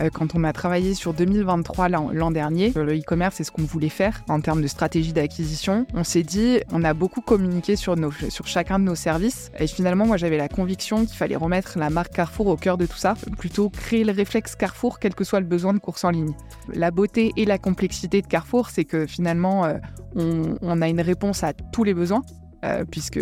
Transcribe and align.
Euh, 0.00 0.10
quand 0.12 0.34
on 0.34 0.44
a 0.44 0.52
travaillé 0.52 0.94
sur 0.94 1.14
2023 1.14 1.88
l'an 1.88 2.30
dernier, 2.30 2.72
le 2.74 2.98
e-commerce, 2.98 3.36
c'est 3.36 3.44
ce 3.44 3.50
qu'on 3.50 3.62
voulait 3.62 3.88
faire 3.88 4.22
en 4.28 4.40
termes 4.40 4.62
de 4.62 4.66
stratégie 4.66 5.12
d'acquisition. 5.12 5.86
On 5.94 6.04
s'est 6.04 6.22
dit, 6.22 6.60
on 6.72 6.84
a 6.84 6.94
beaucoup 6.94 7.20
communiqué 7.20 7.76
sur 7.76 7.96
chacun 8.44 8.78
de 8.78 8.84
nos 8.84 8.94
services. 8.94 9.50
Et 9.58 9.66
finalement, 9.66 10.06
moi, 10.06 10.16
j'avais 10.16 10.36
la 10.36 10.48
conviction 10.48 11.04
qu'il 11.04 11.16
fallait 11.16 11.36
remettre 11.36 11.78
la 11.78 11.90
marque 11.90 12.12
Carrefour 12.12 12.46
au 12.48 12.56
cœur 12.56 12.76
de 12.76 12.86
tout 12.86 12.96
ça, 12.96 13.14
plutôt 13.38 13.70
créer 13.70 14.04
le 14.04 14.12
réflexe 14.12 14.54
Carrefour, 14.56 14.98
quel 14.98 15.14
que 15.14 15.24
soit 15.24 15.40
le 15.40 15.46
besoin 15.46 15.74
de 15.74 15.78
course 15.78 16.04
en 16.04 16.10
ligne. 16.10 16.32
La 16.72 16.90
beauté 16.90 17.32
et 17.36 17.44
la 17.44 17.58
complexité 17.58 18.22
de 18.22 18.26
Carrefour, 18.26 18.70
c'est 18.70 18.84
que 18.84 19.06
finalement, 19.06 19.64
euh, 19.64 19.74
on 20.14 20.82
a 20.82 20.88
une 20.88 21.00
réponse 21.00 21.42
à 21.42 21.52
tous 21.52 21.84
les 21.84 21.94
besoins. 21.94 22.22
Euh, 22.64 22.84
puisque 22.90 23.20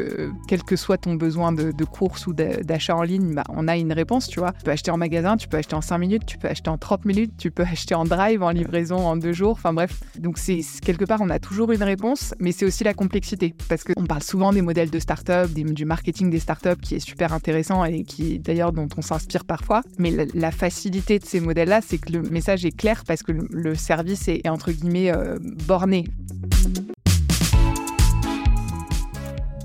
quel 0.48 0.62
que 0.62 0.77
soit 0.77 0.98
ton 0.98 1.14
besoin 1.14 1.53
de, 1.53 1.85
course 1.85 2.27
ou 2.27 2.32
d'achat 2.32 2.96
en 2.96 3.03
ligne, 3.03 3.35
bah, 3.35 3.45
on 3.49 3.68
a 3.68 3.77
une 3.77 3.93
réponse, 3.93 4.29
tu 4.29 4.41
vois. 4.41 4.53
Tu 4.53 4.64
peux 4.64 4.71
acheter 4.71 4.91
en 4.91 4.96
magasin, 4.96 5.37
tu 5.37 5.49
peux 5.49 5.57
acheter 5.57 5.75
en 5.75 5.80
5 5.80 5.99
minutes, 5.99 6.27
tu 6.27 6.39
peux 6.39 6.49
acheter 6.49 6.71
en 6.71 6.79
30 6.79 7.05
minutes, 7.05 7.32
tu 7.36 7.50
peux 7.50 7.62
acheter 7.71 7.95
en 7.95 8.04
drive, 8.04 8.43
en 8.43 8.50
livraison 8.50 8.96
en 8.96 9.17
deux 9.17 9.32
jours, 9.32 9.53
enfin 9.53 9.73
bref. 9.73 10.00
Donc 10.18 10.39
c'est 10.39 10.61
quelque 10.82 11.04
part, 11.04 11.21
on 11.21 11.31
a 11.31 11.39
toujours 11.39 11.73
une 11.73 11.82
réponse, 11.82 12.35
mais 12.39 12.53
c'est 12.53 12.64
aussi 12.64 12.85
la 12.85 12.95
complexité, 12.95 13.54
parce 13.68 13.85
qu'on 13.85 14.07
parle 14.07 14.23
souvent 14.23 14.53
des 14.53 14.62
modèles 14.62 14.90
de 14.90 14.99
start-up, 14.99 15.51
du 15.51 15.85
marketing 15.85 16.31
des 16.31 16.39
start-up 16.39 16.81
qui 16.81 16.95
est 16.95 17.01
super 17.01 17.32
intéressant 17.32 17.85
et 17.85 18.04
qui 18.04 18.39
d'ailleurs 18.39 18.73
dont 18.73 18.89
on 18.96 19.03
s'inspire 19.03 19.45
parfois, 19.45 19.82
mais 19.98 20.11
la, 20.35 20.51
facilité 20.51 21.18
de 21.18 21.25
ces 21.25 21.40
modèles-là, 21.40 21.81
c'est 21.85 21.98
que 21.98 22.12
le 22.12 22.23
message 22.23 22.64
est 22.64 22.76
clair 22.76 23.03
parce 23.07 23.23
que 23.23 23.32
le, 23.32 23.75
service 23.75 24.29
est, 24.29 24.48
entre 24.48 24.71
guillemets 24.71 25.11
euh, 25.11 25.37
borné. 25.67 26.04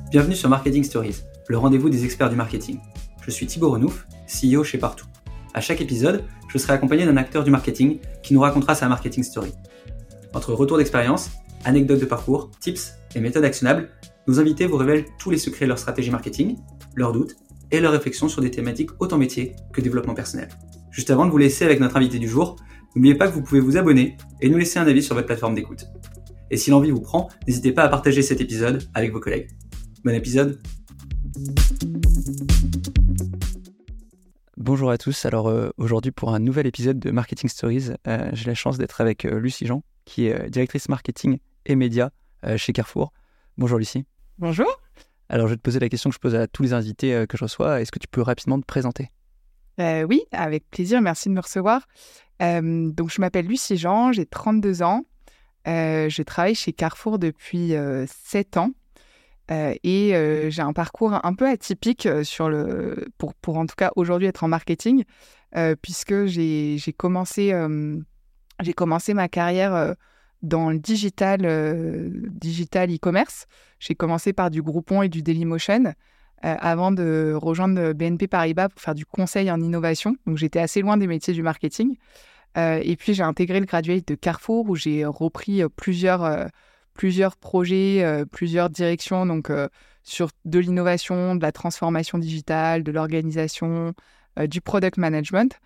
Bienvenue 0.10 0.36
sur 0.36 0.50
Marketing 0.50 0.84
Stories, 0.84 1.18
le 1.50 1.60
rendez-vous 1.60 1.88
des 1.88 2.04
experts 2.04 2.32
du 2.32 2.36
marketing. 2.36 2.80
Je 3.22 3.30
suis 3.30 3.46
Thibaut 3.46 3.70
Renouf, 3.70 4.08
CEO 4.26 4.64
chez 4.64 4.80
Partout. 4.80 5.06
À 5.54 5.62
chaque 5.62 5.82
épisode, 5.82 6.24
je 6.48 6.58
serai 6.58 6.74
accompagné 6.74 7.06
d'un 7.06 7.16
acteur 7.16 7.44
du 7.44 7.52
marketing 7.52 8.00
qui 8.24 8.34
nous 8.34 8.40
racontera 8.40 8.74
sa 8.74 8.90
marketing 8.90 9.22
story. 9.22 9.54
Entre 10.34 10.52
retours 10.54 10.80
d'expérience, 10.80 11.30
anecdotes 11.64 12.00
de 12.00 12.06
parcours, 12.06 12.50
tips 12.60 12.96
et 13.14 13.20
méthodes 13.20 13.44
actionnables, 13.44 13.92
nos 14.28 14.40
invités 14.40 14.66
vous 14.66 14.78
révèlent 14.78 15.06
tous 15.20 15.30
les 15.30 15.38
secrets 15.38 15.66
de 15.66 15.70
leur 15.70 15.78
stratégie 15.78 16.10
marketing, 16.10 16.58
leurs 16.96 17.12
doutes 17.12 17.36
et 17.70 17.80
leurs 17.80 17.92
réflexions 17.92 18.30
sur 18.30 18.42
des 18.42 18.50
thématiques 18.50 18.90
autant 18.98 19.20
métier 19.20 19.56
que 19.72 19.80
développement 19.80 20.16
personnel. 20.16 20.50
Juste 20.90 21.12
avant 21.12 21.28
de 21.28 21.32
vous 21.32 21.38
laisser 21.38 21.66
avec 21.66 21.80
notre 21.80 21.98
invité 21.98 22.18
du 22.18 22.28
jour, 22.28 22.56
n'oubliez 22.96 23.14
pas 23.14 23.28
que 23.28 23.36
vous 23.36 23.44
pouvez 23.44 23.62
vous 23.62 23.78
abonner 23.78 24.18
et 24.42 24.50
nous 24.50 24.58
laisser 24.58 24.80
un 24.80 24.88
avis 24.88 25.04
sur 25.04 25.14
votre 25.14 25.28
plateforme 25.28 25.54
d'écoute. 25.54 25.86
Et 26.50 26.58
si 26.58 26.72
l'envie 26.72 26.90
vous 26.90 27.02
prend, 27.02 27.30
n'hésitez 27.48 27.74
pas 27.74 27.84
à 27.84 27.90
partager 27.90 28.24
cet 28.24 28.42
épisode 28.42 28.90
avec 28.96 29.14
vos 29.14 29.20
collègues. 29.20 29.50
Bon 30.06 30.16
épisode. 30.16 30.58
Bonjour 34.56 34.92
à 34.92 34.98
tous. 34.98 35.26
Alors 35.26 35.50
euh, 35.50 35.72
aujourd'hui 35.78 36.12
pour 36.12 36.34
un 36.34 36.40
nouvel 36.40 36.68
épisode 36.68 37.00
de 37.00 37.12
Marketing 37.12 37.50
Stories, 37.50 37.90
euh, 38.08 38.30
j'ai 38.32 38.46
la 38.46 38.54
chance 38.54 38.78
d'être 38.78 39.02
avec 39.02 39.26
euh, 39.26 39.40
Lucie 39.40 39.66
Jean, 39.66 39.84
qui 40.06 40.28
est 40.28 40.50
directrice 40.50 40.88
marketing 40.88 41.40
et 41.66 41.76
médias 41.76 42.12
chez 42.56 42.72
Carrefour. 42.72 43.12
Bonjour 43.58 43.78
Lucie. 43.78 44.06
Bonjour. 44.38 44.68
Alors 45.28 45.48
je 45.48 45.54
vais 45.54 45.58
te 45.58 45.62
poser 45.62 45.80
la 45.80 45.90
question 45.90 46.10
que 46.10 46.14
je 46.14 46.20
pose 46.20 46.36
à 46.36 46.48
tous 46.48 46.64
les 46.64 46.72
invités 46.72 47.26
que 47.28 47.38
je 47.38 47.44
reçois. 47.44 47.82
Est-ce 47.82 47.92
que 47.92 48.00
tu 48.00 48.08
peux 48.08 48.22
rapidement 48.22 48.58
te 48.60 48.66
présenter? 48.66 49.10
Oui, 49.78 50.24
avec 50.32 50.70
plaisir. 50.70 51.02
Merci 51.02 51.28
de 51.28 51.34
me 51.34 51.42
recevoir. 51.42 51.86
donc 52.40 53.12
je 53.12 53.20
m'appelle 53.20 53.46
Lucie 53.48 53.76
Jean, 53.76 54.14
j'ai 54.14 54.26
32 54.26 54.82
ans. 54.82 55.04
je 55.66 56.22
travaille 56.24 56.56
chez 56.56 56.72
Carrefour 56.72 57.20
depuis 57.20 57.74
7 58.08 58.56
ans. 58.56 58.72
Euh, 59.52 59.74
et 59.84 60.16
euh, 60.16 60.50
j'ai 60.50 60.62
un 60.62 60.74
parcours 60.74 61.20
un 61.26 61.34
peu 61.34 61.48
atypique 61.48 62.06
euh, 62.06 62.24
pour, 63.18 63.58
en 63.58 63.66
tout 63.66 63.76
cas 63.76 63.92
aujourd'hui 63.96 64.28
être 64.28 64.44
en 64.44 64.48
marketing, 64.48 65.04
puisque 65.82 66.26
j'ai 66.26 66.94
commencé, 66.96 67.54
j'ai 68.62 68.74
commencé 68.74 69.14
ma 69.14 69.28
carrière 69.28 69.96
dans 70.44 70.70
le 70.70 70.78
digital, 70.78 71.42
digital 72.30 72.94
e-commerce. 72.94 73.48
J'ai 73.80 73.96
commencé 73.96 74.32
par 74.32 74.52
du 74.52 74.62
Groupon 74.62 75.02
et 75.02 75.10
du 75.10 75.24
Dailymotion 75.24 75.96
avant 76.42 76.92
de 76.92 77.34
rejoindre 77.36 77.94
BNP 77.94 78.28
Paribas 78.28 78.70
pour 78.70 78.80
faire 78.80 78.94
du 78.94 79.06
conseil 79.06 79.50
en 79.50 79.60
innovation. 79.60 80.16
Donc 80.28 80.38
j'étais 80.38 80.60
assez 80.60 80.82
loin 80.82 80.98
des 80.98 81.08
métiers 81.08 81.34
du 81.34 81.42
marketing. 81.42 81.98
et 82.56 82.96
puis 82.96 83.16
j'ai 83.16 83.24
intégré 83.24 83.60
le 83.60 83.66
graduate 83.66 84.08
de 84.08 84.14
Carrefour 84.14 84.70
où 84.70 84.76
j'ai 84.76 85.04
repris 85.04 85.64
plusieurs 85.76 86.50
plusieurs 87.00 87.38
projets, 87.38 88.04
euh, 88.04 88.26
plusieurs 88.26 88.70
directions, 88.70 89.26
donc 89.26 89.50
euh, 89.50 89.70
sur 90.04 90.32
de 90.44 90.60
l'innovation, 90.60 91.34
de 91.36 91.42
la 91.42 91.54
transformation 91.54 92.18
digitale, 92.18 92.84
de 92.84 92.92
l'organisation, 92.92 93.94
euh, 94.38 94.48
du 94.48 94.60
product 94.60 94.98
management, 94.98 95.58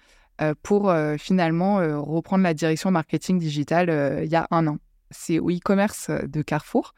pour 0.63 0.91
finalement 1.19 1.75
reprendre 2.03 2.43
la 2.43 2.55
direction 2.55 2.89
marketing 2.89 3.37
digital 3.37 4.21
il 4.23 4.31
y 4.31 4.35
a 4.35 4.47
un 4.49 4.65
an. 4.65 4.77
C'est 5.11 5.37
au 5.37 5.51
e-commerce 5.51 6.09
de 6.09 6.41
Carrefour. 6.41 6.93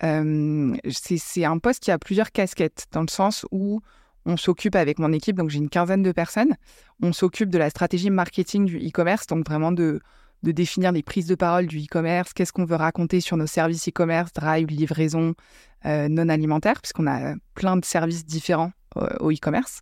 c'est 0.00 1.44
un 1.44 1.58
poste 1.58 1.82
qui 1.82 1.90
a 1.90 1.98
plusieurs 1.98 2.30
casquettes, 2.30 2.86
dans 2.92 3.02
le 3.02 3.08
sens 3.10 3.44
où 3.50 3.80
on 4.26 4.36
s'occupe 4.36 4.76
avec 4.76 5.00
mon 5.00 5.12
équipe, 5.12 5.36
donc 5.36 5.50
j'ai 5.50 5.58
une 5.58 5.68
quinzaine 5.68 6.04
de 6.04 6.12
personnes, 6.12 6.54
on 7.02 7.12
s'occupe 7.12 7.50
de 7.50 7.58
la 7.58 7.68
stratégie 7.68 8.10
marketing 8.10 8.64
du 8.64 8.78
e-commerce, 8.78 9.26
donc 9.26 9.44
vraiment 9.46 9.72
de 9.72 10.00
de 10.42 10.52
définir 10.52 10.92
les 10.92 11.02
prises 11.02 11.26
de 11.26 11.34
parole 11.34 11.66
du 11.66 11.78
e-commerce, 11.78 12.32
qu'est-ce 12.32 12.52
qu'on 12.52 12.64
veut 12.64 12.76
raconter 12.76 13.20
sur 13.20 13.36
nos 13.36 13.46
services 13.46 13.88
e-commerce, 13.88 14.32
drive, 14.32 14.68
livraison, 14.68 15.34
euh, 15.86 16.08
non 16.08 16.28
alimentaire, 16.28 16.80
puisqu'on 16.80 17.06
a 17.06 17.34
plein 17.54 17.76
de 17.76 17.84
services 17.84 18.24
différents 18.24 18.72
euh, 18.96 19.08
au 19.20 19.30
e-commerce. 19.30 19.80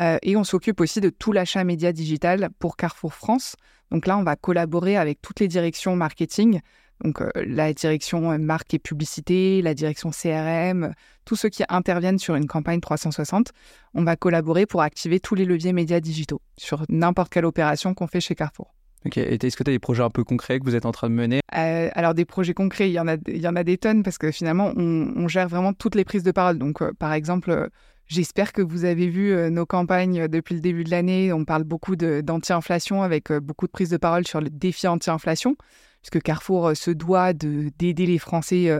Euh, 0.00 0.18
et 0.22 0.36
on 0.36 0.44
s'occupe 0.44 0.80
aussi 0.80 1.00
de 1.00 1.10
tout 1.10 1.32
l'achat 1.32 1.64
média 1.64 1.92
digital 1.92 2.50
pour 2.58 2.76
Carrefour 2.76 3.14
France. 3.14 3.56
Donc 3.90 4.06
là, 4.06 4.16
on 4.16 4.22
va 4.22 4.36
collaborer 4.36 4.96
avec 4.96 5.20
toutes 5.20 5.40
les 5.40 5.48
directions 5.48 5.96
marketing, 5.96 6.60
donc 7.02 7.22
la 7.34 7.72
direction 7.72 8.38
marque 8.38 8.74
et 8.74 8.78
publicité, 8.78 9.62
la 9.62 9.74
direction 9.74 10.10
CRM, 10.10 10.92
tous 11.24 11.34
ceux 11.34 11.48
qui 11.48 11.64
interviennent 11.68 12.18
sur 12.18 12.36
une 12.36 12.46
campagne 12.46 12.80
360. 12.80 13.52
On 13.94 14.04
va 14.04 14.16
collaborer 14.16 14.66
pour 14.66 14.82
activer 14.82 15.18
tous 15.18 15.34
les 15.34 15.44
leviers 15.44 15.72
médias 15.72 16.00
digitaux 16.00 16.42
sur 16.56 16.84
n'importe 16.88 17.32
quelle 17.32 17.46
opération 17.46 17.94
qu'on 17.94 18.06
fait 18.06 18.20
chez 18.20 18.34
Carrefour. 18.34 18.74
Ok, 19.06 19.16
et 19.16 19.34
est-ce 19.46 19.56
que 19.56 19.64
tu 19.64 19.70
as 19.70 19.72
des 19.72 19.78
projets 19.78 20.02
un 20.02 20.10
peu 20.10 20.24
concrets 20.24 20.58
que 20.58 20.64
vous 20.64 20.76
êtes 20.76 20.84
en 20.84 20.92
train 20.92 21.08
de 21.08 21.14
mener? 21.14 21.40
Euh, 21.56 21.88
Alors 21.94 22.12
des 22.12 22.26
projets 22.26 22.52
concrets, 22.52 22.90
il 22.90 22.92
y, 22.92 23.00
en 23.00 23.08
a, 23.08 23.16
il 23.28 23.38
y 23.38 23.48
en 23.48 23.56
a 23.56 23.64
des 23.64 23.78
tonnes 23.78 24.02
parce 24.02 24.18
que 24.18 24.30
finalement, 24.30 24.72
on, 24.76 25.26
gère 25.26 25.48
vraiment 25.48 25.72
toutes 25.72 25.94
les 25.94 26.04
prises 26.04 26.22
de 26.22 26.32
parole. 26.32 26.58
Donc 26.58 26.82
euh, 26.82 26.92
par 26.98 27.14
exemple, 27.14 27.50
euh, 27.50 27.68
j'espère 28.08 28.52
que 28.52 28.60
vous 28.60 28.84
avez 28.84 29.08
vu 29.08 29.34
nos 29.50 29.64
campagnes 29.64 30.28
depuis 30.28 30.54
le 30.54 30.60
début 30.60 30.84
de 30.84 30.90
l'année. 30.90 31.32
On 31.32 31.46
parle 31.46 31.64
beaucoup 31.64 31.96
d'anti-inflation 31.96 33.02
avec 33.02 33.32
beaucoup 33.32 33.66
de 33.66 33.72
prises 33.72 33.90
de 33.90 33.96
parole 33.96 34.26
sur 34.26 34.40
le 34.42 34.50
défi 34.50 34.86
anti-inflation, 34.86 35.56
puisque 36.02 36.22
Carrefour 36.22 36.76
se 36.76 36.90
doit 36.90 37.32
d'aider 37.32 38.06
les 38.06 38.18
Français 38.18 38.76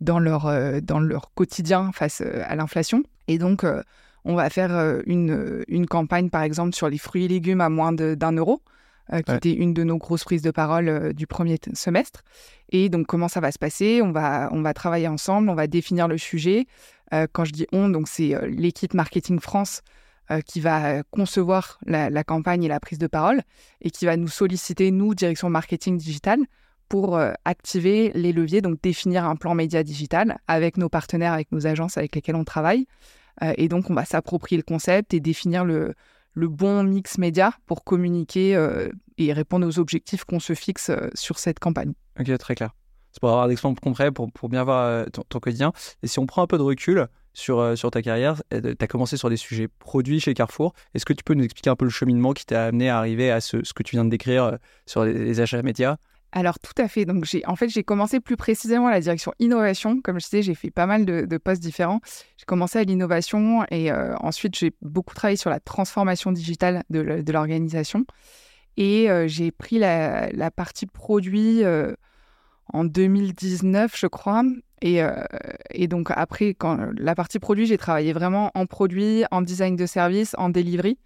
dans, 0.00 0.18
leur, 0.18 0.52
dans 0.82 1.00
leur 1.00 1.32
quotidien 1.34 1.90
face 1.92 2.20
à 2.20 2.54
l'inflation. 2.54 3.02
Et 3.28 3.38
donc, 3.38 3.64
on 4.24 4.34
va 4.34 4.50
faire 4.50 5.00
une, 5.06 5.64
une 5.68 5.86
campagne, 5.86 6.28
par 6.28 6.42
exemple, 6.42 6.74
sur 6.74 6.90
les 6.90 6.98
fruits 6.98 7.24
et 7.24 7.28
légumes 7.28 7.62
à 7.62 7.70
moins 7.70 7.92
d'un 7.92 8.32
euro. 8.32 8.60
Euh, 9.12 9.22
qui 9.22 9.32
était 9.32 9.52
une 9.52 9.72
de 9.72 9.84
nos 9.84 9.98
grosses 9.98 10.24
prises 10.24 10.42
de 10.42 10.50
parole 10.50 10.88
euh, 10.88 11.12
du 11.12 11.28
premier 11.28 11.58
semestre. 11.74 12.22
Et 12.72 12.88
donc, 12.88 13.06
comment 13.06 13.28
ça 13.28 13.38
va 13.38 13.52
se 13.52 13.58
passer? 13.58 14.02
On 14.02 14.10
va, 14.10 14.48
on 14.50 14.62
va 14.62 14.74
travailler 14.74 15.06
ensemble, 15.06 15.48
on 15.48 15.54
va 15.54 15.68
définir 15.68 16.08
le 16.08 16.18
sujet. 16.18 16.66
Euh, 17.14 17.28
quand 17.30 17.44
je 17.44 17.52
dis 17.52 17.66
on, 17.70 17.88
donc 17.88 18.08
c'est 18.08 18.34
l'équipe 18.48 18.94
Marketing 18.94 19.40
France 19.40 19.82
qui 20.44 20.60
va 20.60 21.04
concevoir 21.04 21.78
la, 21.86 22.24
campagne 22.24 22.64
et 22.64 22.68
la 22.68 22.80
prise 22.80 22.98
de 22.98 23.06
parole 23.06 23.42
et 23.80 23.92
qui 23.92 24.06
va 24.06 24.16
nous 24.16 24.26
solliciter, 24.26 24.90
nous, 24.90 25.14
direction 25.14 25.48
marketing 25.48 25.96
digital, 25.96 26.40
pour 26.88 27.16
activer 27.44 28.10
les 28.12 28.32
leviers, 28.32 28.60
donc 28.60 28.82
définir 28.82 29.24
un 29.24 29.36
plan 29.36 29.54
média 29.54 29.84
digital 29.84 30.40
avec 30.48 30.78
nos 30.78 30.88
partenaires, 30.88 31.32
avec 31.32 31.52
nos 31.52 31.68
agences 31.68 31.96
avec 31.96 32.12
lesquelles 32.16 32.34
on 32.34 32.42
travaille. 32.42 32.88
et 33.56 33.68
donc, 33.68 33.88
on 33.88 33.94
va 33.94 34.04
s'approprier 34.04 34.56
le 34.56 34.64
concept 34.64 35.14
et 35.14 35.20
définir 35.20 35.64
le, 35.64 35.94
le 36.36 36.48
bon 36.48 36.84
mix 36.84 37.18
média 37.18 37.52
pour 37.64 37.82
communiquer 37.82 38.54
euh, 38.54 38.90
et 39.18 39.32
répondre 39.32 39.66
aux 39.66 39.78
objectifs 39.78 40.24
qu'on 40.24 40.38
se 40.38 40.54
fixe 40.54 40.90
euh, 40.90 41.08
sur 41.14 41.38
cette 41.38 41.58
campagne. 41.58 41.94
Ok, 42.20 42.36
très 42.38 42.54
clair. 42.54 42.70
C'est 43.10 43.20
pour 43.20 43.30
avoir 43.30 43.48
des 43.48 43.52
exemples 43.52 43.80
concrets, 43.80 44.12
pour, 44.12 44.30
pour 44.30 44.50
bien 44.50 44.62
voir 44.62 44.84
euh, 44.84 45.04
ton, 45.06 45.40
quotidien. 45.40 45.72
Et 46.02 46.06
si 46.06 46.18
on 46.18 46.26
prend 46.26 46.42
un 46.42 46.46
peu 46.46 46.58
de 46.58 46.62
recul 46.62 47.06
sur, 47.32 47.76
sur 47.76 47.90
ta 47.90 48.02
carrière, 48.02 48.42
tu 48.50 48.76
as 48.78 48.86
commencé 48.86 49.16
sur 49.16 49.30
des 49.30 49.38
sujets 49.38 49.68
produits 49.68 50.20
chez 50.20 50.34
Carrefour. 50.34 50.74
Est-ce 50.94 51.06
que 51.06 51.14
tu 51.14 51.24
peux 51.24 51.34
nous 51.34 51.44
expliquer 51.44 51.70
un 51.70 51.76
peu 51.76 51.86
le 51.86 51.90
cheminement 51.90 52.32
qui 52.34 52.44
t'a 52.44 52.66
amené 52.66 52.90
à 52.90 52.98
arriver 52.98 53.30
à 53.30 53.40
ce, 53.40 53.64
ce 53.64 53.72
que 53.72 53.82
tu 53.82 53.96
viens 53.96 54.04
de 54.04 54.10
décrire 54.10 54.58
sur 54.84 55.04
les 55.04 55.40
achats 55.40 55.62
médias? 55.62 55.96
Alors 56.32 56.58
tout 56.58 56.74
à 56.78 56.88
fait. 56.88 57.04
Donc 57.04 57.24
j'ai 57.24 57.44
en 57.46 57.56
fait 57.56 57.68
j'ai 57.68 57.82
commencé 57.82 58.20
plus 58.20 58.36
précisément 58.36 58.88
à 58.88 58.90
la 58.90 59.00
direction 59.00 59.32
innovation. 59.38 60.00
Comme 60.00 60.20
je 60.20 60.26
disais, 60.26 60.42
j'ai 60.42 60.54
fait 60.54 60.70
pas 60.70 60.86
mal 60.86 61.04
de, 61.04 61.36
postes 61.38 61.62
différents. 61.62 62.00
J'ai 62.36 62.44
commencé 62.44 62.78
à 62.78 62.84
l'innovation 62.84 63.64
et 63.70 63.90
euh, 63.90 64.14
ensuite 64.18 64.56
j'ai 64.56 64.72
beaucoup 64.82 65.14
travaillé 65.14 65.36
sur 65.36 65.50
la 65.50 65.60
transformation 65.60 66.32
digitale 66.32 66.82
de, 66.90 67.00
l'organisation. 67.30 68.04
Et 68.76 69.10
euh, 69.10 69.26
j'ai 69.26 69.50
pris 69.50 69.78
la, 69.78 70.50
partie 70.54 70.86
produit 70.86 71.64
euh, 71.64 71.94
en 72.72 72.84
2019, 72.84 73.96
je 73.96 74.06
crois. 74.06 74.42
Et, 74.82 75.00
et, 75.70 75.88
donc 75.88 76.10
après, 76.14 76.52
quand 76.52 76.76
la 76.98 77.14
partie 77.14 77.38
produit, 77.38 77.64
j'ai 77.64 77.78
travaillé 77.78 78.12
vraiment 78.12 78.50
en 78.54 78.66
produit, 78.66 79.24
en 79.30 79.40
design 79.40 79.74
de 79.74 79.86
service, 79.86 80.34
en 80.36 80.50
delivery. 80.50 80.98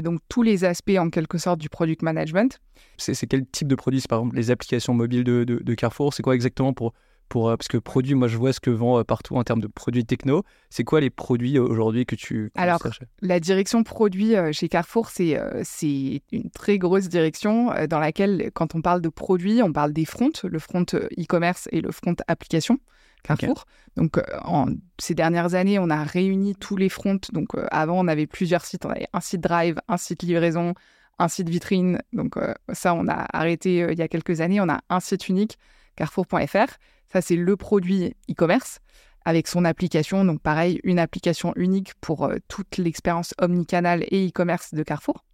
Donc 0.00 0.20
tous 0.28 0.42
les 0.42 0.64
aspects 0.64 0.96
en 0.98 1.10
quelque 1.10 1.38
sorte 1.38 1.60
du 1.60 1.68
product 1.68 2.02
management. 2.02 2.60
C'est 2.96 3.26
quel 3.26 3.46
type 3.46 3.68
de 3.68 3.74
produit? 3.74 4.00
C'est 4.00 4.08
par 4.08 4.20
exemple 4.20 4.36
les 4.36 4.50
applications 4.50 4.94
mobiles 4.94 5.24
de, 5.24 5.44
de 5.44 5.74
Carrefour 5.74 6.14
C'est 6.14 6.22
quoi 6.22 6.34
exactement 6.34 6.72
pour 6.72 6.94
euh, 7.36 7.56
parce 7.56 7.68
que 7.68 7.78
produits, 7.78 8.14
moi 8.14 8.28
je 8.28 8.36
vois 8.36 8.52
ce 8.52 8.60
que 8.60 8.70
vend 8.70 8.98
euh, 8.98 9.04
partout 9.04 9.36
en 9.36 9.44
termes 9.44 9.60
de 9.60 9.66
produits 9.66 10.04
techno. 10.04 10.42
C'est 10.70 10.84
quoi 10.84 11.00
les 11.00 11.10
produits 11.10 11.58
euh, 11.58 11.62
aujourd'hui 11.62 12.06
que 12.06 12.14
tu 12.14 12.50
Alors, 12.54 12.80
la 13.20 13.40
direction 13.40 13.82
produit 13.82 14.34
chez 14.52 14.68
Carrefour, 14.68 15.10
c'est 15.10 15.38
c'est 15.62 16.22
une 16.32 16.50
très 16.50 16.78
grosse 16.78 17.08
direction 17.08 17.72
dans 17.88 17.98
laquelle, 17.98 18.50
quand 18.54 18.74
on 18.74 18.82
parle 18.82 19.00
de 19.00 19.08
produits, 19.08 19.62
on 19.62 19.72
parle 19.72 19.92
des 19.92 20.04
fronts, 20.04 20.30
le 20.44 20.58
front 20.58 20.84
e-commerce 20.94 21.68
et 21.72 21.80
le 21.80 21.90
front 21.90 22.14
application. 22.28 22.78
Carrefour. 23.22 23.64
Donc, 23.96 24.20
en 24.42 24.66
ces 24.98 25.14
dernières 25.14 25.54
années, 25.54 25.78
on 25.78 25.90
a 25.90 26.02
réuni 26.02 26.54
tous 26.56 26.76
les 26.76 26.88
fronts. 26.88 27.20
Donc, 27.32 27.48
avant, 27.70 28.00
on 28.00 28.08
avait 28.08 28.26
plusieurs 28.26 28.64
sites. 28.64 28.84
On 28.84 28.90
avait 28.90 29.08
un 29.12 29.20
site 29.20 29.40
Drive, 29.40 29.76
un 29.88 29.96
site 29.96 30.22
livraison, 30.22 30.74
un 31.18 31.28
site 31.28 31.48
vitrine. 31.48 32.00
Donc, 32.12 32.36
ça, 32.72 32.94
on 32.94 33.06
a 33.08 33.26
arrêté 33.32 33.86
il 33.90 33.98
y 33.98 34.02
a 34.02 34.08
quelques 34.08 34.40
années. 34.40 34.60
On 34.60 34.68
a 34.68 34.80
un 34.88 35.00
site 35.00 35.28
unique, 35.28 35.58
carrefour.fr. 35.94 36.78
Ça, 37.12 37.20
c'est 37.20 37.36
le 37.36 37.56
produit 37.56 38.16
e-commerce 38.30 38.80
avec 39.24 39.48
son 39.48 39.64
application. 39.64 40.24
Donc, 40.24 40.40
pareil, 40.40 40.80
une 40.84 40.98
application 40.98 41.52
unique 41.56 41.94
pour 42.00 42.24
euh, 42.24 42.36
toute 42.48 42.76
l'expérience 42.78 43.34
omnicanal 43.40 44.04
et 44.08 44.28
e-commerce 44.28 44.74
de 44.74 44.82
Carrefour. 44.82 45.24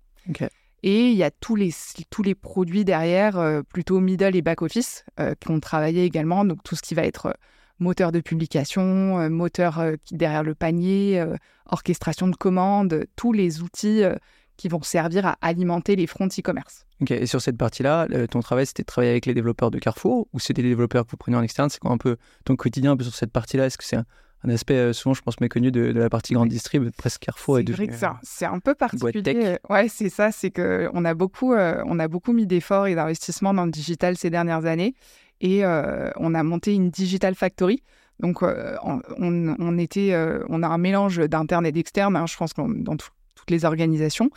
Et 0.83 1.09
il 1.11 1.17
y 1.17 1.25
a 1.25 1.31
tous 1.31 1.57
les, 1.57 1.73
tous 2.11 2.23
les 2.23 2.35
produits 2.35 2.85
derrière, 2.85 3.39
euh, 3.39 3.63
plutôt 3.63 4.01
middle 4.01 4.37
et 4.37 4.43
back-office, 4.43 5.05
euh, 5.19 5.35
qui 5.41 5.51
ont 5.51 5.61
travaillé 5.61 6.05
également. 6.05 6.45
Donc, 6.45 6.63
tout 6.63 6.77
ce 6.77 6.83
qui 6.83 6.95
va 6.95 7.03
être 7.03 7.35
moteur 7.79 8.13
de 8.13 8.21
publication, 8.21 9.29
moteur 9.31 9.83
derrière 10.11 10.43
le 10.43 10.55
panier, 10.55 11.25
orchestration 11.67 12.29
de 12.29 12.37
commandes, 12.37 13.07
tous 13.17 13.33
les 13.33 13.63
outils 13.63 14.03
qui 14.59 14.69
vont 14.69 14.83
servir 14.83 15.25
à 15.25 15.39
alimenter 15.41 15.97
les 15.97 16.07
fronts 16.07 16.27
e-commerce. 16.27 16.85
Ok, 17.01 17.13
et 17.13 17.27
sur 17.27 17.41
cette 17.41 17.57
partie-là, 17.57 18.09
ton 18.29 18.41
travail, 18.41 18.67
c'était 18.67 18.83
de 18.83 18.87
travailler 18.87 19.13
avec 19.13 19.25
les 19.25 19.33
développeurs 19.33 19.71
de 19.71 19.79
Carrefour 19.79 20.27
ou 20.33 20.41
c'est 20.41 20.53
des 20.53 20.63
développeurs 20.63 21.07
que 21.07 21.13
vous 21.13 21.17
prenez 21.17 21.37
en 21.37 21.43
externe? 21.43 21.71
C'est 21.71 21.79
quoi 21.79 21.93
un 21.93 21.99
peu 21.99 22.17
ton 22.45 22.57
quotidien 22.57 22.93
un 22.93 22.97
peu 22.97 23.05
sur 23.05 23.15
cette 23.15 23.33
partie-là? 23.33 23.67
Est-ce 23.67 23.79
que 23.79 23.85
c'est 23.85 23.97
un, 23.97 24.05
aspect 24.49 24.75
euh, 24.75 24.93
souvent, 24.93 25.15
je 25.15 25.23
pense, 25.23 25.41
méconnu 25.41 25.71
de, 25.71 25.81
la 25.81 26.11
partie 26.11 26.35
grande 26.35 26.49
distrib, 26.49 26.91
presque 26.97 27.21
Carrefour 27.21 27.59
C'est 27.59 27.71
vrai 27.71 27.87
que 27.87 27.95
c'est 28.23 28.47
un 28.47 28.59
peu 28.59 28.75
particulier. 28.75 29.59
Ouais, 29.71 29.89
c'est 29.89 30.11
ça, 30.11 30.33
c'est 30.33 30.51
qu'on 30.51 31.05
a, 31.05 31.15
beaucoup, 31.15 31.55
euh, 31.55 31.81
on 31.87 32.01
a 32.01 32.09
beaucoup 32.09 32.33
mis 32.33 32.47
d'efforts 32.47 32.89
et 32.89 32.97
d'investissements 32.97 33.55
dans 33.55 33.65
le 33.65 33.71
digital 33.71 34.17
ces 34.17 34.31
dernières 34.31 34.67
années 34.67 34.95
et 35.41 35.65
euh, 35.65 36.11
on 36.17 36.35
a 36.35 36.43
monté 36.43 36.75
une 36.75 36.91
Digital 36.91 37.35
Factory. 37.35 37.83
Donc, 38.21 38.43
on, 38.43 39.01
on, 39.17 39.79
était, 39.79 40.13
on 40.49 40.65
a 40.65 40.67
un 40.67 40.79
mélange 40.79 41.19
d'interne 41.19 41.65
et 41.67 41.71
d'externe. 41.71 42.17
Hein, 42.17 42.27
je 42.27 42.37
pense 42.37 42.53
dans 42.57 42.97
tout, 42.97 43.11
toutes 43.37 43.51
les 43.51 43.65
organisations. 43.65 44.31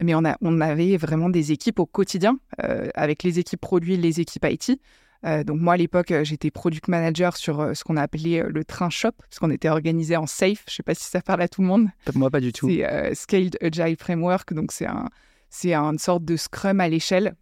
Mais 0.00 0.14
on, 0.14 0.24
a, 0.24 0.36
on 0.40 0.60
avait 0.60 0.96
vraiment 0.96 1.28
des 1.28 1.52
équipes 1.52 1.78
au 1.78 1.86
quotidien, 1.86 2.38
euh, 2.64 2.88
avec 2.94 3.22
les 3.22 3.38
équipes 3.38 3.60
produits, 3.60 3.96
les 3.96 4.20
équipes 4.20 4.46
IT. 4.48 4.80
Euh, 5.24 5.44
donc 5.44 5.60
moi, 5.60 5.74
à 5.74 5.76
l'époque, 5.76 6.10
euh, 6.10 6.24
j'étais 6.24 6.50
product 6.50 6.88
manager 6.88 7.36
sur 7.36 7.76
ce 7.76 7.84
qu'on 7.84 7.96
a 7.96 8.02
appelé 8.02 8.42
le 8.46 8.64
train 8.64 8.90
shop, 8.90 9.12
parce 9.18 9.38
qu'on 9.38 9.50
était 9.50 9.68
organisé 9.68 10.16
en 10.16 10.26
SAFE. 10.26 10.64
Je 10.68 10.72
ne 10.72 10.76
sais 10.76 10.82
pas 10.82 10.94
si 10.94 11.04
ça 11.04 11.20
parle 11.20 11.42
à 11.42 11.48
tout 11.48 11.60
le 11.60 11.66
monde. 11.66 11.88
Moi, 12.14 12.30
pas 12.30 12.40
du 12.40 12.52
tout. 12.52 12.68
C'est 12.68 13.14
Scaled 13.14 13.58
Agile 13.60 13.96
Framework, 13.98 14.54
donc 14.54 14.72
c'est 14.72 14.86
un, 14.86 15.08
c'est 15.50 15.74
une 15.74 15.98
sorte 15.98 16.24
de 16.24 16.36
Scrum 16.36 16.80
à 16.80 16.88
l'échelle 16.88 17.34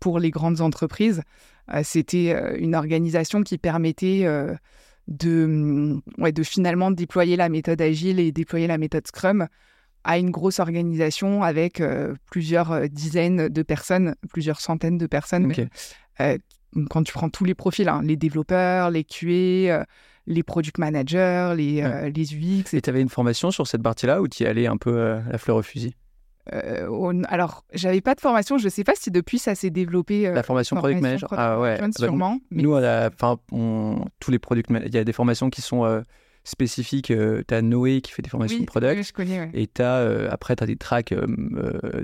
pour 0.00 0.18
les 0.18 0.30
grandes 0.30 0.60
entreprises. 0.60 1.22
C'était 1.82 2.58
une 2.58 2.74
organisation 2.74 3.42
qui 3.42 3.58
permettait 3.58 4.24
de, 5.08 5.46
mm, 5.46 6.02
ouais, 6.18 6.32
de 6.32 6.42
finalement 6.42 6.90
déployer 6.90 7.36
la 7.36 7.48
méthode 7.48 7.80
agile 7.80 8.20
et 8.20 8.32
déployer 8.32 8.66
la 8.66 8.78
méthode 8.78 9.06
Scrum 9.06 9.48
à 10.04 10.18
une 10.18 10.30
grosse 10.30 10.60
organisation 10.60 11.42
avec 11.42 11.80
euh, 11.80 12.14
plusieurs 12.30 12.72
euh, 12.72 12.86
dizaines 12.86 13.48
de 13.48 13.62
personnes, 13.62 14.14
plusieurs 14.30 14.60
centaines 14.60 14.98
de 14.98 15.06
personnes. 15.06 15.52
Euh, 16.20 16.38
quand 16.90 17.02
tu 17.02 17.12
prends 17.12 17.28
tous 17.28 17.44
les 17.44 17.54
profils, 17.54 17.88
hein, 17.88 18.02
les 18.04 18.16
développeurs, 18.16 18.90
les 18.90 19.02
QA, 19.02 19.86
les 20.26 20.42
product 20.42 20.78
managers, 20.78 21.54
les, 21.56 22.10
les 22.14 22.34
UX. 22.34 22.74
Et 22.74 22.80
tu 22.80 22.90
avais 22.90 23.00
une 23.00 23.08
formation 23.08 23.50
sur 23.50 23.66
cette 23.66 23.82
partie-là 23.82 24.20
ou 24.20 24.28
tu 24.28 24.42
y 24.42 24.46
allais 24.46 24.66
un 24.66 24.76
peu 24.76 25.00
à 25.00 25.22
la 25.30 25.38
fleur 25.38 25.56
au 25.56 25.62
fusil? 25.62 25.94
Alors, 26.48 27.64
j'avais 27.72 28.00
pas 28.00 28.14
de 28.14 28.20
formation. 28.20 28.58
Je 28.58 28.68
sais 28.68 28.84
pas 28.84 28.94
si 28.94 29.10
depuis 29.10 29.38
ça 29.38 29.54
s'est 29.54 29.70
développé. 29.70 30.30
la 30.30 30.42
formation 30.42 30.76
product 30.76 31.00
manager. 31.00 31.32
ah 31.32 31.60
ouais. 31.60 31.78
Ah 31.80 31.86
bah, 31.86 31.92
sûrement. 31.96 32.38
nous, 32.50 32.74
enfin, 32.76 33.38
tous 34.20 34.30
les 34.30 34.38
product 34.38 34.70
il 34.84 34.94
y 34.94 34.98
a 34.98 35.04
des 35.04 35.12
formations 35.12 35.50
qui 35.50 35.62
sont 35.62 36.02
spécifique. 36.46 37.10
Euh, 37.10 37.42
tu 37.46 37.54
as 37.54 37.60
Noé 37.60 38.00
qui 38.00 38.12
fait 38.12 38.22
des 38.22 38.30
formations 38.30 38.60
de 38.60 38.64
product. 38.64 39.02
je 39.02 39.12
connais, 39.12 39.50
Et 39.52 39.68
as, 39.78 39.82
euh, 39.82 40.28
après, 40.30 40.54
tu 40.56 40.62
as 40.62 40.66
des 40.66 40.76
tracks 40.76 41.12
euh, 41.12 41.26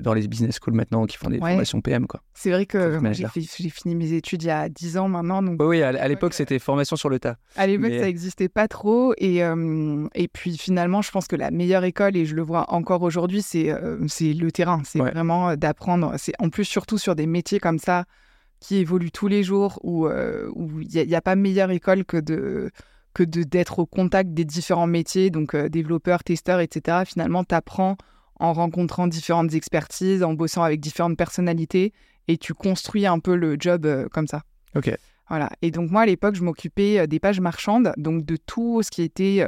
dans 0.01 0.13
les 0.13 0.27
business 0.27 0.59
schools 0.59 0.75
maintenant 0.75 1.05
qui 1.05 1.17
font 1.17 1.29
des 1.29 1.39
formations 1.39 1.81
PM. 1.81 2.05
C'est 2.33 2.51
vrai 2.51 2.65
que 2.65 2.99
j'ai 3.35 3.69
fini 3.69 3.95
mes 3.95 4.13
études 4.13 4.43
il 4.43 4.47
y 4.47 4.51
a 4.51 4.69
10 4.69 4.97
ans 4.97 5.07
maintenant. 5.07 5.41
Donc... 5.41 5.61
oui, 5.63 5.81
à, 5.81 6.07
l'époque, 6.07 6.33
c'était 6.33 6.59
formation 6.59 6.95
sur 6.95 7.09
le 7.09 7.19
tas. 7.19 7.37
À 7.55 7.65
l'époque, 7.67 7.91
ça 7.91 8.05
n'existait 8.05 8.49
pas 8.49 8.67
trop. 8.67 9.13
Et, 9.17 9.37
et 9.37 10.27
puis 10.27 10.57
finalement, 10.57 11.01
je 11.01 11.11
pense 11.11 11.27
que 11.27 11.35
la 11.35 11.49
meilleure 11.49 11.85
école, 11.85 12.17
et 12.17 12.25
je 12.25 12.35
le 12.35 12.41
vois 12.41 12.71
encore 12.73 13.01
aujourd'hui, 13.01 13.41
c'est 13.41 13.73
le 13.73 14.51
terrain. 14.51 14.81
C'est 14.85 14.99
vraiment 14.99 15.55
d'apprendre. 15.55 16.13
C'est 16.17 16.33
En 16.39 16.49
plus, 16.49 16.65
surtout 16.65 16.97
sur 16.97 17.15
des 17.15 17.27
métiers 17.27 17.59
comme 17.59 17.79
ça 17.79 18.05
qui 18.59 18.77
évoluent 18.77 19.11
tous 19.11 19.27
les 19.27 19.43
jours, 19.43 19.79
où 19.83 20.07
il 20.09 20.87
n'y 20.87 21.15
a, 21.15 21.17
a, 21.17 21.21
pas 21.21 21.35
meilleure 21.35 21.71
école 21.71 22.03
que 22.05 22.17
de 22.17 22.71
que 23.13 23.23
d'être 23.23 23.79
au 23.79 23.85
contact 23.85 24.33
des 24.33 24.45
différents 24.45 24.87
métiers, 24.87 25.29
donc 25.29 25.53
euh, 25.53 25.69
développeurs, 25.69 26.23
testeurs, 26.23 26.59
etc. 26.59 27.03
Finalement, 27.05 27.43
tu 27.43 27.55
apprends 27.55 27.97
en 28.39 28.53
rencontrant 28.53 29.07
différentes 29.07 29.53
expertises, 29.53 30.23
en 30.23 30.33
bossant 30.33 30.63
avec 30.63 30.79
différentes 30.79 31.17
personnalités, 31.17 31.93
et 32.27 32.37
tu 32.37 32.53
construis 32.53 33.05
un 33.05 33.19
peu 33.19 33.35
le 33.35 33.55
job 33.59 33.85
euh, 33.85 34.07
comme 34.09 34.27
ça. 34.27 34.41
Ok. 34.75 34.91
Voilà. 35.29 35.49
Et 35.61 35.71
donc 35.71 35.89
moi, 35.89 36.01
à 36.01 36.05
l'époque, 36.05 36.35
je 36.35 36.43
m'occupais 36.43 36.99
euh, 36.99 37.07
des 37.07 37.19
pages 37.19 37.39
marchandes, 37.39 37.93
donc 37.97 38.25
de 38.25 38.35
tout 38.35 38.81
ce 38.81 38.89
qui 38.89 39.03
était 39.03 39.45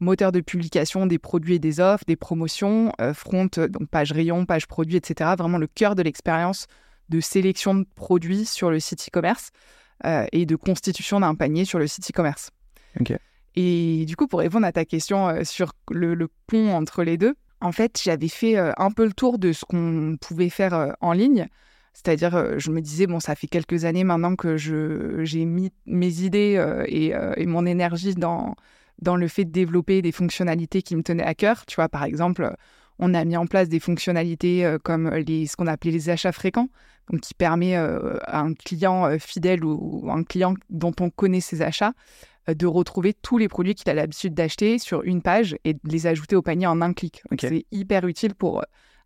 moteur 0.00 0.32
de 0.32 0.40
publication 0.40 1.06
des 1.06 1.18
produits 1.18 1.54
et 1.54 1.58
des 1.58 1.80
offres, 1.80 2.04
des 2.06 2.16
promotions, 2.16 2.92
front, 3.14 3.48
donc 3.56 3.88
page 3.90 4.12
rayon, 4.12 4.44
page 4.44 4.66
produit, 4.66 4.96
etc. 4.96 5.30
Vraiment 5.38 5.58
le 5.58 5.68
cœur 5.68 5.94
de 5.94 6.02
l'expérience 6.02 6.66
de 7.08 7.20
sélection 7.20 7.74
de 7.74 7.86
produits 7.94 8.44
sur 8.44 8.70
le 8.70 8.80
site 8.80 9.08
e-commerce 9.08 9.50
et 10.32 10.44
de 10.44 10.56
constitution 10.56 11.20
d'un 11.20 11.34
panier 11.34 11.64
sur 11.64 11.78
le 11.78 11.86
site 11.86 12.10
e-commerce. 12.10 12.50
Et 13.56 14.04
du 14.06 14.16
coup, 14.16 14.26
pour 14.26 14.40
répondre 14.40 14.66
à 14.66 14.72
ta 14.72 14.84
question 14.84 15.28
euh, 15.28 15.44
sur 15.44 15.72
le, 15.90 16.28
pont 16.46 16.72
entre 16.72 17.04
les 17.04 17.16
deux, 17.16 17.34
en 17.60 17.72
fait, 17.72 18.00
j'avais 18.02 18.28
fait 18.28 18.58
euh, 18.58 18.72
un 18.76 18.90
peu 18.90 19.04
le 19.04 19.12
tour 19.12 19.38
de 19.38 19.52
ce 19.52 19.64
qu'on 19.64 20.16
pouvait 20.20 20.48
faire 20.48 20.74
euh, 20.74 20.92
en 21.00 21.12
ligne. 21.12 21.46
C'est-à-dire, 21.92 22.58
je 22.58 22.72
me 22.72 22.80
disais, 22.80 23.06
bon, 23.06 23.20
ça 23.20 23.36
fait 23.36 23.46
quelques 23.46 23.84
années 23.84 24.02
maintenant 24.02 24.34
que 24.34 24.56
j'ai 24.56 25.44
mis 25.44 25.70
mes 25.86 26.22
idées 26.22 26.60
et, 26.88 27.12
et, 27.36 27.46
mon 27.46 27.64
énergie 27.66 28.16
dans, 28.16 28.56
dans 29.00 29.14
le 29.14 29.28
fait 29.28 29.44
de 29.44 29.52
développer 29.52 30.02
des 30.02 30.10
fonctionnalités 30.10 30.82
qui 30.82 30.96
me 30.96 31.04
tenaient 31.04 31.22
à 31.22 31.36
cœur. 31.36 31.64
Tu 31.66 31.76
vois, 31.76 31.88
par 31.88 32.02
exemple, 32.02 32.52
on 32.98 33.14
a 33.14 33.24
mis 33.24 33.36
en 33.36 33.46
place 33.46 33.68
des 33.68 33.78
fonctionnalités 33.78 34.74
comme 34.82 35.08
les, 35.08 35.46
ce 35.46 35.54
qu'on 35.54 35.68
appelait 35.68 35.92
les 35.92 36.10
achats 36.10 36.32
fréquents, 36.32 36.68
donc 37.12 37.20
qui 37.20 37.32
permet 37.32 37.76
à 37.76 38.40
un 38.40 38.54
client 38.54 39.16
fidèle 39.20 39.64
ou, 39.64 40.10
un 40.10 40.24
client 40.24 40.54
dont 40.70 40.96
on 40.98 41.10
connaît 41.10 41.40
ses 41.40 41.62
achats 41.62 41.92
de 42.48 42.66
retrouver 42.66 43.14
tous 43.14 43.38
les 43.38 43.48
produits 43.48 43.74
qu'il 43.74 43.88
a 43.90 43.94
l'habitude 43.94 44.34
d'acheter 44.34 44.78
sur 44.78 45.02
une 45.02 45.22
page 45.22 45.56
et 45.64 45.74
de 45.74 45.80
les 45.84 46.06
ajouter 46.06 46.36
au 46.36 46.42
panier 46.42 46.66
en 46.66 46.80
un 46.82 46.92
clic. 46.92 47.22
C'est 47.40 47.66
hyper 47.72 48.06
utile 48.06 48.34
pour 48.34 48.60
euh, 48.60 48.64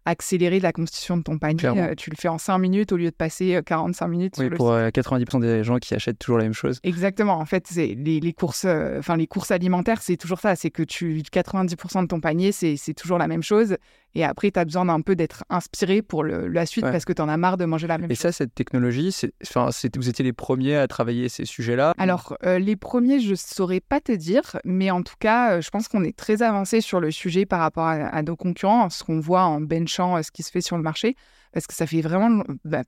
accélérer 0.08 0.60
la 0.60 0.72
constitution 0.72 1.16
de 1.16 1.22
ton 1.22 1.38
panier. 1.38 1.66
Euh, 1.66 1.94
tu 1.94 2.10
le 2.10 2.16
fais 2.16 2.28
en 2.28 2.38
5 2.38 2.58
minutes 2.58 2.92
au 2.92 2.96
lieu 2.96 3.10
de 3.10 3.14
passer 3.14 3.60
45 3.64 4.04
euh, 4.04 4.08
minutes. 4.08 4.34
Oui, 4.38 4.50
pour 4.50 4.72
90% 4.72 5.36
euh, 5.36 5.40
des 5.40 5.64
gens 5.64 5.76
qui 5.78 5.94
achètent 5.94 6.18
toujours 6.18 6.38
la 6.38 6.44
même 6.44 6.54
chose. 6.54 6.80
Exactement. 6.82 7.38
En 7.38 7.44
fait, 7.44 7.70
les, 7.74 7.94
les, 7.94 8.32
courses, 8.32 8.66
enfin 8.98 9.16
les 9.16 9.26
courses 9.26 9.50
alimentaires, 9.50 10.00
c'est 10.02 10.16
toujours 10.16 10.40
ça. 10.40 10.56
C'est 10.56 10.70
que 10.70 10.82
tu 10.82 11.20
90% 11.20 12.02
de 12.02 12.06
ton 12.06 12.20
panier, 12.20 12.52
c'est 12.52 12.94
toujours 12.94 13.18
la 13.18 13.28
même 13.28 13.42
chose. 13.42 13.76
Et 14.14 14.24
après, 14.24 14.50
tu 14.50 14.58
as 14.58 14.64
besoin 14.64 14.86
d'un 14.86 15.02
peu 15.02 15.14
d'être 15.14 15.44
inspiré 15.50 16.00
pour 16.00 16.24
le, 16.24 16.48
la 16.48 16.64
suite 16.64 16.84
parce 16.84 17.04
que 17.04 17.12
tu 17.12 17.20
en 17.20 17.28
as 17.28 17.36
marre 17.36 17.58
de 17.58 17.66
manger 17.66 17.86
la 17.86 17.98
même 17.98 18.08
chose. 18.08 18.18
Et 18.18 18.20
ça, 18.20 18.32
cette 18.32 18.54
technologie, 18.54 19.14
enfin, 19.42 19.68
vous 19.96 20.08
étiez 20.08 20.24
les 20.24 20.32
premiers 20.32 20.76
à 20.76 20.88
travailler 20.88 21.28
ces 21.28 21.44
sujets-là 21.44 21.92
Alors, 21.98 22.36
les 22.42 22.76
premiers, 22.76 23.20
je 23.20 23.30
ne 23.30 23.36
saurais 23.36 23.80
pas 23.80 24.00
te 24.00 24.12
dire, 24.12 24.58
mais 24.64 24.90
en 24.90 25.02
tout 25.02 25.16
cas, 25.20 25.60
je 25.60 25.68
pense 25.68 25.88
qu'on 25.88 26.02
est 26.02 26.16
très 26.16 26.42
avancé 26.42 26.80
sur 26.80 27.00
le 27.00 27.10
sujet 27.10 27.44
par 27.44 27.60
rapport 27.60 27.84
à, 27.84 27.92
à 27.92 28.22
nos 28.22 28.36
concurrents. 28.36 28.88
Ce 28.88 29.04
qu'on 29.04 29.20
voit 29.20 29.42
en 29.42 29.60
bench 29.60 29.87
euh, 30.16 30.22
ce 30.22 30.30
qui 30.30 30.42
se 30.42 30.50
fait 30.50 30.60
sur 30.60 30.76
le 30.76 30.82
marché, 30.82 31.16
parce 31.52 31.66
que 31.66 31.74
ça 31.74 31.86
fait 31.86 32.00
vraiment 32.00 32.44
bah, 32.64 32.82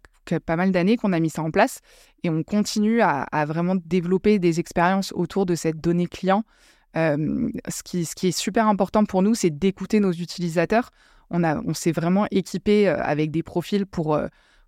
pas 0.44 0.56
mal 0.56 0.70
d'années 0.70 0.96
qu'on 0.96 1.12
a 1.12 1.20
mis 1.20 1.30
ça 1.30 1.42
en 1.42 1.50
place 1.50 1.80
et 2.22 2.30
on 2.30 2.42
continue 2.42 3.00
à, 3.00 3.26
vraiment 3.46 3.74
développer 3.74 4.38
des 4.38 4.60
expériences 4.60 5.12
autour 5.12 5.46
de 5.46 5.54
cette 5.54 5.80
donnée 5.80 6.06
client. 6.06 6.44
Euh, 6.96 7.48
ce, 7.68 7.82
qui, 7.82 8.00
est 8.00 8.30
super 8.32 8.66
important 8.66 9.04
pour 9.04 9.22
nous, 9.22 9.34
c'est 9.34 9.50
d'écouter 9.50 10.00
nos 10.00 10.12
utilisateurs. 10.12 10.90
On, 11.30 11.74
s'est 11.74 11.92
vraiment 11.92 12.26
équipé 12.32 12.88
euh, 12.88 13.00
avec 13.00 13.30
des 13.30 13.42
profils 13.42 13.86
pour, 13.86 14.18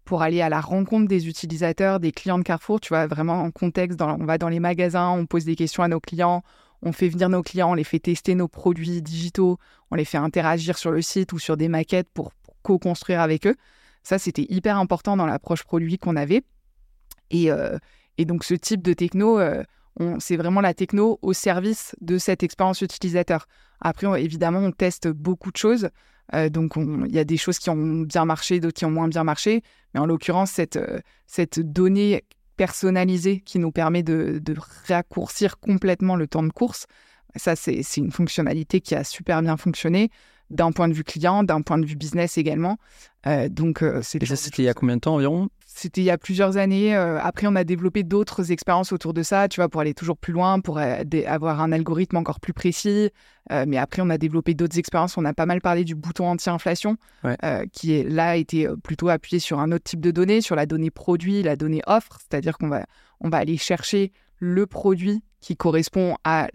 pour 0.05 0.23
aller 0.23 0.41
à 0.41 0.49
la 0.49 0.61
rencontre 0.61 1.09
des 1.09 1.29
utilisateurs, 1.29 2.01
des 2.01 2.13
clients 2.13 2.39
de 2.39 2.45
Carrefour. 2.45 2.81
Tu 2.81 2.89
vois, 2.89 3.07
vraiment 3.07 3.43
en 3.43 3.51
contexte, 3.51 4.01
on 4.01 4.25
va 4.25 4.39
dans 4.39 4.49
les 4.49 4.61
magasins, 4.61 5.11
on 5.11 5.27
pose 5.27 5.45
des 5.45 5.57
questions 5.57 5.83
à 5.83 5.89
nos 5.89 6.01
clients, 6.01 6.43
on 6.83 6.93
fait 6.93 7.09
venir 7.09 7.29
nos 7.29 7.43
clients, 7.43 7.71
on 7.71 7.75
les 7.75 7.85
fait 7.85 7.99
tester 7.99 8.35
nos 8.35 8.49
produits 8.49 9.03
digitaux, 9.03 9.59
on 9.91 9.95
les 9.95 10.05
fait 10.05 10.19
interagir 10.19 10.79
sur 10.79 10.91
le 10.91 11.03
site 11.03 11.33
ou 11.33 11.39
sur 11.39 11.57
des 11.57 11.69
maquettes 11.69 12.09
pour 12.13 12.33
co-construire 12.63 13.21
avec 13.21 13.47
eux. 13.47 13.57
Ça, 14.03 14.19
c'était 14.19 14.47
hyper 14.49 14.77
important 14.79 15.17
dans 15.17 15.27
l'approche 15.27 15.63
produit 15.63 15.99
qu'on 15.99 16.17
avait. 16.17 16.43
Et, 17.31 17.51
et, 18.19 18.25
donc, 18.25 18.45
ce 18.45 18.55
type 18.55 18.83
de 18.83 18.93
techno, 18.93 19.39
c'est 20.19 20.37
vraiment 20.37 20.61
la 20.61 20.75
techno 20.75 21.19
au 21.23 21.33
service 21.33 21.95
de 22.01 22.19
cette 22.19 22.43
expérience 22.43 22.81
utilisateur. 22.83 23.47
Après, 23.81 24.23
évidemment, 24.23 24.61
on 24.61 24.73
teste 24.73 25.09
beaucoup 25.09 25.51
de 25.51 25.57
choses. 25.57 25.89
Euh, 26.35 26.49
donc, 26.49 26.75
il 26.77 27.15
y 27.15 27.19
a 27.19 27.25
des 27.25 27.37
choses 27.37 27.59
qui 27.59 27.69
ont 27.69 28.03
bien 28.03 28.25
marché, 28.25 28.61
d'autres 28.61 28.79
qui 28.79 28.85
ont 28.85 28.91
moins 28.91 29.09
bien 29.09 29.25
marché. 29.25 29.63
Mais 29.93 30.01
en 30.01 30.07
l'occurrence, 30.07 30.59
euh, 30.59 31.01
cette 31.27 31.61
donnée 31.61 32.25
personnalisée 32.57 33.41
qui 33.41 33.59
nous 33.59 33.73
permet 33.73 34.03
de, 34.03 34.41
de 34.43 34.55
raccourcir 34.89 35.59
complètement 35.59 36.17
le 36.17 36.27
temps 36.27 36.43
de 36.43 36.53
course, 36.53 36.87
ça, 37.37 37.57
c'est 37.57 37.83
une 37.97 38.13
fonctionnalité 38.13 38.81
qui 38.81 38.95
a 38.95 39.05
super 39.05 39.41
bien 39.43 39.57
fonctionné 39.57 40.11
d'un 40.51 40.71
point 40.71 40.89
de 40.89 40.93
vue 40.93 41.05
client, 41.05 41.45
d'un 41.45 41.63
point 41.63 41.79
de 41.79 41.87
vue 41.87 41.97
business 41.97 42.37
également. 42.37 42.77
Euh, 43.27 43.49
donc, 43.49 43.83
c'est. 44.03 44.25
ça, 44.27 44.37
c'était 44.37 44.63
il 44.63 44.67
y 44.67 44.69
a 44.69 44.75
combien 44.75 44.97
de 44.97 45.01
temps 45.01 45.15
environ? 45.15 45.49
C'était 45.75 46.03
il 46.03 46.05
y 46.05 46.11
a 46.11 46.19
plusieurs 46.19 46.57
années. 46.57 46.95
Euh, 46.95 47.19
après, 47.21 47.47
on 47.47 47.57
a 47.57 47.65
développé 47.65 48.03
d'autres 48.03 48.53
expériences 48.53 48.93
autour 48.93 49.15
de 49.15 49.23
ça, 49.23 49.49
tu 49.49 49.61
vois, 49.61 49.69
pour 49.69 49.81
aller 49.81 49.95
toujours 49.95 50.17
plus 50.17 50.33
loin, 50.33 50.61
pour 50.61 50.79
euh, 50.79 51.03
avoir 51.27 51.61
un 51.61 51.73
algorithme 51.73 52.17
encore 52.17 52.41
plus 52.41 52.53
précis. 52.53 53.11
Euh, 53.51 53.65
mais 53.67 53.79
après, 53.79 54.03
on 54.03 54.11
a 54.11 54.19
développé 54.19 54.55
d'autres 54.55 54.79
expériences. 54.79 55.17
On 55.17 55.25
a 55.25 55.33
pas 55.33 55.47
mal 55.47 55.61
parlé 55.61 55.85
du 55.85 55.95
bouton 55.95 56.27
anti-inflation, 56.29 56.97
qui 57.73 57.95
est 57.95 58.09
là 58.09 58.37
été 58.37 58.69
plutôt 58.83 59.09
appuyé 59.09 59.41
sur 59.41 59.61
un 59.61 59.73
autre 59.73 59.85
type 59.85 60.01
de 60.01 60.11
données, 60.11 60.41
sur 60.41 60.57
la 60.57 60.67
donnée 60.67 60.91
produit, 60.91 61.43
la 61.43 61.57
donnée 61.57 61.83
offre, 61.87 62.19
c'est-à-dire 62.21 62.59
qu'on 62.59 62.69
va, 62.69 62.87
on 63.21 63.29
va 63.29 63.39
aller 63.39 63.57
chercher 63.57 64.13
le 64.39 64.67
produit 64.67 65.23
qui 65.41 65.57
correspond 65.57 66.17
à 66.25 66.49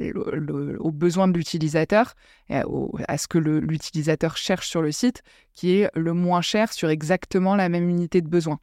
aux 0.79 0.91
besoins 0.91 1.27
de 1.27 1.37
l'utilisateur, 1.37 2.13
à 2.49 3.17
ce 3.17 3.27
que 3.27 3.37
l'utilisateur 3.37 4.37
cherche 4.37 4.69
sur 4.69 4.81
le 4.81 4.91
site, 4.91 5.23
qui 5.53 5.73
est 5.73 5.89
le 5.95 6.13
moins 6.13 6.41
cher 6.41 6.71
sur 6.71 6.89
exactement 6.89 7.55
la 7.55 7.67
même 7.67 7.89
unité 7.89 8.21
de 8.21 8.29
besoin. 8.29 8.59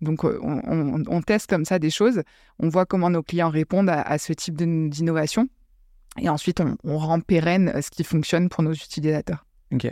Donc, 0.00 0.24
euh, 0.24 0.38
on, 0.42 1.22
teste 1.22 1.48
comme 1.48 1.64
ça 1.64 1.78
des 1.78 1.90
choses, 1.90 2.22
on 2.58 2.68
voit 2.68 2.86
comment 2.86 3.10
nos 3.10 3.22
clients 3.22 3.50
répondent 3.50 3.90
à, 3.90 4.18
ce 4.18 4.32
type 4.32 4.56
d'innovation, 4.56 5.48
et 6.18 6.28
ensuite, 6.28 6.62
on, 6.84 6.98
rend 6.98 7.20
pérenne 7.20 7.72
ce 7.82 7.90
qui 7.90 8.04
fonctionne 8.04 8.48
pour 8.48 8.62
nos 8.62 8.72
utilisateurs. 8.72 9.46
Ok. 9.72 9.90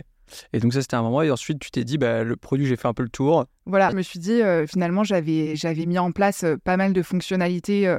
Et 0.53 0.59
donc 0.59 0.73
ça, 0.73 0.81
c'était 0.81 0.95
un 0.95 1.01
moment, 1.01 1.23
et 1.23 1.31
ensuite, 1.31 1.59
tu 1.59 1.71
t'es 1.71 1.83
dit, 1.83 1.97
bah, 1.97 2.23
le 2.23 2.35
produit, 2.35 2.67
j'ai 2.67 2.75
fait 2.75 2.87
un 2.87 2.93
peu 2.93 3.03
le 3.03 3.09
tour. 3.09 3.45
Voilà, 3.65 3.89
je 3.89 3.95
me 3.95 4.01
suis 4.01 4.19
dit, 4.19 4.41
euh, 4.41 4.67
finalement, 4.67 5.03
j'avais 5.03 5.85
mis 5.87 5.97
en 5.97 6.11
place 6.11 6.43
euh, 6.43 6.55
pas 6.57 6.77
mal 6.77 6.93
de 6.93 7.01
fonctionnalités 7.01 7.93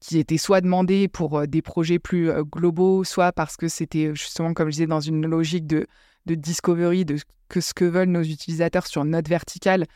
qui 0.00 0.18
étaient 0.18 0.38
soit 0.38 0.60
demandées 0.60 1.08
pour 1.08 1.46
des 1.46 1.62
projets 1.62 1.98
plus 1.98 2.30
globaux, 2.44 3.02
soit 3.04 3.32
parce 3.32 3.56
que 3.56 3.68
c'était 3.68 4.14
justement, 4.14 4.54
comme 4.54 4.68
je 4.68 4.72
disais, 4.72 4.86
dans 4.86 5.00
une 5.00 5.26
logique 5.26 5.66
de, 5.66 5.86
de 6.26 6.34
discovery, 6.34 7.04
de 7.04 7.16
que 7.48 7.60
ce 7.60 7.74
que 7.74 7.84
veulent 7.84 8.10
nos 8.10 8.22
utilisateurs 8.22 8.86
sur 8.86 9.04
notre 9.04 9.28
verticale 9.28 9.86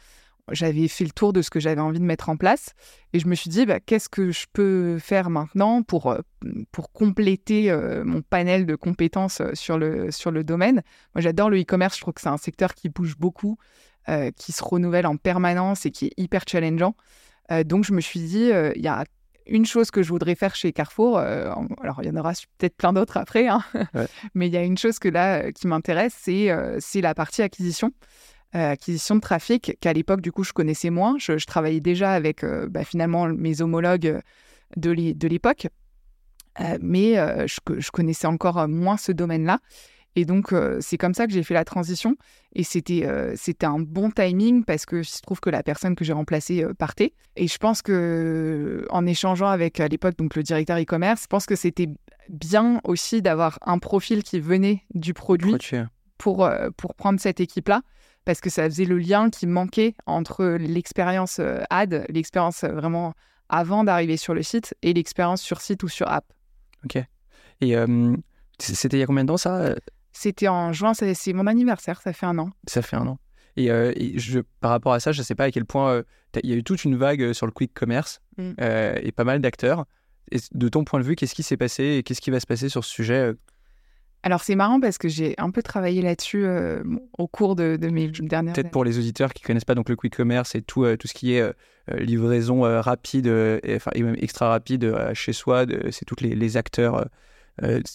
j'avais 0.50 0.88
fait 0.88 1.04
le 1.04 1.10
tour 1.10 1.32
de 1.32 1.40
ce 1.40 1.50
que 1.50 1.60
j'avais 1.60 1.80
envie 1.80 2.00
de 2.00 2.04
mettre 2.04 2.28
en 2.28 2.36
place 2.36 2.74
et 3.12 3.20
je 3.20 3.28
me 3.28 3.34
suis 3.34 3.48
dit 3.48 3.64
bah, 3.64 3.78
qu'est-ce 3.78 4.08
que 4.08 4.32
je 4.32 4.46
peux 4.52 4.98
faire 4.98 5.30
maintenant 5.30 5.82
pour, 5.82 6.10
euh, 6.10 6.20
pour 6.72 6.92
compléter 6.92 7.70
euh, 7.70 8.04
mon 8.04 8.22
panel 8.22 8.66
de 8.66 8.74
compétences 8.74 9.40
euh, 9.40 9.54
sur 9.54 9.78
le, 9.78 10.10
sur 10.10 10.30
le 10.32 10.42
domaine? 10.42 10.82
Moi 11.14 11.22
j'adore 11.22 11.48
le 11.48 11.60
e-commerce, 11.60 11.96
je 11.96 12.00
trouve 12.00 12.14
que 12.14 12.20
c'est 12.20 12.28
un 12.28 12.38
secteur 12.38 12.74
qui 12.74 12.88
bouge 12.88 13.16
beaucoup, 13.16 13.56
qui 14.36 14.50
se 14.50 14.64
renouvelle 14.64 15.06
en 15.06 15.16
permanence 15.16 15.86
et 15.86 15.92
qui 15.92 16.06
est 16.06 16.12
hyper 16.16 16.42
challengeant. 16.44 16.96
donc 17.64 17.84
je 17.84 17.92
me 17.92 18.00
suis 18.00 18.18
dit 18.18 18.50
il 18.74 18.82
y 18.82 18.88
a 18.88 19.04
une 19.46 19.64
chose 19.64 19.92
que 19.92 20.02
je 20.02 20.08
voudrais 20.08 20.34
faire 20.34 20.56
chez 20.56 20.72
Carrefour, 20.72 21.18
alors 21.18 22.00
il 22.02 22.08
y 22.08 22.10
en 22.10 22.16
aura 22.16 22.32
peut-être 22.58 22.76
plein 22.76 22.92
d'autres 22.92 23.16
après, 23.16 23.46
hein, 23.46 23.62
mais 24.34 24.48
il 24.48 24.52
y 24.52 24.56
a 24.56 24.64
une 24.64 24.76
chose 24.76 24.98
que 24.98 25.08
là 25.08 25.52
qui 25.52 25.68
m'intéresse, 25.68 26.16
c'est 26.18 26.50
c'est 26.80 27.00
la 27.00 27.14
partie 27.14 27.42
acquisition. 27.42 27.92
Euh, 28.54 28.72
acquisition 28.72 29.14
de 29.14 29.20
trafic 29.20 29.78
qu'à 29.80 29.94
l'époque, 29.94 30.20
du 30.20 30.30
coup, 30.30 30.44
je 30.44 30.52
connaissais 30.52 30.90
moins. 30.90 31.16
Je, 31.18 31.42
travaillais 31.46 31.80
déjà 31.80 32.12
avec 32.12 32.44
euh, 32.44 32.68
bah, 32.68 32.84
finalement 32.84 33.26
mes 33.28 33.62
homologues 33.62 34.20
de 34.76 35.26
l'époque, 35.26 35.68
euh, 36.60 36.76
mais 36.82 37.14
je, 37.46 37.90
connaissais 37.90 38.26
encore 38.26 38.68
moins 38.68 38.98
ce 38.98 39.10
domaine-là. 39.10 39.58
Et 40.16 40.26
donc, 40.26 40.54
c'est 40.80 40.98
comme 40.98 41.14
ça 41.14 41.26
que 41.26 41.32
j'ai 41.32 41.42
fait 41.42 41.54
la 41.54 41.64
transition. 41.64 42.16
Et 42.52 42.64
c'était 42.64 43.08
c'était 43.34 43.64
un 43.64 43.78
bon 43.78 44.10
timing 44.10 44.62
parce 44.62 44.84
que 44.84 45.02
je 45.02 45.22
trouve 45.22 45.40
que 45.40 45.48
la 45.48 45.62
personne 45.62 45.94
que 45.94 46.04
j'ai 46.04 46.12
remplacée 46.12 46.66
partait. 46.78 47.14
Et 47.36 47.48
je 47.48 47.56
pense 47.56 47.80
que 47.80 48.86
en 48.90 49.06
échangeant 49.06 49.48
avec 49.48 49.80
à 49.80 49.88
l'époque 49.88 50.16
donc 50.18 50.36
le 50.36 50.42
directeur 50.42 50.76
e-commerce, 50.78 51.22
je 51.22 51.26
pense 51.28 51.46
que 51.46 51.56
c'était 51.56 51.88
bien 52.28 52.82
aussi 52.84 53.22
d'avoir 53.22 53.58
un 53.62 53.78
profil 53.78 54.22
qui 54.22 54.38
venait 54.38 54.82
du 54.94 55.14
produit 55.14 55.54
pour, 56.18 56.46
pour 56.76 56.94
prendre 56.94 57.18
cette 57.18 57.40
équipe-là 57.40 57.80
parce 58.24 58.40
que 58.40 58.50
ça 58.50 58.64
faisait 58.64 58.84
le 58.84 58.98
lien 58.98 59.30
qui 59.30 59.46
manquait 59.46 59.94
entre 60.06 60.44
l'expérience 60.44 61.38
euh, 61.38 61.60
ad, 61.70 62.06
l'expérience 62.08 62.64
euh, 62.64 62.72
vraiment 62.72 63.14
avant 63.48 63.84
d'arriver 63.84 64.16
sur 64.16 64.34
le 64.34 64.42
site, 64.42 64.74
et 64.82 64.92
l'expérience 64.94 65.42
sur 65.42 65.60
site 65.60 65.82
ou 65.82 65.88
sur 65.88 66.08
app. 66.08 66.24
Ok. 66.84 66.96
Et 67.60 67.76
c'était 68.58 68.96
il 68.96 69.00
y 69.00 69.02
a 69.02 69.06
combien 69.06 69.24
de 69.24 69.28
temps 69.28 69.36
ça 69.36 69.74
C'était 70.12 70.48
en 70.48 70.72
juin, 70.72 70.94
c'est 70.94 71.32
mon 71.32 71.46
anniversaire, 71.46 72.00
ça 72.00 72.12
fait 72.12 72.26
un 72.26 72.38
an. 72.38 72.50
Ça 72.66 72.80
fait 72.80 72.96
un 72.96 73.06
an. 73.06 73.18
Et, 73.56 73.68
je, 74.18 74.40
par 74.60 74.70
rapport 74.70 74.94
à 74.94 75.00
ça, 75.00 75.12
je 75.12 75.20
ne 75.20 75.24
sais 75.24 75.34
pas 75.34 75.44
à 75.44 75.50
quel 75.50 75.66
point 75.66 76.02
il 76.42 76.48
y 76.48 76.54
a 76.54 76.56
eu 76.56 76.64
toute 76.64 76.84
une 76.84 76.96
vague 76.96 77.34
sur 77.34 77.44
le 77.44 77.52
quick 77.52 77.74
commerce 77.74 78.22
mmh. 78.38 78.52
et 78.58 79.12
pas 79.12 79.24
mal 79.24 79.40
d'acteurs. 79.40 79.84
De 80.52 80.68
ton 80.68 80.82
point 80.84 80.98
de 80.98 81.04
vue, 81.04 81.14
qu'est-ce 81.14 81.34
qui 81.34 81.42
s'est 81.42 81.58
passé 81.58 81.84
et 81.98 82.02
qu'est-ce 82.02 82.22
qui 82.22 82.30
va 82.30 82.40
se 82.40 82.46
passer 82.46 82.70
sur 82.70 82.84
ce 82.84 82.90
sujet 82.90 83.34
alors 84.22 84.42
c'est 84.42 84.54
marrant 84.54 84.80
parce 84.80 84.98
que 84.98 85.08
j'ai 85.08 85.34
un 85.38 85.50
peu 85.50 85.62
travaillé 85.62 86.00
là-dessus 86.00 86.44
euh, 86.44 86.82
au 87.18 87.26
cours 87.26 87.56
de, 87.56 87.76
mes 87.90 88.08
dernières 88.08 88.54
Peut-être 88.54 88.70
pour 88.70 88.84
les 88.84 88.98
auditeurs 88.98 89.32
qui 89.32 89.42
connaissent 89.42 89.64
pas 89.64 89.74
donc 89.74 89.88
le 89.88 89.96
quick 89.96 90.16
commerce 90.16 90.54
et 90.54 90.62
tout, 90.62 90.84
euh, 90.84 90.96
tout 90.96 91.08
ce 91.08 91.14
qui 91.14 91.34
est 91.34 91.40
euh, 91.40 91.52
livraison 91.98 92.62
rapide 92.80 93.26
et, 93.26 93.74
enfin, 93.74 93.90
et 93.94 94.02
même 94.02 94.16
extra 94.20 94.48
rapide 94.48 94.94
chez 95.14 95.32
soi, 95.32 95.66
c'est 95.90 96.04
tous 96.04 96.16
les, 96.20 96.56
acteurs 96.56 97.08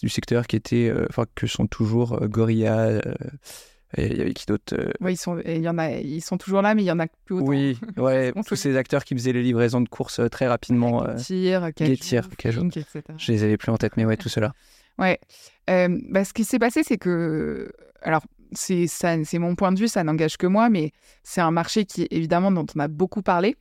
du 0.01 0.09
secteur 0.09 0.45
qui 0.47 0.57
étaient, 0.57 0.91
enfin 1.09 1.25
que 1.35 1.47
sont 1.47 1.67
toujours 1.67 2.19
Gorilla. 2.27 2.99
il 3.97 4.17
y 4.17 4.21
avait 4.21 4.33
qui 4.33 4.45
d'autre 4.45 4.75
Oui, 4.99 5.13
ils 5.13 5.17
sont, 5.17 5.39
il 5.45 5.61
y 5.61 5.69
en 5.69 5.77
a, 5.77 5.91
ils 5.91 6.21
sont 6.21 6.37
toujours 6.37 6.61
là, 6.61 6.75
mais 6.75 6.83
il 6.83 6.87
y 6.87 6.91
en 6.91 6.99
a 6.99 7.07
plus 7.23 7.35
autant. 7.35 7.45
Oui, 7.45 7.79
ouais, 7.97 8.33
tous 8.45 8.57
ces 8.57 8.75
acteurs 8.75 9.05
qui 9.05 9.15
faisaient 9.15 9.31
les 9.31 9.43
livraisons 9.43 9.79
de 9.79 9.87
courses 9.87 10.19
très 10.29 10.47
rapidement. 10.47 11.05
Getir, 11.17 11.71
Cajou, 12.37 12.67
etc. 12.67 13.03
Je 13.17 13.31
les 13.31 13.43
avais 13.43 13.55
plus 13.55 13.71
en 13.71 13.77
tête, 13.77 13.95
mais 13.95 14.03
ouais, 14.03 14.17
tout 14.17 14.29
cela. 14.29 14.53
Ouais. 14.99 15.19
Euh, 15.69 15.99
bah, 16.09 16.25
ce 16.25 16.33
qui 16.33 16.43
s'est 16.43 16.59
passé, 16.59 16.83
c'est 16.83 16.97
que. 16.97 17.71
Alors, 18.01 18.23
c'est 18.53 18.87
mon 19.33 19.55
point 19.55 19.71
de 19.71 19.79
vue, 19.79 19.87
ça 19.87 20.03
n'engage 20.03 20.37
que 20.37 20.47
moi, 20.47 20.69
mais 20.69 20.91
c'est 21.23 21.41
un 21.41 21.51
marché 21.51 21.85
qui, 21.85 22.07
évidemment, 22.11 22.51
dont 22.51 22.65
on 22.75 22.79
a 22.79 22.87
beaucoup 22.87 23.21
parlé. 23.21 23.55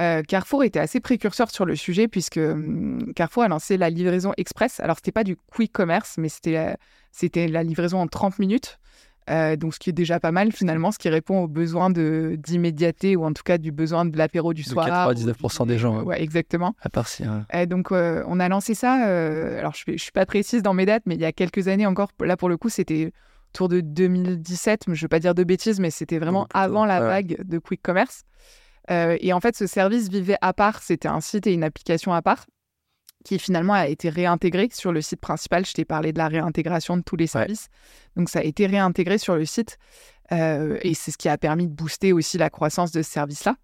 Euh, 0.00 0.22
Carrefour 0.22 0.64
était 0.64 0.80
assez 0.80 0.98
précurseur 0.98 1.48
sur 1.50 1.64
le 1.64 1.76
sujet 1.76 2.08
puisque 2.08 2.38
hum, 2.38 3.12
Carrefour 3.14 3.44
a 3.44 3.48
lancé 3.48 3.76
la 3.76 3.88
livraison 3.88 4.32
express. 4.36 4.80
Alors, 4.80 4.96
c'était 4.96 5.12
pas 5.12 5.22
du 5.22 5.36
quick 5.36 5.70
commerce, 5.72 6.16
mais 6.18 6.28
c'était 6.28 6.76
c'était 7.12 7.46
la 7.46 7.62
livraison 7.62 8.00
en 8.00 8.06
30 8.06 8.38
minutes. 8.38 8.79
Euh, 9.30 9.56
donc, 9.56 9.74
ce 9.74 9.78
qui 9.78 9.90
est 9.90 9.94
déjà 9.94 10.18
pas 10.20 10.32
mal 10.32 10.52
finalement, 10.52 10.90
ce 10.90 10.98
qui 10.98 11.08
répond 11.08 11.40
aux 11.40 11.48
besoins 11.48 11.90
d'immédiateté 11.90 13.16
ou 13.16 13.24
en 13.24 13.32
tout 13.32 13.42
cas 13.42 13.58
du 13.58 13.72
besoin 13.72 14.04
de 14.04 14.16
l'apéro 14.16 14.52
du 14.52 14.62
soir. 14.62 14.86
99% 14.88 15.66
des 15.66 15.78
gens. 15.78 16.02
Ouais, 16.02 16.20
exactement. 16.22 16.74
À 16.80 16.88
part 16.88 17.08
si. 17.08 17.24
Hein. 17.24 17.46
Euh, 17.54 17.66
donc, 17.66 17.92
euh, 17.92 18.24
on 18.26 18.40
a 18.40 18.48
lancé 18.48 18.74
ça. 18.74 18.92
alors, 18.94 19.74
je 19.74 19.90
ne 19.90 19.96
suis 19.96 20.12
pas 20.12 20.26
précise 20.26 20.62
dans 20.62 20.74
mes 20.74 20.86
dates, 20.86 21.04
mais 21.06 21.14
il 21.14 21.20
y 21.20 21.24
a 21.24 21.32
quelques 21.32 21.68
années 21.68 21.86
encore. 21.86 22.10
Là, 22.20 22.36
pour 22.36 22.48
le 22.48 22.56
coup, 22.56 22.68
c'était 22.68 23.12
autour 23.54 23.68
de 23.68 23.80
2017. 23.80 24.84
Je 24.86 24.90
ne 24.90 24.96
veux 24.96 25.08
pas 25.08 25.20
dire 25.20 25.34
de 25.34 25.44
bêtises, 25.44 25.80
mais 25.80 25.90
c'était 25.90 26.18
vraiment 26.18 26.46
avant 26.52 26.84
la 26.84 27.00
vague 27.00 27.42
de 27.42 27.58
quick 27.58 27.82
commerce. 27.82 28.24
et 28.88 29.32
en 29.32 29.40
fait, 29.40 29.56
ce 29.56 29.66
service 29.66 30.08
vivait 30.08 30.38
à 30.40 30.52
part. 30.52 30.82
C'était 30.82 31.08
un 31.08 31.20
site 31.20 31.46
et 31.46 31.52
une 31.52 31.64
application 31.64 32.12
à 32.12 32.22
part 32.22 32.46
qui 33.24 33.38
finalement 33.38 33.74
a 33.74 33.86
été 33.86 34.08
réintégré 34.08 34.68
sur 34.72 34.92
le 34.92 35.00
site 35.00 35.20
principal. 35.20 35.66
Je 35.66 35.72
t'ai 35.72 35.84
parlé 35.84 36.12
de 36.12 36.18
la 36.18 36.28
réintégration 36.28 36.96
de 36.96 37.02
tous 37.02 37.16
les 37.16 37.26
services. 37.26 37.68
Donc 38.16 38.28
ça 38.28 38.40
a 38.40 38.42
été 38.42 38.66
réintégré 38.66 39.18
sur 39.18 39.36
le 39.36 39.44
site 39.44 39.78
euh, 40.32 40.78
et 40.82 40.94
c'est 40.94 41.10
ce 41.10 41.18
qui 41.18 41.28
a 41.28 41.36
permis 41.36 41.66
de 41.66 41.72
booster 41.72 42.12
aussi 42.12 42.38
la 42.38 42.50
croissance 42.50 42.92
de 42.92 43.02
ce 43.02 43.10
service-là. 43.10 43.56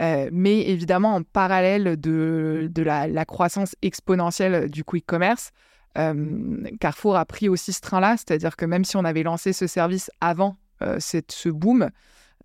Euh, 0.00 0.28
mais 0.32 0.68
évidemment, 0.68 1.14
en 1.14 1.22
parallèle 1.22 1.98
de, 2.00 2.68
de 2.70 2.82
la, 2.82 3.24
croissance 3.24 3.76
exponentielle 3.80 4.68
du 4.68 4.82
quick 4.82 5.06
commerce, 5.06 5.50
euh, 5.96 6.64
Carrefour 6.80 7.16
a 7.16 7.24
pris 7.24 7.48
aussi 7.48 7.72
ce 7.72 7.80
train-là, 7.80 8.16
c'est-à-dire 8.16 8.56
que 8.56 8.64
même 8.64 8.84
si 8.84 8.96
on 8.96 9.04
avait 9.04 9.22
lancé 9.22 9.52
ce 9.52 9.66
service 9.66 10.10
avant 10.20 10.56
cette, 10.98 11.32
ce 11.32 11.48
boom, 11.48 11.88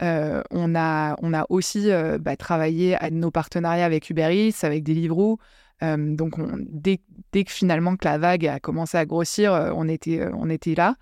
on, 0.01 0.75
a, 0.75 1.15
on 1.21 1.33
a 1.33 1.45
aussi 1.49 1.89
bah, 2.21 2.37
travaillé 2.37 2.95
à 3.03 3.09
nos 3.09 3.31
partenariats 3.31 3.85
avec 3.85 4.09
Uber 4.09 4.29
Eats, 4.31 4.65
avec 4.65 4.83
Deliveroo, 4.83 5.39
euh, 5.83 6.15
donc, 6.15 6.35
dès, 6.69 6.97
que 6.97 7.51
finalement 7.51 7.95
que 7.95 8.05
la 8.05 8.17
vague 8.17 8.45
a 8.45 8.59
commencé 8.59 8.97
à 8.97 9.05
grossir, 9.05 9.53
euh, 9.53 9.71
on, 9.73 9.87
était, 9.87 10.19
euh, 10.19 10.31
on 10.33 10.49
était 10.49 10.75
là. 10.75 10.95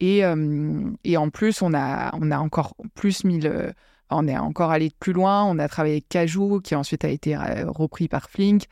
Et, 0.00 0.24
en 0.24 1.30
plus, 1.30 1.60
on 1.60 1.74
a, 1.74 2.14
on 2.14 2.30
a 2.30 2.38
encore 2.38 2.76
plus 2.94 3.24
mis 3.24 3.40
le, 3.40 3.72
on 4.10 4.28
est 4.28 4.38
encore 4.38 4.70
allé 4.70 4.92
plus 5.00 5.12
loin. 5.12 5.44
On 5.44 5.58
a 5.58 5.68
travaillé 5.68 5.96
avec 5.96 6.08
Cajou, 6.08 6.60
qui 6.60 6.76
ensuite 6.76 7.04
a 7.04 7.08
été 7.08 7.36
repris 7.36 8.06
par 8.06 8.30
Flink. 8.30 8.66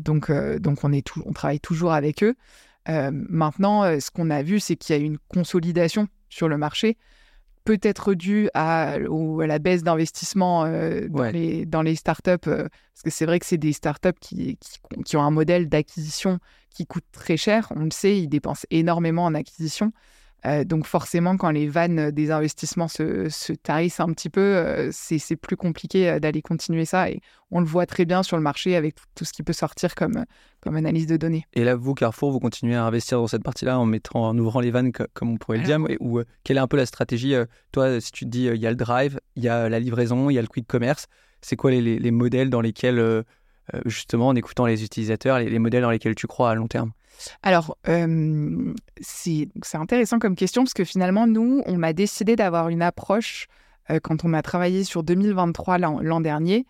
donc, 0.00 0.32
donc 0.58 0.78
on, 0.82 0.92
est 0.92 1.06
on 1.24 1.32
travaille 1.32 1.60
toujours 1.60 1.92
avec 1.92 2.24
eux. 2.24 2.34
maintenant, 2.88 3.84
ce 4.00 4.10
qu'on 4.10 4.28
a 4.30 4.42
vu, 4.42 4.58
c'est 4.58 4.74
qu'il 4.74 4.96
y 4.96 4.98
a 4.98 5.02
une 5.02 5.18
consolidation 5.28 6.08
sur 6.30 6.48
le 6.48 6.58
marché 6.58 6.98
peut 7.64 7.80
être 7.82 8.14
dû 8.14 8.48
à, 8.54 8.92
à 8.92 9.46
la 9.46 9.58
baisse 9.58 9.82
d'investissement 9.82 10.64
dans, 11.08 11.30
les, 11.32 11.66
dans 11.66 11.82
les 11.82 11.96
startups, 11.96 12.38
parce 12.38 13.02
que 13.02 13.10
c'est 13.10 13.26
vrai 13.26 13.38
que 13.38 13.46
c'est 13.46 13.58
des 13.58 13.72
startups 13.72 14.18
qui, 14.20 14.58
qui, 14.58 14.78
qui 15.04 15.16
ont 15.16 15.22
un 15.22 15.30
modèle 15.30 15.68
d'acquisition 15.68 16.38
qui 16.70 16.86
coûte 16.86 17.04
très 17.12 17.36
cher. 17.36 17.72
On 17.74 17.84
le 17.84 17.90
sait, 17.90 18.18
ils 18.18 18.28
dépensent 18.28 18.66
énormément 18.70 19.24
en 19.24 19.34
acquisition. 19.34 19.92
Euh, 20.46 20.64
donc 20.64 20.86
forcément, 20.86 21.36
quand 21.36 21.50
les 21.50 21.68
vannes 21.68 22.10
des 22.10 22.30
investissements 22.30 22.88
se, 22.88 23.28
se 23.28 23.52
tarissent 23.52 24.00
un 24.00 24.12
petit 24.12 24.28
peu, 24.28 24.40
euh, 24.40 24.90
c'est 24.92 25.36
plus 25.36 25.56
compliqué 25.56 26.10
euh, 26.10 26.18
d'aller 26.18 26.42
continuer 26.42 26.84
ça. 26.84 27.10
Et 27.10 27.20
on 27.50 27.60
le 27.60 27.66
voit 27.66 27.86
très 27.86 28.04
bien 28.04 28.22
sur 28.22 28.36
le 28.36 28.42
marché 28.42 28.76
avec 28.76 28.96
tout 29.14 29.24
ce 29.24 29.32
qui 29.32 29.42
peut 29.42 29.52
sortir 29.52 29.94
comme, 29.94 30.24
comme 30.60 30.76
analyse 30.76 31.06
de 31.06 31.16
données. 31.16 31.46
Et 31.54 31.64
là, 31.64 31.76
vous, 31.76 31.94
Carrefour, 31.94 32.30
vous 32.30 32.40
continuez 32.40 32.74
à 32.74 32.84
investir 32.84 33.18
dans 33.18 33.26
cette 33.26 33.42
partie-là 33.42 33.78
en, 33.78 33.86
mettant, 33.86 34.22
en 34.22 34.38
ouvrant 34.38 34.60
les 34.60 34.70
vannes, 34.70 34.92
comme 34.92 35.30
on 35.30 35.36
pourrait 35.36 35.58
le 35.58 35.64
dire. 35.64 35.78
Ou, 36.00 36.20
quelle 36.42 36.58
est 36.58 36.60
un 36.60 36.68
peu 36.68 36.76
la 36.76 36.86
stratégie 36.86 37.34
Toi, 37.72 38.00
si 38.00 38.12
tu 38.12 38.24
te 38.24 38.30
dis, 38.30 38.44
il 38.46 38.60
y 38.60 38.66
a 38.66 38.70
le 38.70 38.76
drive, 38.76 39.20
il 39.36 39.44
y 39.44 39.48
a 39.48 39.68
la 39.68 39.80
livraison, 39.80 40.30
il 40.30 40.34
y 40.34 40.38
a 40.38 40.42
le 40.42 40.48
quick 40.48 40.66
commerce, 40.66 41.06
c'est 41.40 41.56
quoi 41.56 41.70
les, 41.70 41.80
les, 41.80 42.10
modèles 42.10 42.50
dans 42.50 42.60
lesquels, 42.60 43.24
justement, 43.86 44.28
en 44.28 44.34
écoutant 44.34 44.66
les 44.66 44.84
utilisateurs, 44.84 45.38
les 45.38 45.58
modèles 45.58 45.82
dans 45.82 45.90
lesquels 45.90 46.14
tu 46.14 46.26
crois 46.26 46.50
à 46.50 46.54
long 46.54 46.68
terme 46.68 46.92
alors, 47.42 47.76
c'est 49.00 49.48
intéressant 49.72 50.18
comme 50.18 50.34
question 50.34 50.64
parce 50.64 50.74
que 50.74 50.84
finalement, 50.84 51.26
nous, 51.26 51.62
on 51.66 51.82
a 51.82 51.92
décidé 51.92 52.36
d'avoir 52.36 52.68
une 52.68 52.82
approche 52.82 53.46
quand 54.02 54.24
on 54.24 54.32
a 54.32 54.42
travaillé 54.42 54.84
sur 54.84 55.02
2023 55.02 55.78
l'an 55.78 56.20
dernier, 56.20 56.66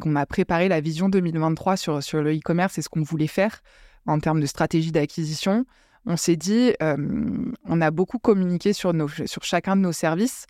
qu'on 0.00 0.16
a 0.16 0.26
préparé 0.26 0.68
la 0.68 0.80
vision 0.80 1.08
2023 1.08 1.76
sur, 1.76 2.02
sur 2.02 2.22
le 2.22 2.34
e-commerce 2.34 2.78
et 2.78 2.82
ce 2.82 2.88
qu'on 2.88 3.02
voulait 3.02 3.26
faire 3.26 3.60
en 4.06 4.18
termes 4.20 4.40
de 4.40 4.46
stratégie 4.46 4.92
d'acquisition. 4.92 5.66
On 6.06 6.16
s'est 6.16 6.36
dit, 6.36 6.74
on 6.80 7.80
a 7.80 7.90
beaucoup 7.90 8.18
communiqué 8.18 8.72
sur, 8.72 8.92
nos, 8.92 9.08
sur 9.08 9.44
chacun 9.44 9.76
de 9.76 9.82
nos 9.82 9.92
services. 9.92 10.46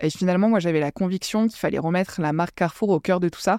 Et 0.00 0.10
finalement, 0.10 0.48
moi, 0.48 0.60
j'avais 0.60 0.80
la 0.80 0.92
conviction 0.92 1.48
qu'il 1.48 1.58
fallait 1.58 1.78
remettre 1.78 2.20
la 2.20 2.32
marque 2.32 2.54
Carrefour 2.54 2.90
au 2.90 3.00
cœur 3.00 3.18
de 3.18 3.28
tout 3.28 3.40
ça 3.40 3.58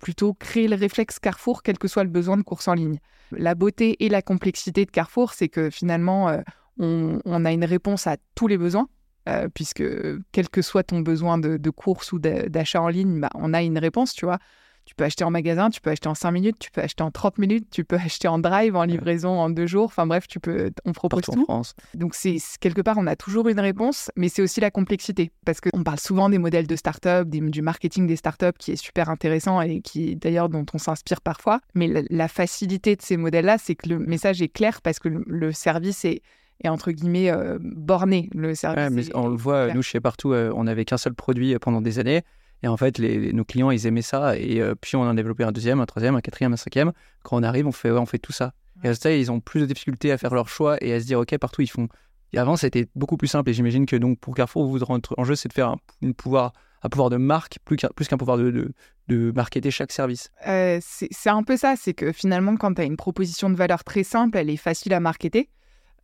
plutôt 0.00 0.34
créer 0.34 0.68
le 0.68 0.76
réflexe 0.76 1.18
Carrefour, 1.18 1.62
quel 1.62 1.78
que 1.78 1.88
soit 1.88 2.04
le 2.04 2.10
besoin 2.10 2.36
de 2.36 2.42
course 2.42 2.68
en 2.68 2.74
ligne. 2.74 2.98
La 3.32 3.54
beauté 3.54 4.04
et 4.04 4.08
la 4.08 4.22
complexité 4.22 4.84
de 4.84 4.90
Carrefour, 4.90 5.32
c'est 5.32 5.48
que 5.48 5.70
finalement, 5.70 6.28
euh, 6.28 6.40
on, 6.78 7.44
a 7.44 7.52
une 7.52 7.64
réponse 7.64 8.06
à 8.06 8.16
tous 8.34 8.46
les 8.46 8.58
besoins, 8.58 8.88
euh, 9.28 9.48
puisque 9.52 9.84
quel 10.32 10.48
que 10.48 10.62
soit 10.62 10.84
ton 10.84 11.00
besoin 11.00 11.38
de, 11.38 11.70
course 11.70 12.12
ou 12.12 12.18
d'achat 12.18 12.82
en 12.82 12.88
ligne, 12.88 13.20
bah, 13.20 13.30
on 13.34 13.54
a 13.54 13.62
une 13.62 13.78
réponse, 13.78 14.12
tu 14.14 14.24
vois. 14.24 14.38
Tu 14.84 14.94
peux 14.94 15.04
acheter 15.04 15.24
en 15.24 15.30
magasin, 15.30 15.70
tu 15.70 15.80
peux 15.80 15.90
acheter 15.90 16.08
en 16.08 16.14
5 16.14 16.30
minutes, 16.30 16.58
tu 16.58 16.70
peux 16.70 16.82
acheter 16.82 17.02
en 17.02 17.10
30 17.10 17.38
minutes, 17.38 17.68
tu 17.70 17.84
peux 17.84 17.96
acheter 18.04 18.28
en 18.28 18.38
drive, 18.38 18.76
en 18.76 18.84
livraison 18.84 19.40
en 19.40 19.50
deux 19.50 19.66
jours. 19.66 19.86
Enfin 19.86 20.06
bref, 20.06 20.26
tu 20.28 20.40
peux, 20.40 20.70
on 20.84 20.92
propose 20.92 21.22
tout. 21.22 21.40
En 21.40 21.44
France. 21.44 21.74
Donc 21.94 22.14
c'est 22.14 22.36
quelque 22.60 22.82
part, 22.82 22.96
on 22.98 23.06
a 23.06 23.16
toujours 23.16 23.48
une 23.48 23.60
réponse, 23.60 24.10
mais 24.16 24.28
c'est 24.28 24.42
aussi 24.42 24.60
la 24.60 24.70
complexité. 24.70 25.30
Parce 25.44 25.60
qu'on 25.60 25.82
parle 25.82 26.00
souvent 26.00 26.28
des 26.28 26.38
modèles 26.38 26.66
de 26.66 26.76
start-up, 26.76 27.28
du 27.28 27.62
marketing 27.62 28.06
des 28.06 28.16
start-up 28.16 28.56
qui 28.58 28.72
est 28.72 28.76
super 28.76 29.08
intéressant 29.08 29.60
et 29.60 29.80
qui 29.80 30.16
d'ailleurs 30.16 30.48
dont 30.48 30.66
on 30.72 30.78
s'inspire 30.78 31.20
parfois. 31.20 31.60
Mais 31.74 31.88
la, 32.10 32.28
facilité 32.28 32.96
de 32.96 33.02
ces 33.02 33.16
modèles-là, 33.16 33.58
c'est 33.58 33.74
que 33.74 33.88
le 33.88 33.98
message 33.98 34.42
est 34.42 34.48
clair 34.48 34.82
parce 34.82 34.98
que 34.98 35.08
le, 35.08 35.52
service 35.52 36.04
est 36.04 36.22
entre 36.66 36.90
guillemets 36.90 37.30
euh, 37.30 37.58
borné. 37.60 38.28
Le 38.34 38.54
service 38.54 39.10
on 39.14 39.28
le 39.28 39.36
voit, 39.36 39.72
nous 39.72 39.82
chez 39.82 40.00
Partout, 40.00 40.32
euh, 40.32 40.52
on 40.54 40.64
n'avait 40.64 40.84
qu'un 40.84 40.96
seul 40.96 41.14
produit 41.14 41.56
pendant 41.58 41.80
des 41.80 41.98
années. 41.98 42.22
Et 42.62 42.68
en 42.68 42.76
fait, 42.76 42.98
nos 42.98 43.44
clients, 43.44 43.70
ils 43.70 43.86
aimaient 43.86 44.02
ça. 44.02 44.38
Et 44.38 44.60
euh, 44.60 44.74
puis, 44.74 44.96
on 44.96 45.02
en 45.02 45.08
a 45.08 45.14
développé 45.14 45.44
un 45.44 45.52
deuxième, 45.52 45.80
un 45.80 45.86
troisième, 45.86 46.14
un 46.14 46.20
quatrième, 46.20 46.52
un 46.52 46.56
cinquième. 46.56 46.92
Quand 47.22 47.36
on 47.36 47.42
arrive, 47.42 47.66
on 47.66 47.72
fait, 47.72 47.90
on 47.90 48.06
fait 48.06 48.18
tout 48.18 48.32
ça. 48.32 48.52
Et 48.82 48.88
à 48.88 49.10
ils 49.12 49.30
ont 49.30 49.40
plus 49.40 49.60
de 49.60 49.66
difficultés 49.66 50.12
à 50.12 50.18
faire 50.18 50.34
leur 50.34 50.48
choix 50.48 50.76
et 50.82 50.92
à 50.92 51.00
se 51.00 51.06
dire, 51.06 51.20
OK, 51.20 51.36
partout, 51.38 51.62
ils 51.62 51.70
font. 51.70 51.88
Et 52.32 52.38
avant, 52.38 52.56
c'était 52.56 52.86
beaucoup 52.94 53.16
plus 53.16 53.28
simple. 53.28 53.50
Et 53.50 53.54
j'imagine 53.54 53.86
que 53.86 53.96
donc, 53.96 54.18
pour 54.18 54.34
Carrefour, 54.34 54.66
vous 54.66 54.84
rentrez 54.84 55.14
en 55.18 55.24
jeu, 55.24 55.36
c'est 55.36 55.48
de 55.48 55.52
faire 55.52 55.68
un, 55.68 56.12
pouvoir, 56.12 56.52
un 56.82 56.88
pouvoir 56.88 57.10
de 57.10 57.16
marque 57.16 57.58
plus 57.64 57.76
qu'un 57.76 58.16
pouvoir 58.16 58.36
de, 58.36 58.50
de, 58.50 58.72
de, 59.08 59.32
marketer 59.32 59.70
chaque 59.70 59.92
service. 59.92 60.30
Euh, 60.46 60.80
c'est 60.82 61.30
un 61.30 61.42
peu 61.42 61.56
ça. 61.56 61.76
C'est 61.76 61.94
que 61.94 62.12
finalement, 62.12 62.56
quand 62.56 62.74
tu 62.74 62.82
as 62.82 62.84
une 62.84 62.96
proposition 62.96 63.50
de 63.50 63.54
valeur 63.54 63.84
très 63.84 64.04
simple, 64.04 64.36
elle 64.36 64.50
est 64.50 64.56
facile 64.56 64.92
à 64.94 65.00
marketer. 65.00 65.48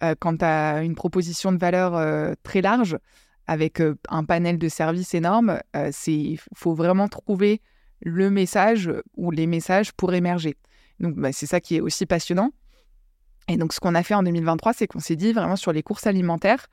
Euh, 0.02 0.14
quand 0.18 0.38
tu 0.38 0.44
as 0.44 0.82
une 0.82 0.94
proposition 0.94 1.52
de 1.52 1.58
valeur 1.58 2.34
très 2.42 2.60
large, 2.60 2.96
avec 3.50 3.82
un 4.08 4.22
panel 4.22 4.58
de 4.58 4.68
services 4.68 5.12
énorme, 5.12 5.58
il 6.06 6.38
faut 6.54 6.72
vraiment 6.72 7.08
trouver 7.08 7.60
le 8.00 8.30
message 8.30 8.92
ou 9.16 9.32
les 9.32 9.48
messages 9.48 9.90
pour 9.90 10.14
émerger. 10.14 10.56
Donc, 11.00 11.16
bah, 11.16 11.32
c'est 11.32 11.46
ça 11.46 11.58
qui 11.58 11.74
est 11.74 11.80
aussi 11.80 12.06
passionnant. 12.06 12.52
Et 13.48 13.56
donc, 13.56 13.72
ce 13.72 13.80
qu'on 13.80 13.96
a 13.96 14.04
fait 14.04 14.14
en 14.14 14.22
2023, 14.22 14.72
c'est 14.72 14.86
qu'on 14.86 15.00
s'est 15.00 15.16
dit 15.16 15.32
vraiment 15.32 15.56
sur 15.56 15.72
les 15.72 15.82
courses 15.82 16.06
alimentaires, 16.06 16.68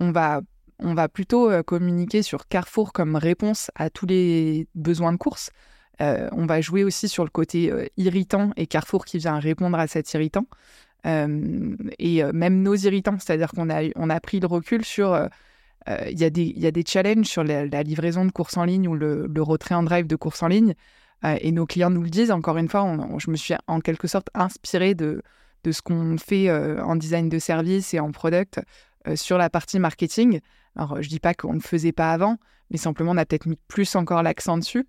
on 0.00 0.10
va, 0.10 0.40
on 0.78 0.94
va 0.94 1.06
plutôt 1.06 1.50
communiquer 1.64 2.22
sur 2.22 2.48
Carrefour 2.48 2.94
comme 2.94 3.14
réponse 3.14 3.70
à 3.74 3.90
tous 3.90 4.06
les 4.06 4.66
besoins 4.74 5.12
de 5.12 5.18
course. 5.18 5.50
on 6.00 6.46
va 6.46 6.62
jouer 6.62 6.82
aussi 6.82 7.08
sur 7.08 7.24
le 7.24 7.30
côté 7.30 7.70
irritant 7.98 8.52
et 8.56 8.66
Carrefour 8.66 9.04
qui 9.04 9.18
vient 9.18 9.38
répondre 9.38 9.78
à 9.78 9.86
cet 9.86 10.10
irritant. 10.14 10.46
et 11.04 12.22
même 12.32 12.62
nos 12.62 12.74
irritants, 12.74 13.18
c'est-à-dire 13.18 13.52
qu'on 13.52 13.68
a, 13.68 13.82
on 13.96 14.08
a 14.08 14.18
pris 14.18 14.40
le 14.40 14.46
recul 14.46 14.82
sur 14.82 15.28
il 15.86 16.18
y, 16.18 16.24
a 16.24 16.30
des 16.70 16.84
challenges 16.86 17.26
sur 17.26 17.44
la, 17.44 17.82
livraison 17.82 18.24
de 18.24 18.30
courses 18.30 18.56
en 18.56 18.64
ligne 18.64 18.88
ou 18.88 18.94
le, 18.94 19.42
retrait 19.42 19.74
en 19.74 19.82
drive 19.82 20.06
de 20.06 20.16
courses 20.16 20.42
en 20.42 20.48
ligne. 20.48 20.74
Euh, 21.24 21.36
et 21.40 21.52
nos 21.52 21.66
clients 21.66 21.90
nous 21.90 22.02
le 22.02 22.10
disent. 22.10 22.30
Encore 22.30 22.56
une 22.56 22.68
fois, 22.68 22.96
je 23.18 23.30
me 23.30 23.36
suis 23.36 23.54
en 23.66 23.80
quelque 23.80 24.08
sorte 24.08 24.28
inspirée 24.34 24.94
de, 24.94 25.22
de 25.64 25.72
ce 25.72 25.82
qu'on 25.82 26.16
fait 26.18 26.48
euh, 26.48 26.82
en 26.84 26.96
design 26.96 27.28
de 27.28 27.38
service 27.38 27.94
et 27.94 28.00
en 28.00 28.12
product 28.12 28.60
sur 29.16 29.36
la 29.36 29.50
partie 29.50 29.80
marketing. 29.80 30.40
Alors, 30.76 31.02
je 31.02 31.08
dis 31.08 31.18
pas 31.18 31.34
qu'on 31.34 31.50
ne 31.50 31.58
le 31.58 31.60
faisait 31.60 31.90
pas 31.90 32.12
avant, 32.12 32.36
mais 32.70 32.76
simplement, 32.76 33.10
on 33.10 33.16
a 33.16 33.26
peut-être 33.26 33.46
mis 33.46 33.58
plus 33.66 33.96
encore 33.96 34.22
l'accent 34.22 34.56
dessus. 34.58 34.86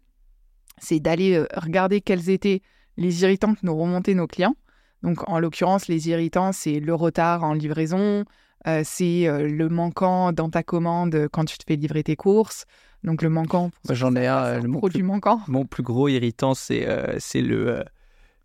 C'est 0.77 0.99
d'aller 0.99 1.43
regarder 1.56 1.99
quels 1.99 2.29
étaient 2.29 2.62
les 2.97 3.23
irritants 3.23 3.56
que 3.56 3.62
nous 3.63 3.75
remontaient 3.75 4.13
nos 4.13 4.27
clients. 4.27 4.56
Donc, 5.01 5.27
en 5.27 5.39
l'occurrence, 5.39 5.88
les 5.88 6.10
irritants, 6.10 6.51
c'est 6.51 6.79
le 6.79 6.93
retard 6.93 7.43
en 7.43 7.53
livraison, 7.53 8.23
euh, 8.67 8.82
c'est 8.84 9.28
euh, 9.28 9.47
le 9.47 9.69
manquant 9.69 10.32
dans 10.32 10.49
ta 10.49 10.63
commande 10.63 11.28
quand 11.32 11.45
tu 11.45 11.58
te 11.58 11.63
fais 11.67 11.76
livrer 11.76 12.04
tes 12.04 12.15
courses. 12.15 12.65
Donc 13.04 13.21
le 13.21 13.30
manquant. 13.30 13.71
J'en 13.89 14.15
ai 14.15 14.28
un. 14.28 14.62
Le 14.62 14.71
produit 14.71 15.04
manquant. 15.04 15.41
Mon 15.47 15.65
plus 15.65 15.84
gros 15.84 16.08
irritant, 16.08 16.54
c'est 16.54 16.88
euh, 16.88 17.15
c'est 17.19 17.41
le 17.41 17.84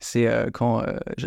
c'est 0.00 0.28
quand 0.52 0.84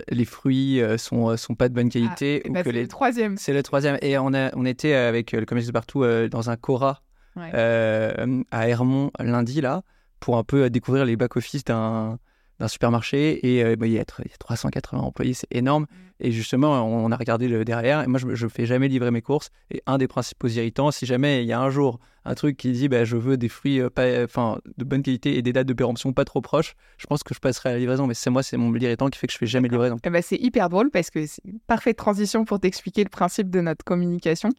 les 0.09 0.23
fruits 0.23 0.81
sont, 0.97 1.35
sont 1.35 1.55
pas 1.55 1.67
de 1.67 1.73
bonne 1.73 1.87
ah, 1.87 1.91
qualité. 1.91 2.41
Bah, 2.49 2.61
c'est 2.63 2.71
le 2.71 2.87
troisième. 2.87 3.37
C'est 3.37 3.51
le 3.51 3.63
troisième. 3.63 3.97
Et 4.01 4.17
on, 4.17 4.33
a, 4.33 4.55
on 4.55 4.65
était 4.65 4.93
avec 4.93 5.33
le 5.33 5.45
commerce 5.45 5.67
de 5.67 5.73
partout 5.73 6.05
dans 6.29 6.49
un 6.49 6.55
Cora 6.55 7.01
à 7.35 8.69
Hermont 8.69 9.11
lundi, 9.19 9.59
là, 9.59 9.83
pour 10.21 10.37
un 10.37 10.45
peu 10.45 10.69
découvrir 10.69 11.03
les 11.03 11.17
back-office 11.17 11.65
d'un 11.65 12.17
d'un 12.59 12.67
supermarché 12.67 13.57
et 13.57 13.75
bah, 13.75 13.87
il, 13.87 13.93
y 13.93 13.99
a, 13.99 14.05
380 14.05 15.01
employés, 15.01 15.33
c'est 15.33 15.47
énorme. 15.51 15.83
Mm. 15.83 16.10
Et 16.23 16.31
justement, 16.31 16.85
on 16.85 17.11
a 17.11 17.15
regardé 17.15 17.47
le 17.47 17.65
derrière. 17.65 18.03
Et 18.03 18.07
moi, 18.07 18.19
je 18.19 18.45
ne 18.45 18.49
fais 18.49 18.67
jamais 18.67 18.87
livrer 18.87 19.09
mes 19.09 19.23
courses. 19.23 19.49
Et 19.71 19.81
un 19.87 19.97
des 19.97 20.07
principaux 20.07 20.47
irritants, 20.47 20.91
si 20.91 21.07
jamais 21.07 21.43
il 21.43 21.47
y 21.47 21.53
a 21.53 21.59
un 21.59 21.71
jour 21.71 21.99
un 22.23 22.35
truc 22.35 22.57
qui 22.57 22.71
dit 22.71 22.87
bah, 22.87 23.03
je 23.03 23.17
veux 23.17 23.35
des 23.35 23.49
fruits 23.49 23.81
pas, 23.89 24.23
enfin, 24.23 24.59
de 24.77 24.83
bonne 24.83 25.01
qualité 25.01 25.35
et 25.35 25.41
des 25.41 25.53
dates 25.53 25.65
de 25.65 25.73
péremption 25.73 26.13
pas 26.13 26.25
trop 26.25 26.41
proches, 26.41 26.75
je 26.99 27.07
pense 27.07 27.23
que 27.23 27.33
je 27.33 27.39
passerai 27.39 27.69
à 27.69 27.71
la 27.73 27.79
livraison. 27.79 28.05
Mais 28.05 28.13
c'est 28.13 28.29
moi, 28.29 28.43
c'est 28.43 28.57
mon 28.57 28.73
irritant 28.75 29.09
qui 29.09 29.17
fait 29.17 29.25
que 29.25 29.33
je 29.33 29.37
fais 29.39 29.47
jamais. 29.47 29.69
Eh 29.71 30.09
ben, 30.09 30.21
c'est 30.21 30.37
hyper 30.37 30.69
drôle 30.69 30.91
parce 30.91 31.09
que 31.09 31.25
c'est 31.25 31.43
une 31.43 31.59
parfaite 31.59 31.97
transition 31.97 32.45
pour 32.45 32.59
t'expliquer 32.59 33.03
le 33.03 33.09
principe 33.09 33.49
de 33.49 33.61
notre 33.61 33.83
communication. 33.83 34.49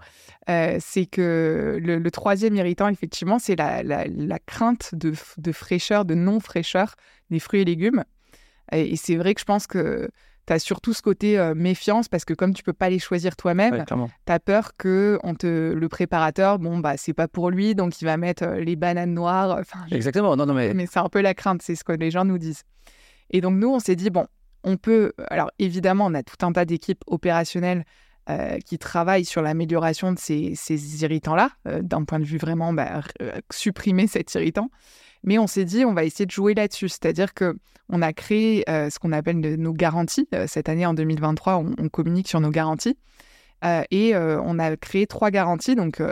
Euh, 0.51 0.79
c'est 0.81 1.07
que 1.07 1.79
le, 1.81 2.11
troisième 2.11 2.57
irritant, 2.57 2.89
effectivement, 2.89 3.39
c'est 3.39 3.57
la, 3.57 3.83
la, 3.83 4.39
crainte 4.41 4.95
de, 4.95 5.13
de 5.39 5.53
fraîcheur, 5.53 6.05
de 6.05 6.15
non-fraîcheur 6.15 6.97
des 7.31 7.39
fruits 7.39 7.61
et 7.61 7.65
légumes. 7.65 8.05
Et, 8.73 8.93
et 8.93 8.97
c'est 8.97 9.17
vrai 9.17 9.35
que 9.35 9.41
je 9.41 9.45
pense 9.45 9.67
que 9.67 10.11
tu 10.47 10.53
as 10.53 10.59
surtout 10.59 10.93
ce 10.93 11.03
côté 11.03 11.39
euh, 11.39 11.55
méfiance 11.55 12.09
parce 12.09 12.25
que 12.25 12.35
comme 12.35 12.55
tu 12.55 12.63
peux 12.63 12.73
pas 12.73 12.91
les 12.91 12.99
choisir 12.99 13.37
toi-même, 13.37 13.85
tu 13.87 14.33
as 14.33 14.41
peur 14.41 14.77
que 14.77 15.19
on 15.23 15.35
te, 15.35 15.73
le 15.73 15.89
préparateur, 15.89 16.59
bon, 16.59 16.79
bah, 16.79 16.97
c'est 16.97 17.13
pas 17.13 17.29
pour 17.29 17.51
lui, 17.51 17.75
donc 17.75 18.01
il 18.01 18.05
va 18.05 18.17
mettre 18.17 18.45
euh, 18.45 18.61
les 18.61 18.77
bananes 18.77 19.15
noires. 19.15 19.61
Exactement, 19.91 20.37
non, 20.37 20.47
non, 20.47 20.55
mais. 20.55 20.75
Mais 20.75 20.87
c'est 20.87 20.99
un 20.99 21.09
peu 21.09 21.21
la 21.21 21.35
crainte, 21.35 21.63
c'est 21.63 21.75
ce 21.75 21.85
que 21.85 21.93
les 21.93 22.11
gens 22.11 22.25
nous 22.25 22.39
disent. 22.39 22.63
Et 23.31 23.41
donc, 23.41 23.55
nous, 23.55 23.69
on 23.69 23.79
s'est 23.79 23.97
dit, 23.97 24.11
bon, 24.11 24.27
on 24.65 24.77
peut. 24.77 25.13
Alors, 25.29 25.51
évidemment, 25.59 26.07
on 26.07 26.15
a 26.15 26.23
tout 26.23 26.45
un 26.45 26.53
tas 26.53 26.65
d'équipes 26.65 27.03
opérationnelles 27.07 27.85
euh, 28.29 28.59
qui 28.59 28.79
travaillent 28.79 29.25
sur 29.25 29.43
l'amélioration 29.43 30.13
de 30.13 30.19
ces, 30.19 30.55
ces 30.55 31.03
irritants-là, 31.03 31.51
d'un 31.65 32.05
point 32.05 32.19
de 32.19 32.25
vue 32.25 32.39
vraiment 32.39 32.73
bah, 32.73 33.01
supprimer 33.51 34.07
cet 34.07 34.35
irritant. 34.35 34.71
Mais 35.25 35.39
on 35.39 35.47
s'est 35.47 35.65
dit, 35.65 35.85
on 35.85 35.95
va 35.95 36.05
essayer 36.05 36.27
de 36.27 36.31
jouer 36.31 36.55
là-dessus. 36.55 36.89
C'est-à-dire 36.89 37.35
que 37.35 37.57
on 37.89 38.01
a 38.03 38.13
créé 38.13 38.69
euh, 38.71 38.91
ce 38.91 38.99
qu'on 38.99 39.13
appelle 39.13 39.39
nos 39.39 39.73
garanties. 39.73 40.27
Euh, 40.35 40.47
cette 40.49 40.69
année, 40.69 40.87
en 40.87 40.95
2023, 40.95 41.57
on, 41.57 41.89
communique 41.89 42.29
sur 42.29 42.41
nos 42.41 42.51
garanties. 42.51 42.97
Euh, 43.65 43.83
et 43.91 44.17
on 44.17 44.59
a 44.59 44.77
créé 44.77 45.07
trois 45.07 45.31
garanties. 45.31 45.77
Donc, 45.77 46.03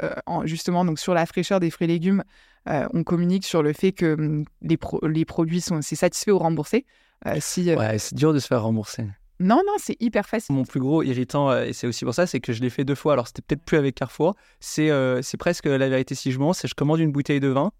justement, 0.45 0.85
donc 0.85 0.99
sur 0.99 1.15
la 1.15 1.27
fraîcheur 1.27 1.59
des 1.59 1.71
fruits 1.71 1.87
et 1.87 1.89
légumes, 1.89 2.23
on 2.67 3.03
communique 3.03 3.45
sur 3.45 3.63
le 3.63 3.73
fait 3.73 3.93
que 3.93 4.15
hum, 4.15 4.45
les, 4.63 4.79
les 5.03 5.25
produits 5.25 5.61
sont 5.61 5.83
c'est 5.83 5.97
satisfait 5.97 6.31
ou 6.31 6.39
remboursé. 6.39 6.87
si, 7.41 7.75
ouais, 7.75 7.99
c'est 7.99 8.15
dur 8.15 8.33
de 8.33 8.39
se 8.39 8.47
faire 8.47 8.63
rembourser. 8.63 9.05
Non, 9.41 9.63
non, 9.67 9.73
c'est 9.79 9.97
hyper 10.01 10.29
facile. 10.29 10.55
Mon 10.55 10.65
plus 10.65 10.81
gros 10.81 11.03
irritant, 11.03 11.57
et 11.57 11.73
c'est 11.73 11.87
aussi 11.87 12.05
pour 12.05 12.13
ça, 12.13 12.27
c'est 12.27 12.41
que 12.41 12.53
je 12.53 12.61
l'ai 12.61 12.69
fait 12.69 12.85
deux 12.85 12.95
fois. 12.95 13.15
Alors, 13.15 13.27
c'était 13.27 13.41
peut-être 13.41 13.65
plus 13.65 13.79
avec 13.79 13.95
Carrefour. 13.95 14.37
C'est 14.61 14.91
euh, 14.91 15.23
c'est 15.23 15.39
presque 15.39 15.65
la 15.65 15.89
vérité 15.89 16.15
si 16.15 16.31
je 16.31 16.39
mens. 16.39 16.53
C'est 16.53 16.69
je 16.69 16.75
commande 16.75 17.01
une 17.01 17.11
bouteille 17.11 17.41
de 17.41 17.49
vin. 17.49 17.73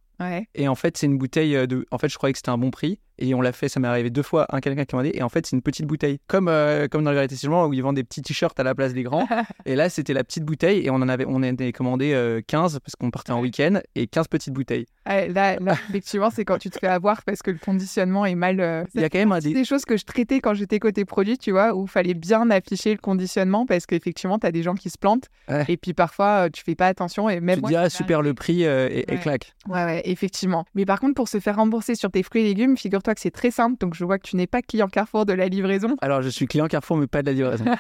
Et 0.55 0.69
en 0.69 0.75
fait, 0.75 0.97
c'est 0.97 1.07
une 1.07 1.19
bouteille 1.19 1.57
euh, 1.57 1.67
de. 1.67 1.87
En 1.91 1.99
fait, 1.99 2.09
je 2.09 2.17
croyais 2.17 2.33
que 2.33 2.39
c'était 2.39 2.51
un 2.51 2.59
bon 2.59 2.71
prix. 2.71 3.01
Et 3.21 3.35
on 3.35 3.41
l'a 3.41 3.53
fait, 3.53 3.69
ça 3.69 3.79
m'est 3.81 3.89
arrivé 3.89 4.11
deux 4.11 4.23
fois, 4.23 4.47
un 4.51 4.61
quelqu'un 4.61 4.85
qui 4.85 4.97
m'a 4.97 5.03
dit. 5.03 5.11
Et 5.15 5.23
en 5.23 5.29
fait, 5.29 5.47
c'est 5.47 5.55
une 5.55 5.63
petite 5.63 5.87
bouteille. 5.87 6.19
Comme, 6.27 6.49
euh, 6.49 6.89
comme 6.89 7.05
dans 7.05 7.11
la 7.11 7.17
vérité 7.17 7.37
où 7.69 7.73
ils 7.75 7.83
vendent 7.83 7.97
des 7.97 8.05
petits 8.05 8.23
t-shirts 8.23 8.59
à 8.59 8.63
la 8.63 8.75
place 8.75 8.95
des 8.95 9.03
grands. 9.03 9.27
et 9.67 9.77
là, 9.77 9.89
c'était 9.91 10.13
la 10.15 10.25
petite 10.25 10.45
bouteille. 10.45 10.85
Et 10.85 10.91
on 10.91 10.97
en 10.97 11.09
avait, 11.09 11.25
on 11.27 11.43
commandé 11.73 12.13
euh, 12.13 12.41
15 12.47 12.79
parce 12.81 12.97
qu'on 12.97 13.11
partait 13.11 13.33
en 13.33 13.41
week-end. 13.41 13.81
Et 13.95 14.07
15 14.07 14.29
petites 14.29 14.55
bouteilles. 14.55 14.87
Ouais, 15.09 15.29
là, 15.29 15.57
là, 15.61 15.75
effectivement, 15.89 16.31
c'est 16.31 16.45
quand 16.45 16.59
tu 16.59 16.71
te 16.71 16.79
fais 16.79 16.87
avoir 16.87 17.23
parce 17.25 17.43
que 17.43 17.51
le 17.51 17.59
conditionnement 17.59 18.25
est 18.27 18.35
mal. 18.35 18.61
euh, 18.61 18.85
Il 18.95 19.01
y 19.01 19.05
a 19.05 19.09
quand 19.09 19.19
même 19.19 19.33
un 19.33 19.41
C'est 19.41 19.49
des. 19.49 19.55
des 19.55 19.65
choses 19.65 19.85
que 19.85 19.97
je 19.97 20.05
traitais 20.05 20.41
quand 20.41 20.55
j'étais 20.55 20.79
côté 20.79 21.05
produit, 21.05 21.39
tu 21.39 21.51
vois, 21.51 21.75
où 21.75 21.85
il 21.85 21.91
fallait 21.91 22.15
bien 22.15 22.49
afficher 22.51 22.93
le 22.93 22.99
conditionnement 22.99 23.67
parce 23.67 23.87
qu'effectivement, 23.87 24.39
tu 24.39 24.47
as 24.47 24.53
des 24.53 24.63
gens 24.63 24.75
qui 24.75 24.91
se 24.91 24.99
plantent. 24.99 25.29
Ouais. 25.49 25.65
Et 25.69 25.77
puis 25.77 25.95
parfois, 25.95 26.47
euh, 26.47 26.49
tu 26.53 26.63
fais 26.63 26.75
pas 26.75 26.87
attention. 26.87 27.29
Et 27.29 27.41
même 27.41 27.57
Tu 27.57 27.61
moi, 27.63 27.71
dis, 27.71 27.77
ah, 27.77 27.91
super 27.91 28.23
le 28.23 28.35
prix 28.35 28.65
euh, 28.65 28.89
et, 28.91 29.05
et 29.09 29.13
Ouais. 29.13 29.19
claque. 29.19 29.53
Ouais, 29.69 29.85
ouais, 29.85 30.03
effectivement. 30.05 30.65
Mais 30.75 30.85
par 30.87 31.01
contre, 31.01 31.15
pour 31.15 31.29
se 31.29 31.41
faire 31.41 31.57
rembourser 31.57 31.95
sur 31.95 32.11
tes 32.11 32.23
fruits 32.23 32.43
et 32.43 32.45
légumes, 32.45 32.77
figure-toi 32.77 33.10
que 33.15 33.21
c'est 33.21 33.31
très 33.31 33.51
simple. 33.51 33.77
Donc, 33.79 33.95
je 33.95 34.05
vois 34.05 34.19
que 34.19 34.27
tu 34.29 34.37
n'es 34.37 34.47
pas 34.47 34.63
client 34.63 34.89
Carrefour 34.89 35.27
de 35.27 35.33
la 35.33 35.49
livraison. 35.49 35.97
Alors, 36.03 36.23
je 36.23 36.29
suis 36.29 36.47
client 36.47 36.67
Carrefour, 36.69 36.97
mais 36.97 37.07
pas 37.07 37.23
de 37.23 37.27
la 37.27 37.33
livraison. 37.33 37.65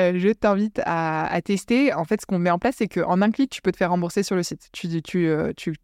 Euh, 0.00 0.12
je 0.18 0.28
t'invite 0.30 0.80
à, 0.84 1.26
à 1.32 1.40
tester. 1.40 1.92
En 1.92 2.04
fait, 2.04 2.20
ce 2.20 2.26
qu'on 2.26 2.38
met 2.38 2.50
en 2.50 2.58
place, 2.58 2.76
c'est 2.78 2.88
qu'en 2.88 3.20
un 3.22 3.30
clic, 3.30 3.50
tu 3.50 3.62
peux 3.62 3.70
te 3.72 3.76
faire 3.76 3.90
rembourser 3.90 4.22
sur 4.22 4.34
le 4.36 4.42
site. 4.42 4.68
Tu, 4.72 5.02
tu, 5.02 5.28
euh, 5.28 5.52
tu. 5.56 5.74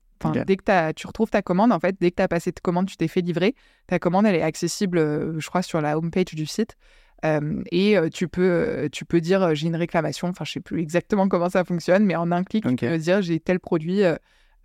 Dès 0.44 0.56
que 0.56 0.64
t'as- 0.64 0.92
tu 0.92 1.06
retrouves 1.06 1.30
ta 1.30 1.40
commande, 1.42 1.72
en 1.72 1.78
fait, 1.80 1.96
dès 2.00 2.10
que 2.10 2.16
tu 2.16 2.22
as 2.22 2.28
passé 2.28 2.52
ta 2.52 2.60
commande, 2.60 2.86
tu 2.86 2.96
t'es 2.96 3.08
fait 3.08 3.20
livrer. 3.20 3.54
Ta 3.86 3.98
commande, 3.98 4.26
elle 4.26 4.34
est 4.34 4.42
accessible, 4.42 4.98
euh, 4.98 5.38
je 5.38 5.46
crois, 5.48 5.62
sur 5.62 5.80
la 5.80 5.96
homepage 5.96 6.26
du 6.34 6.44
site. 6.46 6.76
Euh, 7.24 7.62
et 7.70 7.96
euh, 7.96 8.08
tu 8.08 8.28
peux, 8.28 8.88
tu 8.92 9.04
peux 9.04 9.20
dire 9.20 9.54
j'ai 9.54 9.66
une 9.68 9.76
réclamation. 9.76 10.28
Enfin, 10.28 10.44
je 10.44 10.52
sais 10.52 10.60
plus 10.60 10.80
exactement 10.80 11.28
comment 11.28 11.48
ça 11.50 11.64
fonctionne, 11.64 12.04
mais 12.04 12.16
en 12.16 12.32
un 12.32 12.44
clic, 12.44 12.64
tu 12.76 12.86
peux 12.88 12.98
dire 12.98 13.22
j'ai 13.22 13.40
tel 13.40 13.60
produit. 13.60 14.02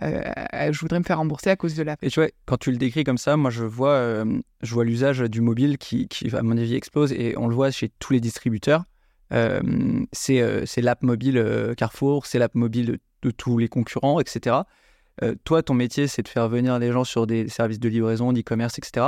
Euh, 0.02 0.72
je 0.72 0.80
voudrais 0.80 1.00
me 1.00 1.04
faire 1.04 1.18
rembourser 1.18 1.50
à 1.50 1.56
cause 1.56 1.76
de 1.76 1.84
la. 1.84 1.96
Et 2.02 2.10
tu 2.10 2.20
vois, 2.20 2.30
quand 2.46 2.58
tu 2.58 2.72
le 2.72 2.78
décris 2.78 3.04
comme 3.04 3.18
ça, 3.18 3.38
moi 3.38 3.50
je 3.50 3.64
vois, 3.64 3.94
euh, 3.94 4.42
vois 4.64 4.84
l'usage 4.84 5.20
du 5.20 5.42
mobile 5.42 5.78
qui, 5.78 6.08
à 6.34 6.44
mon 6.44 6.58
avis, 6.58 6.76
explose 6.76 7.14
et 7.14 7.36
on 7.38 7.48
le 7.48 7.56
voit 7.56 7.72
chez 7.72 7.90
tous 8.00 8.14
les 8.14 8.20
distributeurs. 8.20 8.84
Euh, 9.34 9.62
c'est 10.12 10.42
euh, 10.42 10.66
l'app 10.78 11.02
mobile 11.02 11.74
Carrefour, 11.78 12.26
c'est 12.26 12.40
l'app 12.40 12.56
mobile 12.56 13.00
de, 13.22 13.32
tous 13.32 13.58
les 13.58 13.68
concurrents, 13.68 14.20
etc. 14.20 14.58
Toi, 15.46 15.64
ton 15.64 15.74
métier, 15.74 16.08
c'est 16.08 16.22
de 16.22 16.28
faire 16.28 16.48
venir 16.50 16.78
les 16.78 16.92
gens 16.92 17.06
sur 17.06 17.26
des 17.26 17.48
services 17.48 17.80
de 17.80 17.90
livraison, 17.90 18.34
d'e-commerce, 18.34 18.78
etc. 18.78 19.08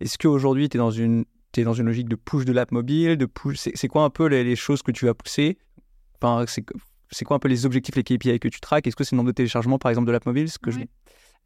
Est-ce 0.00 0.16
qu'aujourd'hui, 0.16 0.68
tu 0.68 0.76
es 0.76 0.78
dans 0.78 0.92
une 0.92 1.24
t'es 1.52 1.64
dans 1.64 1.74
une 1.74 1.86
logique 1.86 2.08
de 2.08 2.16
push 2.16 2.44
de 2.44 2.52
l'app 2.52 2.72
mobile, 2.72 3.18
c'est 3.54 3.88
quoi 3.88 4.04
un 4.04 4.10
peu 4.10 4.26
les, 4.26 4.56
choses 4.56 4.82
que 4.82 4.92
tu 4.92 5.06
vas 5.06 5.14
pousser 5.14 5.58
c'est 7.10 7.24
quoi 7.24 7.36
un 7.36 7.38
peu 7.38 7.48
les 7.48 7.66
objectifs, 7.66 7.94
les 7.96 8.04
KPI 8.04 8.38
que 8.40 8.48
tu 8.48 8.60
traques? 8.60 8.86
Est-ce 8.86 8.96
que 8.96 9.04
c'est 9.04 9.14
le 9.14 9.18
nombre 9.18 9.28
de 9.30 9.34
téléchargements, 9.34 9.78
par 9.78 9.90
exemple, 9.90 10.06
de 10.06 10.12
l'app 10.12 10.26
mobile 10.26 10.50
ce 10.50 10.58
que 10.58 10.70
je... 10.70 10.80
Ouais. 10.80 10.88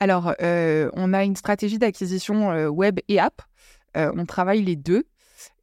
Alors, 0.00 0.34
euh, 0.42 0.90
on 0.94 1.12
a 1.12 1.22
une 1.24 1.36
stratégie 1.36 1.78
d'acquisition 1.78 2.50
euh, 2.50 2.68
web 2.68 2.98
et 3.08 3.20
app. 3.20 3.42
Euh, 3.96 4.10
on 4.16 4.24
travaille 4.26 4.62
les 4.62 4.74
deux. 4.76 5.04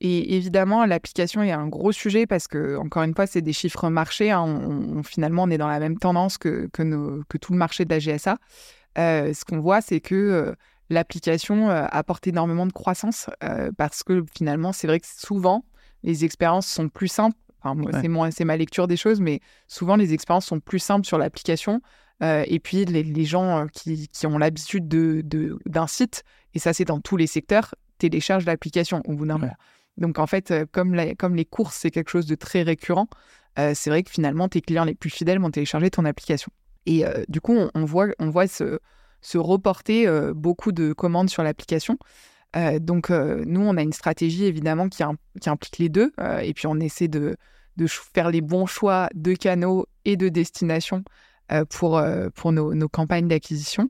Et 0.02 0.36
évidemment, 0.36 0.86
l'application 0.86 1.42
est 1.42 1.52
un 1.52 1.68
gros 1.68 1.92
sujet 1.92 2.26
parce 2.28 2.48
que, 2.48 2.78
encore 2.78 3.04
une 3.04 3.14
fois, 3.16 3.28
c'est 3.28 3.42
des 3.42 3.54
chiffres 3.54 3.90
marchés. 3.90 4.32
hein. 4.32 4.42
On- 4.42 5.00
on- 5.00 5.04
finalement, 5.04 5.44
on 5.44 5.50
est 5.50 5.58
dans 5.58 5.68
la 5.68 5.80
même 5.80 5.98
tendance 5.98 6.38
que, 6.38 6.70
que, 6.72 6.84
nos- 6.84 7.24
que 7.30 7.38
tout 7.38 7.52
le 7.54 7.58
marché 7.58 7.86
de 7.86 7.90
la 7.94 8.00
GSA. 8.00 8.38
Ce 8.98 9.46
qu'on 9.46 9.60
voit, 9.60 9.82
c'est 9.82 10.00
que 10.02 10.54
l'application 10.90 11.70
apporte 11.70 12.28
énormément 12.28 12.66
de 12.66 12.74
croissance 12.74 13.30
parce 13.78 14.04
que 14.04 14.24
finalement, 14.36 14.74
c'est 14.74 14.88
vrai 14.88 15.00
que 15.00 15.08
souvent, 15.08 15.64
les 16.04 16.26
expériences 16.26 16.68
sont 16.68 16.90
plus 16.90 17.08
simples. 17.08 17.38
Enfin, 17.62 17.76
moi, 17.76 17.92
Ouais. 17.92 18.02
c'est 18.02 18.08
moi, 18.08 18.32
c'est 18.32 18.46
ma 18.46 18.58
lecture 18.58 18.88
des 18.88 18.98
choses, 18.98 19.20
mais 19.20 19.42
souvent, 19.68 19.96
les 19.96 20.14
expériences 20.14 20.46
sont 20.46 20.60
plus 20.60 20.80
simples 20.80 21.06
sur 21.06 21.18
l'application. 21.18 21.82
Euh, 22.22 22.44
et 22.48 22.60
puis, 22.60 22.86
les, 22.86 23.04
les 23.04 23.26
gens 23.26 23.60
euh, 23.60 23.66
qui, 23.68 24.08
qui 24.10 24.28
ont 24.28 24.38
l'habitude 24.38 24.88
de, 24.88 25.22
de- 25.24 25.58
d'un 25.66 25.88
site, 25.88 26.24
et 26.54 26.60
ça, 26.60 26.74
c'est 26.74 26.86
dans 26.86 27.00
tous 27.00 27.18
les 27.18 27.28
secteurs, 27.28 27.76
téléchargent 27.98 28.46
l'application 28.46 29.02
au 29.06 29.14
bout 29.14 29.26
d'un 29.26 29.36
Ouais. 29.36 29.42
moment. 29.42 29.54
Donc, 29.98 30.20
en 30.20 30.28
fait, 30.28 30.52
euh, 30.52 30.66
comme, 30.72 30.94
la- 30.94 31.16
comme 31.16 31.36
les 31.36 31.46
courses, 31.46 31.76
c'est 31.76 31.92
quelque 31.92 32.10
chose 32.10 32.26
de 32.26 32.36
très 32.36 32.62
récurrent, 32.64 33.08
euh, 33.58 33.74
c'est 33.76 33.90
vrai 33.90 34.04
que 34.04 34.10
finalement, 34.12 34.48
tes 34.48 34.62
clients 34.62 34.86
les 34.86 34.96
plus 34.96 35.10
fidèles 35.10 35.40
vont 35.40 35.52
télécharger 35.52 35.90
ton 35.90 36.06
application. 36.06 36.52
Et 36.86 37.06
euh, 37.06 37.24
du 37.28 37.42
coup, 37.42 37.54
on, 37.56 37.70
on 37.76 37.84
voit, 37.86 38.08
on 38.20 38.30
voit 38.30 38.48
se, 38.48 38.80
se 39.22 39.38
reporter 39.38 40.08
beaucoup 40.34 40.72
de 40.72 40.94
commandes 40.94 41.30
sur 41.30 41.44
l'application. 41.44 41.98
Euh, 42.56 42.80
donc, 42.80 43.12
euh, 43.12 43.44
nous, 43.46 43.62
on 43.62 43.78
a 43.78 43.82
une 43.82 43.94
stratégie 43.94 44.46
évidemment 44.46 44.90
qui, 44.90 45.04
im- 45.04 45.18
qui 45.40 45.50
implique 45.50 45.78
les 45.78 45.90
deux. 45.90 46.12
euh, 46.20 46.40
et 46.40 46.54
puis, 46.54 46.68
on 46.68 46.80
essaie 46.80 47.08
de, 47.08 47.36
faire 48.14 48.30
les 48.30 48.42
bons 48.42 48.66
choix 48.66 49.10
de 49.14 49.34
canaux 49.34 49.86
et 50.06 50.18
de 50.18 50.30
destination 50.30 51.04
pour, 51.70 52.02
nos, 52.52 52.90
campagnes 52.90 53.28
d'acquisition. 53.28 53.90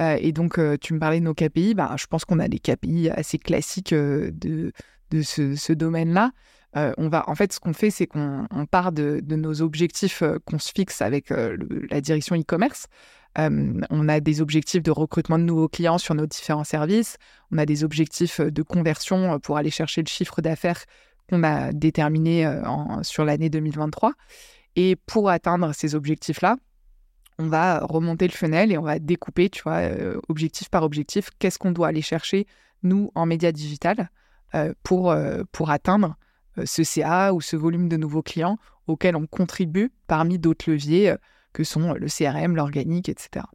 Et 0.00 0.32
donc, 0.32 0.58
tu 0.80 0.94
me 0.94 0.98
parlais 0.98 1.20
de 1.20 1.24
nos 1.24 1.34
KPI. 1.34 1.74
Bah, 1.74 1.94
je 1.98 2.06
pense 2.06 2.24
qu'on 2.24 2.38
a 2.38 2.48
des 2.48 2.58
KPI 2.58 3.10
assez 3.10 3.38
classiques 3.38 3.92
de, 3.92 4.72
ce, 5.22 5.72
domaine-là. 5.72 6.32
On 6.74 7.08
va, 7.08 7.28
en 7.28 7.34
fait, 7.34 7.52
ce 7.52 7.60
qu'on 7.60 7.74
fait, 7.74 7.90
c'est 7.90 8.06
qu'on 8.06 8.46
on 8.50 8.64
part 8.64 8.90
de, 8.90 9.22
nos 9.28 9.60
objectifs 9.60 10.22
qu'on 10.46 10.58
se 10.58 10.72
fixe 10.74 11.02
avec 11.02 11.28
la 11.28 12.00
direction 12.00 12.36
e-commerce. 12.36 12.86
On 13.38 14.08
a 14.08 14.20
des 14.20 14.40
objectifs 14.40 14.82
de 14.82 14.90
recrutement 14.90 15.38
de 15.38 15.44
nouveaux 15.44 15.68
clients 15.68 15.98
sur 15.98 16.14
nos 16.14 16.26
différents 16.26 16.64
services. 16.64 17.16
On 17.52 17.58
a 17.58 17.66
des 17.66 17.84
objectifs 17.84 18.40
de 18.40 18.62
conversion 18.62 19.38
pour 19.40 19.56
aller 19.58 19.70
chercher 19.70 20.02
le 20.02 20.08
chiffre 20.08 20.40
d'affaires 20.40 20.82
qu'on 21.28 21.42
a 21.42 21.72
déterminé 21.72 22.46
en- 22.46 23.02
sur 23.02 23.24
l'année 23.24 23.50
2023. 23.50 24.12
Et 24.76 24.96
pour 25.06 25.28
atteindre 25.30 25.72
ces 25.74 25.94
objectifs-là, 25.94 26.56
on 27.38 27.48
va 27.48 27.80
remonter 27.80 28.26
le 28.26 28.32
funnel 28.32 28.72
et 28.72 28.78
on 28.78 28.82
va 28.82 28.98
découper, 28.98 29.50
tu 29.50 29.62
vois, 29.62 29.82
objectif 30.28 30.70
par 30.70 30.82
objectif, 30.82 31.30
qu'est-ce 31.38 31.58
qu'on 31.58 31.72
doit 31.72 31.88
aller 31.88 32.02
chercher, 32.02 32.46
nous, 32.82 33.10
en 33.14 33.26
média 33.26 33.52
digital, 33.52 34.10
pour, 34.82 35.14
pour 35.52 35.70
atteindre 35.70 36.16
ce 36.64 36.82
CA 36.84 37.34
ou 37.34 37.42
ce 37.42 37.56
volume 37.56 37.88
de 37.90 37.98
nouveaux 37.98 38.22
clients 38.22 38.58
auquel 38.86 39.16
on 39.16 39.26
contribue 39.26 39.92
parmi 40.06 40.38
d'autres 40.38 40.70
leviers 40.70 41.14
que 41.56 41.64
sont 41.64 41.94
le 41.94 42.06
CRM, 42.06 42.54
l'organique, 42.54 43.08
etc. 43.08 43.46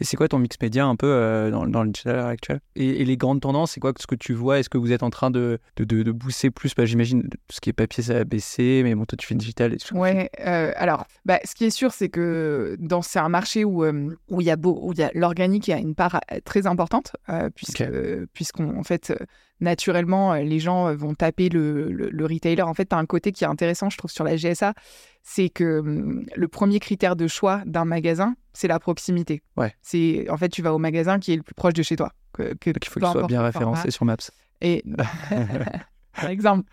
Et 0.00 0.04
c'est 0.04 0.16
quoi 0.16 0.28
ton 0.28 0.38
mix 0.38 0.56
média 0.62 0.86
un 0.86 0.96
peu 0.96 1.06
euh, 1.06 1.50
dans, 1.50 1.66
dans 1.66 1.82
le 1.82 1.92
actuelle 2.06 2.60
et, 2.74 3.02
et 3.02 3.04
les 3.04 3.18
grandes 3.18 3.42
tendances, 3.42 3.72
c'est 3.72 3.80
quoi 3.80 3.92
ce 3.98 4.06
que 4.06 4.14
tu 4.14 4.32
vois? 4.32 4.58
Est-ce 4.58 4.70
que 4.70 4.78
vous 4.78 4.92
êtes 4.92 5.02
en 5.02 5.10
train 5.10 5.30
de, 5.30 5.58
de, 5.76 5.84
de, 5.84 6.02
de 6.02 6.10
booster 6.10 6.50
plus? 6.50 6.74
Bah, 6.74 6.86
J'imagine 6.86 7.24
tout 7.28 7.36
ce 7.50 7.60
qui 7.60 7.68
est 7.68 7.74
papier, 7.74 8.02
ça 8.02 8.16
a 8.16 8.24
baissé, 8.24 8.80
mais 8.82 8.94
bon, 8.94 9.04
toi, 9.04 9.18
tu 9.18 9.26
fais 9.26 9.34
digital. 9.34 9.74
Et 9.74 9.76
tout. 9.76 9.94
Ouais, 9.94 10.30
euh, 10.40 10.72
alors, 10.76 11.04
bah, 11.26 11.38
ce 11.44 11.54
qui 11.54 11.66
est 11.66 11.70
sûr, 11.70 11.92
c'est 11.92 12.08
que 12.08 12.78
dans 12.80 13.02
c'est 13.02 13.18
un 13.18 13.28
marché 13.28 13.62
où 13.66 13.84
euh, 13.84 14.16
où 14.30 14.40
il 14.40 14.46
y 14.46 14.50
a 14.50 14.56
beau, 14.56 14.78
où 14.80 14.92
il 14.92 15.00
y 15.00 15.02
a 15.02 15.10
l'organique 15.14 15.68
a 15.68 15.76
une 15.76 15.94
part 15.94 16.18
très 16.46 16.66
importante, 16.66 17.12
euh, 17.28 17.50
puisque 17.54 17.84
puisqu'on 18.32 18.78
en 18.78 18.84
fait 18.84 19.12
naturellement 19.60 20.32
euh, 20.32 20.40
les 20.40 20.58
gens 20.58 20.88
euh, 20.88 20.94
vont 20.94 21.14
taper 21.14 21.48
le, 21.48 21.90
le, 21.90 22.10
le 22.10 22.26
retailer. 22.26 22.62
En 22.62 22.74
fait, 22.74 22.86
tu 22.86 22.94
as 22.94 22.98
un 22.98 23.06
côté 23.06 23.32
qui 23.32 23.44
est 23.44 23.46
intéressant, 23.46 23.90
je 23.90 23.98
trouve, 23.98 24.10
sur 24.10 24.24
la 24.24 24.36
GSA, 24.36 24.74
c'est 25.22 25.48
que 25.48 25.80
hum, 25.80 26.26
le 26.34 26.48
premier 26.48 26.80
critère 26.80 27.16
de 27.16 27.26
choix 27.26 27.62
d'un 27.66 27.84
magasin, 27.84 28.34
c'est 28.52 28.68
la 28.68 28.78
proximité. 28.78 29.42
Ouais. 29.56 29.74
C'est 29.82 30.28
en 30.30 30.36
fait, 30.36 30.48
tu 30.48 30.62
vas 30.62 30.74
au 30.74 30.78
magasin 30.78 31.18
qui 31.18 31.32
est 31.32 31.36
le 31.36 31.42
plus 31.42 31.54
proche 31.54 31.74
de 31.74 31.82
chez 31.82 31.96
toi. 31.96 32.12
Que, 32.32 32.54
que 32.54 32.70
Donc 32.70 32.86
il 32.86 32.88
faut 32.88 33.00
qu'il 33.00 33.08
soit 33.08 33.26
bien 33.26 33.42
référencé 33.42 33.90
sur 33.90 34.04
Maps. 34.04 34.16
Et 34.60 34.84
par 36.12 36.30
exemple. 36.30 36.68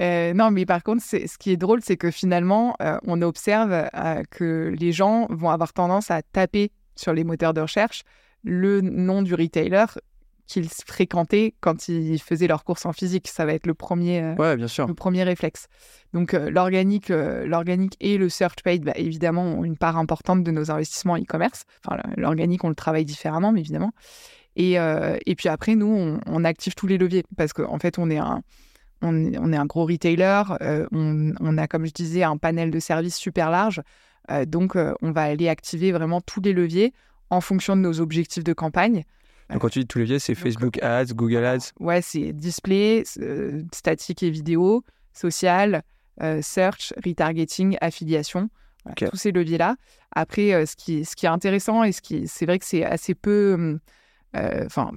Euh, 0.00 0.34
non, 0.34 0.50
mais 0.50 0.66
par 0.66 0.82
contre, 0.82 1.02
ce 1.02 1.38
qui 1.38 1.50
est 1.50 1.56
drôle, 1.56 1.80
c'est 1.82 1.96
que 1.96 2.10
finalement, 2.10 2.74
euh, 2.82 2.98
on 3.06 3.22
observe 3.22 3.72
euh, 3.72 4.22
que 4.30 4.74
les 4.78 4.92
gens 4.92 5.26
vont 5.30 5.50
avoir 5.50 5.72
tendance 5.72 6.10
à 6.10 6.22
taper 6.22 6.70
sur 6.96 7.12
les 7.12 7.24
moteurs 7.24 7.54
de 7.54 7.60
recherche 7.60 8.02
le 8.44 8.82
nom 8.82 9.22
du 9.22 9.34
retailer 9.34 9.86
qu'ils 10.46 10.68
fréquentaient 10.68 11.54
quand 11.60 11.88
ils 11.88 12.18
faisaient 12.20 12.46
leurs 12.46 12.64
courses 12.64 12.84
en 12.86 12.92
physique. 12.92 13.28
Ça 13.28 13.46
va 13.46 13.54
être 13.54 13.66
le 13.66 13.74
premier, 13.74 14.20
euh, 14.22 14.34
Ouais, 14.36 14.56
bien 14.56 14.68
sûr. 14.68 14.86
le 14.86 14.94
premier 14.94 15.22
réflexe. 15.22 15.66
Donc 16.12 16.34
euh, 16.34 16.50
l'organique, 16.50 17.10
euh, 17.10 17.46
l'organique 17.46 17.96
et 18.00 18.18
le 18.18 18.28
search 18.28 18.56
paid, 18.62 18.84
bah, 18.84 18.92
évidemment, 18.96 19.42
ont 19.44 19.64
une 19.64 19.76
part 19.78 19.96
importante 19.96 20.44
de 20.44 20.50
nos 20.50 20.70
investissements 20.70 21.16
e-commerce. 21.16 21.64
Enfin, 21.86 22.00
l'organique, 22.16 22.62
on 22.64 22.68
le 22.68 22.74
travaille 22.74 23.04
différemment, 23.06 23.52
mais 23.52 23.60
évidemment. 23.60 23.92
Et, 24.56 24.74
et 24.74 25.34
puis 25.34 25.48
après, 25.48 25.74
nous, 25.74 25.86
on, 25.88 26.20
on 26.26 26.44
active 26.44 26.74
tous 26.76 26.86
les 26.86 26.96
leviers 26.96 27.24
parce 27.36 27.52
qu'en 27.52 27.72
en 27.72 27.78
fait, 27.80 27.98
on 27.98 28.08
est 28.08 28.18
un, 28.18 28.40
on, 29.02 29.32
est- 29.32 29.36
on 29.38 29.52
est 29.52 29.56
un 29.56 29.66
gros 29.66 29.84
retailer. 29.84 30.42
on, 30.92 31.32
on 31.40 31.58
a, 31.58 31.66
comme 31.66 31.86
je 31.86 31.92
disais, 31.92 32.22
un 32.22 32.36
panel 32.36 32.70
de 32.70 32.78
services 32.78 33.16
super 33.16 33.50
large. 33.50 33.80
Donc, 34.46 34.76
on 34.76 35.10
va 35.10 35.22
aller 35.22 35.48
activer 35.48 35.90
vraiment 35.90 36.20
tous 36.20 36.40
les 36.40 36.52
leviers 36.52 36.92
en 37.30 37.40
fonction 37.40 37.74
de 37.74 37.80
nos 37.80 38.00
objectifs 38.00 38.44
de 38.44 38.52
campagne. 38.52 39.02
Donc 39.50 39.60
quand 39.60 39.68
tu 39.68 39.80
dis 39.80 39.86
tous 39.86 39.98
les 39.98 40.04
leviers, 40.04 40.18
c'est 40.18 40.34
Facebook 40.34 40.82
Ads, 40.82 41.12
Google 41.14 41.44
Ads. 41.44 41.72
Ouais, 41.78 42.00
c'est 42.00 42.32
display, 42.32 43.04
euh, 43.20 43.62
statique 43.72 44.22
et 44.22 44.30
vidéo, 44.30 44.84
social, 45.12 45.82
euh, 46.22 46.40
search, 46.42 46.94
retargeting, 47.04 47.76
affiliation. 47.80 48.48
Voilà. 48.84 49.10
Tous 49.10 49.16
ces 49.16 49.32
leviers-là. 49.32 49.76
Après, 50.14 50.52
euh, 50.52 50.66
ce, 50.66 50.76
qui, 50.76 51.04
ce 51.04 51.16
qui 51.16 51.26
est 51.26 51.30
intéressant 51.30 51.84
et 51.84 51.92
ce 51.92 52.00
qui, 52.00 52.26
c'est 52.26 52.46
vrai 52.46 52.58
que 52.58 52.64
c'est 52.64 52.84
assez 52.84 53.14
peu, 53.14 53.54
hum, 53.54 53.80
enfin, 54.34 54.90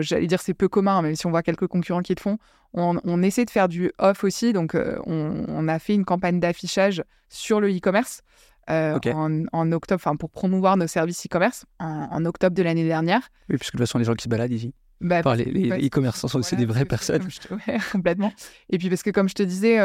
j'allais 0.00 0.26
dire 0.26 0.40
c'est 0.40 0.54
peu 0.54 0.68
commun, 0.68 1.02
même 1.02 1.14
si 1.16 1.26
on 1.26 1.30
voit 1.30 1.42
quelques 1.42 1.66
concurrents 1.66 2.02
qui 2.02 2.14
le 2.14 2.20
font. 2.20 2.38
On, 2.76 3.22
essaie 3.22 3.44
de 3.44 3.50
faire 3.50 3.68
du 3.68 3.92
off 3.98 4.24
aussi, 4.24 4.52
donc 4.52 4.76
on, 5.06 5.68
a 5.68 5.78
fait 5.78 5.94
une 5.94 6.04
campagne 6.04 6.40
d'affichage 6.40 7.04
sur 7.28 7.60
le 7.60 7.68
e-commerce. 7.70 8.22
En, 8.68 9.72
octobre, 9.72 10.00
enfin 10.02 10.16
pour 10.16 10.30
promouvoir 10.30 10.76
nos 10.76 10.86
services 10.86 11.26
e-commerce 11.26 11.66
en, 11.80 12.24
octobre 12.24 12.56
de 12.56 12.62
l'année 12.62 12.84
dernière. 12.84 13.28
Oui, 13.48 13.56
puisque 13.56 13.74
de 13.74 13.78
toute 13.78 13.86
façon, 13.86 13.98
les 13.98 14.04
gens 14.04 14.14
qui 14.14 14.24
se 14.24 14.28
baladent 14.28 14.52
ici. 14.52 14.74
Bah, 15.00 15.22
les 15.36 15.86
e-commerçants 15.86 16.28
sont 16.28 16.38
aussi 16.38 16.56
des 16.56 16.64
vraies 16.64 16.86
personnes. 16.86 17.28
complètement. 17.92 18.32
Et 18.70 18.78
puis 18.78 18.88
parce 18.88 19.02
que 19.02 19.10
comme 19.10 19.28
je 19.28 19.34
te 19.34 19.42
disais, 19.42 19.78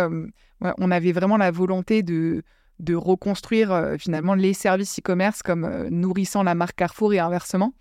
on 0.61 0.91
avait 0.91 1.11
vraiment 1.11 1.37
la 1.37 1.51
volonté 1.51 2.03
de, 2.03 2.43
de 2.79 2.95
reconstruire 2.95 3.71
euh, 3.71 3.97
finalement 3.97 4.33
les 4.33 4.53
services 4.53 4.99
e-commerce 4.99 5.43
comme 5.43 5.65
euh, 5.65 5.89
nourrissant 5.89 6.43
la 6.43 6.55
marque 6.55 6.75
Carrefour 6.77 7.13
et 7.13 7.19
inversement. 7.19 7.73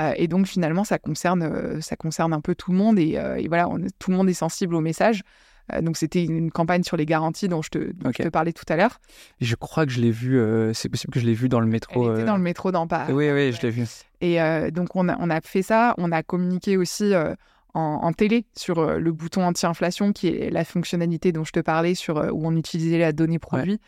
Euh, 0.00 0.12
et 0.16 0.28
donc 0.28 0.46
finalement, 0.46 0.84
ça 0.84 0.98
concerne, 0.98 1.80
ça 1.80 1.96
concerne 1.96 2.32
un 2.32 2.40
peu 2.40 2.54
tout 2.54 2.72
le 2.72 2.78
monde 2.78 2.98
et, 2.98 3.16
voilà, 3.48 3.68
on, 3.68 3.78
tout 3.98 4.10
le 4.10 4.16
monde 4.16 4.28
est 4.28 4.34
sensible 4.34 4.74
au 4.74 4.80
message. 4.80 5.22
Donc 5.80 5.96
c'était 5.96 6.24
une 6.24 6.50
campagne 6.50 6.82
sur 6.82 6.96
les 6.96 7.06
garanties 7.06 7.48
dont 7.48 7.62
je 7.62 7.70
te, 7.70 7.78
te 7.78 8.28
parlais 8.28 8.52
tout 8.52 8.64
à 8.68 8.76
l'heure. 8.76 9.00
Je 9.40 9.54
crois 9.54 9.86
que 9.86 9.92
je 9.92 10.00
l'ai 10.00 10.10
vu, 10.10 10.38
c'est 10.74 10.88
possible 10.88 11.12
que 11.12 11.20
je 11.20 11.26
l'ai 11.26 11.34
vu 11.34 11.48
dans 11.48 11.60
le 11.60 11.66
métro. 11.66 12.10
Elle 12.10 12.16
était 12.16 12.26
dans 12.26 12.36
le 12.36 12.42
métro 12.42 12.70
dans 12.72 12.86
Paris. 12.86 13.12
Oui, 13.12 13.30
oui, 13.30 13.52
je 13.52 13.62
l'ai 13.62 13.70
vu. 13.70 13.86
Et 14.20 14.38
donc 14.70 14.94
on 14.94 15.08
a, 15.08 15.16
on 15.20 15.30
a 15.30 15.40
fait 15.40 15.62
ça, 15.62 15.94
on 15.98 16.12
a 16.12 16.22
communiqué 16.22 16.76
aussi 16.76 17.12
en, 17.74 18.12
télé 18.12 18.46
sur 18.56 18.84
le 18.98 19.12
bouton 19.12 19.42
anti-inflation, 19.42 20.12
qui 20.12 20.28
est 20.28 20.50
la 20.50 20.64
fonctionnalité 20.64 21.32
dont 21.32 21.44
je 21.44 21.52
te 21.52 21.60
parlais, 21.60 21.94
sur, 21.94 22.16
où 22.16 22.46
on 22.46 22.56
utilisait 22.56 22.98
la 22.98 23.12
donnée 23.12 23.38
produit. 23.38 23.80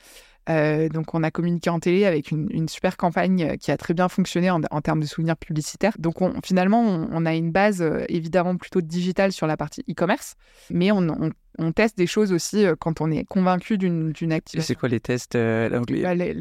Euh, 0.48 0.88
donc, 0.88 1.14
on 1.14 1.22
a 1.22 1.30
communiqué 1.30 1.70
en 1.70 1.80
télé 1.80 2.04
avec 2.04 2.30
une, 2.30 2.68
super 2.68 2.96
campagne 2.96 3.42
euh, 3.42 3.56
qui 3.56 3.70
a 3.70 3.76
très 3.76 3.94
bien 3.94 4.08
fonctionné 4.08 4.50
en, 4.50 4.60
termes 4.80 5.00
de 5.00 5.06
souvenirs 5.06 5.36
publicitaires. 5.36 5.94
Donc, 5.98 6.16
finalement, 6.44 6.80
on, 6.82 7.26
a 7.26 7.34
une 7.34 7.50
base 7.50 7.82
euh, 7.82 8.04
évidemment 8.08 8.56
plutôt 8.56 8.80
digitale 8.80 9.32
sur 9.32 9.46
la 9.46 9.56
partie 9.56 9.82
e-commerce, 9.90 10.34
mais 10.70 10.92
on, 10.92 11.30
teste 11.72 11.96
des 11.96 12.06
choses 12.06 12.32
aussi 12.32 12.66
quand 12.78 13.00
on 13.00 13.10
est 13.10 13.24
convaincu 13.24 13.78
d'une 13.78 14.32
activité. 14.32 14.66
C'est 14.66 14.74
quoi 14.74 14.88
les 14.88 15.00
tests 15.00 15.36
bah, 15.36 15.80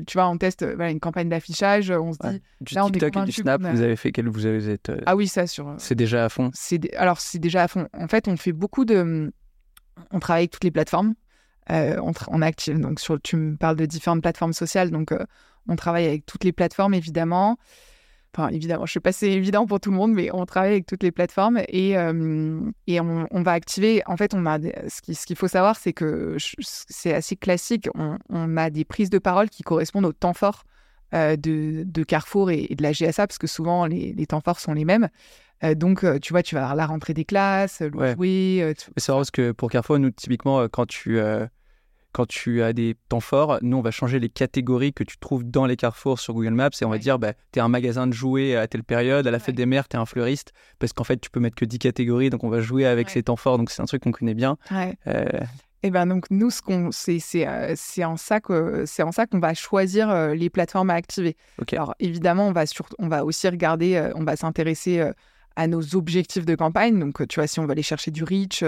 Tu 0.08 0.14
vois, 0.14 0.28
on 0.28 0.38
teste 0.38 0.64
une 0.64 1.00
campagne 1.00 1.30
d'affichage, 1.30 1.92
on 1.92 2.14
se 2.14 2.20
dit. 2.20 2.42
Du 2.62 2.76
TikTok 2.76 3.18
et 3.18 3.24
du 3.24 3.32
Snap, 3.32 3.62
vous 3.62 3.82
avez 3.82 3.96
fait 3.96 4.12
quel 4.12 4.28
vous 4.28 4.46
avez 4.46 4.70
êtes, 4.70 4.92
Ah 5.06 5.16
oui, 5.16 5.28
ça 5.28 5.48
sur. 5.48 5.76
C'est 5.78 5.96
déjà 5.96 6.26
à 6.26 6.30
fond? 6.30 6.52
Alors, 6.98 7.20
c'est 7.20 7.40
déjà 7.40 7.64
à 7.64 7.68
fond. 7.68 7.88
En 7.94 8.08
fait, 8.08 8.28
on 8.28 8.38
fait 8.38 8.54
beaucoup 8.54 8.86
de. 8.86 9.32
On 10.12 10.20
travaille 10.20 10.44
avec 10.44 10.52
toutes 10.52 10.64
les 10.64 10.72
plateformes. 10.72 11.16
Euh, 11.72 11.98
on, 12.02 12.12
on, 12.28 12.42
active. 12.42 12.80
Donc, 12.80 13.00
sur, 13.00 13.20
tu 13.22 13.38
me 13.38 13.58
parles 13.58 13.76
de 13.76 13.86
différentes 13.86 14.22
plateformes 14.22 14.54
sociales. 14.54 14.92
Donc, 14.92 15.12
euh, 15.12 15.26
on 15.68 15.76
travaille 15.76 16.06
avec 16.06 16.26
toutes 16.26 16.44
les 16.44 16.52
plateformes, 16.52 16.94
évidemment. 16.94 17.58
Enfin, 18.36 18.50
évidemment, 18.50 18.86
je 18.86 18.92
sais 18.92 19.00
pas 19.00 19.14
si 19.14 19.20
c'est 19.20 19.32
évident 19.32 19.66
pour 19.66 19.80
tout 19.80 19.92
le 19.92 19.96
monde, 19.96 20.12
mais 20.12 20.30
on 20.34 20.46
travaille 20.46 20.72
avec 20.72 20.86
toutes 20.86 21.04
les 21.04 21.12
plateformes 21.12 21.62
et, 21.70 21.98
euh, 21.98 22.60
et 22.86 23.00
on, 23.00 23.28
va 23.32 23.52
activer. 23.54 24.02
En 24.08 24.18
fait, 24.18 24.34
on 24.34 24.46
a 24.46 24.60
ce 24.60 25.26
qu'il 25.26 25.38
faut 25.38 25.48
savoir, 25.48 25.78
c'est 25.78 25.94
que 25.94 26.36
c'est 26.60 27.14
assez 27.14 27.38
classique. 27.38 27.88
On, 27.96 28.58
a 28.58 28.70
des 28.70 28.84
prises 28.84 29.10
de 29.10 29.20
parole 29.20 29.50
qui 29.50 29.64
correspondent 29.64 30.06
au 30.06 30.12
temps 30.12 30.34
fort 30.34 30.64
de, 31.14 31.36
de, 31.86 32.04
Carrefour 32.04 32.52
et, 32.52 32.68
de 32.76 32.84
la 32.84 32.92
GSA, 32.92 33.26
parce 33.26 33.38
que 33.38 33.48
souvent 33.48 33.86
les, 33.86 34.12
les 34.12 34.26
temps 34.26 34.42
forts 34.42 34.60
sont 34.60 34.74
les 34.74 34.84
mêmes. 34.84 35.08
donc, 35.76 36.06
tu 36.20 36.34
vois, 36.34 36.44
tu 36.44 36.56
vas 36.56 36.64
avoir 36.64 36.76
la 36.76 36.88
rentrée 36.88 37.14
des 37.14 37.24
classes, 37.26 37.80
le 37.80 38.16
jouer. 38.16 38.74
C'est 38.98 39.14
vrai 39.14 39.20
parce 39.20 39.32
que 39.32 39.54
pour 39.54 39.70
Carrefour, 39.70 39.98
nous, 39.98 40.12
typiquement, 40.12 40.68
quand 40.68 40.88
tu, 40.88 41.22
quand 42.16 42.26
tu 42.26 42.64
as 42.64 42.72
des 42.72 42.96
temps 43.10 43.20
forts, 43.20 43.60
nous, 43.62 43.76
on 43.76 43.82
va 43.82 43.92
changer 43.92 44.20
les 44.20 44.30
catégories 44.30 44.94
que 44.94 45.04
tu 45.04 45.18
trouves 45.18 45.44
dans 45.44 45.66
les 45.66 45.76
carrefours 45.76 46.18
sur 46.18 46.34
Google 46.34 46.54
Maps 46.54 46.70
et 46.82 46.86
on 46.86 46.90
va 46.90 46.98
dire, 46.98 47.20
bah, 47.20 47.34
tu 47.52 47.60
es 47.60 47.62
un 47.62 47.68
magasin 47.68 48.08
de 48.08 48.14
jouets 48.14 48.56
à 48.56 48.68
telle 48.70 48.86
période, 48.86 49.28
à 49.28 49.32
la 49.32 49.40
fête 49.40 49.56
des 49.56 49.66
mères, 49.66 49.90
tu 49.90 49.98
es 49.98 50.00
un 50.00 50.06
fleuriste, 50.06 50.54
parce 50.80 50.94
qu'en 50.94 51.04
fait, 51.04 51.18
tu 51.18 51.30
peux 51.30 51.42
mettre 51.42 51.58
que 51.58 51.66
10 51.66 51.78
catégories, 51.78 52.30
donc 52.30 52.46
on 52.46 52.50
va 52.50 52.62
jouer 52.62 52.86
avec 52.86 53.10
ces 53.10 53.24
temps 53.24 53.36
forts, 53.36 53.58
donc 53.58 53.70
c'est 53.70 53.82
un 53.82 53.86
truc 53.86 54.02
qu'on 54.02 54.14
connaît 54.14 54.34
bien. 54.34 54.56
Euh, 54.72 55.26
et 55.84 55.92
ben 55.92 56.08
donc 56.08 56.32
nous, 56.32 56.52
ce 56.52 56.62
qu'on, 56.62 56.90
c'est, 56.94 57.20
c'est, 57.20 57.46
euh, 57.50 57.74
c'est 57.76 58.06
en 58.06 58.16
ça 58.16 58.40
que 58.40 58.86
c'est 58.86 59.04
en 59.04 59.12
ça 59.12 59.26
qu'on 59.26 59.40
va 59.40 59.54
choisir 59.54 60.10
euh, 60.10 60.36
les 60.36 60.50
plateformes 60.50 60.92
à 60.92 60.94
activer. 60.94 61.36
Alors 61.74 61.96
évidemment, 62.00 62.48
on 62.48 62.54
va 62.54 62.66
sur, 62.66 62.88
on 62.98 63.10
va 63.10 63.26
aussi 63.26 63.50
regarder, 63.50 64.10
on 64.16 64.24
va 64.24 64.38
s'intéresser 64.38 65.06
à 65.58 65.68
nos 65.68 65.98
objectifs 65.98 66.46
de 66.46 66.56
campagne. 66.56 66.98
Donc 66.98 67.28
tu 67.28 67.42
vois, 67.42 67.48
si 67.48 67.60
on 67.60 67.66
va 67.66 67.74
aller 67.74 67.84
chercher 67.84 68.12
du 68.12 68.24
reach, 68.24 68.64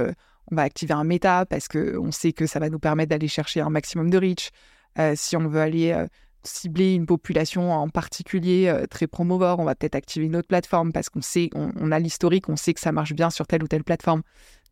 on 0.52 0.56
va 0.56 0.64
activer 0.64 0.94
un 0.94 1.04
méta 1.04 1.46
parce 1.46 1.68
qu'on 1.68 2.12
sait 2.12 2.34
que 2.34 2.46
ça 2.46 2.60
va 2.60 2.70
nous 2.70 2.80
permettre 2.80 3.10
d'aller 3.10 3.28
chercher 3.28 3.62
un 3.62 3.70
maximum 3.70 4.10
de 4.10 4.18
reach. 4.18 4.52
Euh, 5.00 5.14
si 5.16 5.36
on 5.36 5.48
veut 5.48 5.60
aller 5.60 5.92
euh, 5.92 6.08
cibler 6.44 6.94
une 6.94 7.06
population 7.06 7.72
en 7.72 7.90
particulier 7.90 8.68
euh, 8.68 8.86
très 8.88 9.08
promovore, 9.08 9.60
on 9.60 9.66
va 9.66 9.76
peut-être 9.76 9.96
activer 9.96 10.26
une 10.26 10.36
autre 10.36 10.48
plateforme 10.48 10.92
parce 10.92 11.10
qu'on 11.10 11.22
sait, 11.22 11.50
on, 11.54 11.92
a 11.92 12.00
l'historique, 12.00 12.50
on 12.50 12.56
sait 12.56 12.74
que 12.74 12.80
ça 12.80 12.92
marche 12.92 13.14
bien 13.14 13.30
sur 13.30 13.46
telle 13.46 13.64
ou 13.64 13.68
telle 13.68 13.84
plateforme. 13.84 14.22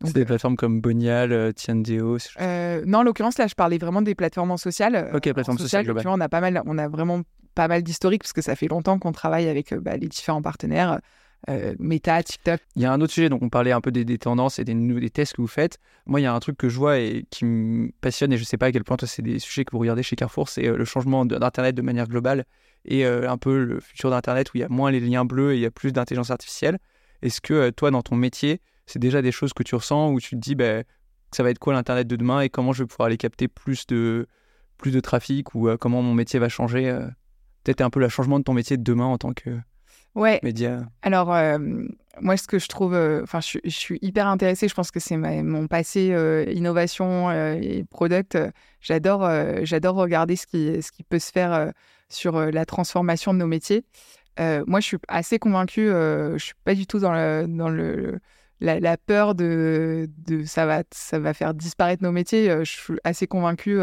C'est 0.04 0.14
des 0.14 0.24
plateformes 0.24 0.56
comme 0.56 0.80
Bonial, 0.80 1.54
Tiandeo 1.54 2.18
Non, 2.40 2.98
en 2.98 3.02
l'occurrence, 3.02 3.38
là, 3.38 3.46
je 3.46 3.54
parlais 3.54 3.78
vraiment 3.78 4.02
des 4.02 4.14
plateformes 4.14 4.50
en 4.50 4.56
social. 4.56 5.10
Ok, 5.14 5.32
plateformes 5.32 5.58
sociales. 5.58 5.86
Tu 5.86 5.92
vois, 5.92 6.12
on 6.12 6.20
a 6.20 6.28
pas 6.28 6.40
mal, 6.40 6.62
on 6.66 6.76
a 6.76 6.88
vraiment 6.88 7.22
pas 7.54 7.68
mal 7.68 7.82
d'historique 7.82 8.22
parce 8.22 8.34
que 8.34 8.42
ça 8.42 8.56
fait 8.56 8.68
longtemps 8.68 8.98
qu'on 8.98 9.12
travaille 9.12 9.48
avec 9.48 9.72
bah, 9.74 9.96
les 9.96 10.08
différents 10.08 10.42
partenaires. 10.42 11.00
Euh, 11.48 11.74
Meta, 11.78 12.22
TikTok. 12.22 12.60
Il 12.74 12.82
y 12.82 12.86
a 12.86 12.92
un 12.92 13.00
autre 13.00 13.12
sujet, 13.12 13.28
donc 13.28 13.42
on 13.42 13.48
parlait 13.48 13.72
un 13.72 13.80
peu 13.80 13.92
des, 13.92 14.18
tendances 14.18 14.58
et 14.58 14.64
des, 14.64 14.74
des, 14.74 15.10
tests 15.10 15.34
que 15.34 15.42
vous 15.42 15.46
faites. 15.46 15.78
Moi, 16.06 16.20
il 16.20 16.24
y 16.24 16.26
a 16.26 16.34
un 16.34 16.40
truc 16.40 16.56
que 16.56 16.68
je 16.68 16.76
vois 16.76 16.98
et 16.98 17.24
qui 17.30 17.44
me 17.44 17.92
passionne, 18.00 18.32
et 18.32 18.36
je 18.36 18.42
ne 18.42 18.46
sais 18.46 18.56
pas 18.56 18.66
à 18.66 18.72
quel 18.72 18.84
point 18.84 18.96
c'est 19.02 19.22
des 19.22 19.38
sujets 19.38 19.64
que 19.64 19.70
vous 19.70 19.78
regardez 19.78 20.02
chez 20.02 20.16
Carrefour, 20.16 20.48
c'est 20.48 20.66
euh, 20.66 20.76
le 20.76 20.84
changement 20.84 21.24
d'Internet 21.24 21.74
de 21.74 21.82
manière 21.82 22.08
globale 22.08 22.44
et 22.84 23.06
euh, 23.06 23.30
un 23.30 23.38
peu 23.38 23.64
le 23.64 23.80
futur 23.80 24.10
d'Internet 24.10 24.52
où 24.52 24.56
il 24.56 24.60
y 24.60 24.64
a 24.64 24.68
moins 24.68 24.90
les 24.90 25.00
liens 25.00 25.24
bleus 25.24 25.52
et 25.52 25.56
il 25.56 25.60
y 25.60 25.66
a 25.66 25.70
plus 25.70 25.92
d'intelligence 25.92 26.30
artificielle. 26.30 26.78
Est-ce 27.22 27.40
que 27.40 27.70
toi, 27.70 27.90
dans 27.90 28.02
ton 28.02 28.16
métier, 28.16 28.60
c'est 28.86 28.98
déjà 28.98 29.22
des 29.22 29.32
choses 29.32 29.52
que 29.52 29.62
tu 29.62 29.74
ressens 29.74 30.12
où 30.12 30.20
tu 30.20 30.30
te 30.30 30.40
dis, 30.40 30.54
bah, 30.54 30.82
ça 31.32 31.42
va 31.42 31.50
être 31.50 31.58
quoi 31.58 31.74
l'Internet 31.74 32.06
de 32.06 32.16
demain 32.16 32.40
et 32.40 32.48
comment 32.48 32.72
je 32.72 32.82
vais 32.82 32.86
pouvoir 32.86 33.06
aller 33.06 33.16
capter 33.16 33.48
plus 33.48 33.86
de, 33.86 34.26
plus 34.78 34.90
de 34.90 35.00
trafic 35.00 35.54
ou 35.54 35.68
comment 35.80 36.02
mon 36.02 36.14
métier 36.14 36.38
va 36.38 36.48
changer 36.48 36.96
Peut-être 37.64 37.80
un 37.80 37.90
peu 37.90 37.98
le 37.98 38.08
changement 38.08 38.38
de 38.38 38.44
ton 38.44 38.52
métier 38.52 38.76
de 38.76 38.84
demain 38.84 39.06
en 39.06 39.18
tant 39.18 39.32
que 39.32 39.58
ouais. 40.16 40.40
Alors, 41.02 41.32
euh, 41.32 41.58
moi, 42.20 42.36
ce 42.36 42.48
que 42.48 42.58
je 42.58 42.66
trouve, 42.66 42.94
euh, 42.94 43.22
enfin, 43.22 43.40
je, 43.40 43.58
suis 43.68 43.98
hyper 44.02 44.26
intéressée. 44.26 44.68
Je 44.68 44.74
pense 44.74 44.90
que 44.90 45.00
c'est 45.00 45.16
mon 45.16 45.68
passé 45.68 46.10
euh, 46.12 46.44
innovation 46.50 47.30
et 47.30 47.84
product. 47.90 48.36
j'adore, 48.80 49.28
j'adore 49.62 49.96
regarder 49.96 50.36
ce 50.36 50.46
qui, 50.46 50.82
ce 50.82 50.90
qui 50.90 51.04
peut 51.04 51.18
se 51.18 51.30
faire 51.30 51.72
sur 52.08 52.38
la 52.40 52.64
transformation 52.64 53.32
de 53.34 53.38
nos 53.38 53.46
métiers. 53.46 53.84
moi, 54.38 54.80
je 54.80 54.86
suis 54.86 54.98
assez 55.08 55.38
convaincue. 55.38 55.86
je 55.86 56.38
suis 56.38 56.54
pas 56.64 56.74
du 56.74 56.86
tout 56.86 56.98
dans 56.98 57.12
le, 57.12 57.46
dans 57.48 57.68
le 57.68 58.18
la, 58.60 58.96
peur 58.96 59.34
de, 59.34 60.08
de 60.26 60.44
ça 60.44 60.64
va 60.64 60.82
ça 60.90 61.18
va 61.18 61.34
faire 61.34 61.52
disparaître 61.52 62.02
nos 62.02 62.12
métiers. 62.12 62.48
je 62.64 62.72
suis 62.72 62.94
assez 63.04 63.26
convaincue 63.26 63.80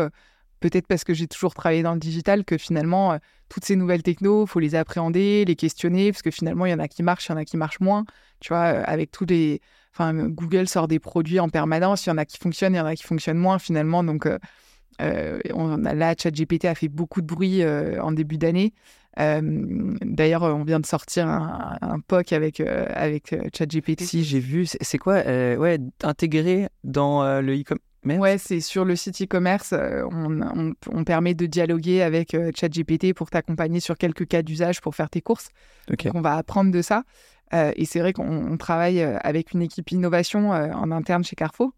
peut-être 0.63 0.87
parce 0.87 1.03
que 1.03 1.13
j'ai 1.13 1.27
toujours 1.27 1.53
travaillé 1.53 1.83
dans 1.83 1.93
le 1.93 1.99
digital, 1.99 2.45
que 2.45 2.57
finalement, 2.57 3.11
euh, 3.11 3.17
toutes 3.49 3.65
ces 3.65 3.75
nouvelles 3.75 4.01
technos, 4.01 4.45
il 4.45 4.47
faut 4.47 4.61
les 4.61 4.75
appréhender, 4.75 5.43
les 5.43 5.57
questionner, 5.57 6.13
parce 6.13 6.21
que 6.21 6.31
finalement, 6.31 6.65
il 6.65 6.71
y 6.71 6.73
en 6.73 6.79
a 6.79 6.87
qui 6.87 7.03
marchent, 7.03 7.27
il 7.27 7.33
y 7.33 7.35
en 7.35 7.37
a 7.37 7.43
qui 7.43 7.57
marchent 7.57 7.81
moins. 7.81 8.05
Tu 8.39 8.53
vois, 8.53 8.67
euh, 8.67 8.83
avec 8.85 9.11
tous 9.11 9.25
les. 9.25 9.59
Enfin, 9.91 10.13
Google 10.13 10.69
sort 10.69 10.87
des 10.87 10.99
produits 10.99 11.41
en 11.41 11.49
permanence, 11.49 12.05
il 12.05 12.09
y 12.09 12.11
en 12.13 12.17
a 12.17 12.23
qui 12.23 12.37
fonctionnent, 12.37 12.75
il 12.75 12.77
y 12.77 12.79
en 12.79 12.85
a 12.85 12.95
qui 12.95 13.03
fonctionnent 13.03 13.37
moins 13.37 13.59
finalement. 13.59 14.05
Donc, 14.05 14.25
euh, 14.25 15.39
on 15.53 15.83
a, 15.83 15.93
là, 15.93 16.15
ChatGPT 16.17 16.65
a 16.65 16.75
fait 16.75 16.87
beaucoup 16.87 17.21
de 17.21 17.27
bruit 17.27 17.61
en 17.65 18.11
début 18.13 18.37
d'année. 18.37 18.73
D'ailleurs, 19.17 20.43
on 20.43 20.63
vient 20.63 20.79
de 20.79 20.85
sortir 20.87 21.27
un, 21.27 21.99
POC 22.07 22.31
avec, 22.33 22.59
avec 22.61 23.35
ChatGPT. 23.55 24.01
Si, 24.01 24.23
j'ai 24.23 24.39
vu. 24.39 24.65
C'est 24.65 24.97
quoi 24.97 25.21
Ouais, 25.23 25.77
intégrer 26.01 26.69
dans 26.83 27.41
le 27.41 27.53
e-commerce 27.53 27.92
Ouais, 28.05 28.37
c'est 28.37 28.59
sur 28.59 28.85
le 28.85 28.95
site 28.95 29.21
e-commerce, 29.21 29.73
euh, 29.73 30.03
on, 30.11 31.03
permet 31.03 31.33
de 31.33 31.45
dialoguer 31.45 32.01
avec 32.01 32.33
euh, 32.33 32.51
ChatGPT 32.53 33.13
pour 33.13 33.29
t'accompagner 33.29 33.79
sur 33.79 33.97
quelques 33.97 34.27
cas 34.27 34.41
d'usage 34.41 34.81
pour 34.81 34.95
faire 34.95 35.09
tes 35.09 35.21
courses. 35.21 35.49
Donc 35.87 36.07
on 36.13 36.21
va 36.21 36.35
apprendre 36.35 36.71
de 36.71 36.81
ça. 36.81 37.03
Euh, 37.53 37.71
et 37.75 37.85
c'est 37.85 37.99
vrai 37.99 38.13
qu'on 38.13 38.57
travaille 38.57 39.01
avec 39.01 39.53
une 39.53 39.61
équipe 39.61 39.91
innovation 39.91 40.49
en 40.51 40.91
interne 40.91 41.23
chez 41.23 41.35
Carrefour 41.35 41.71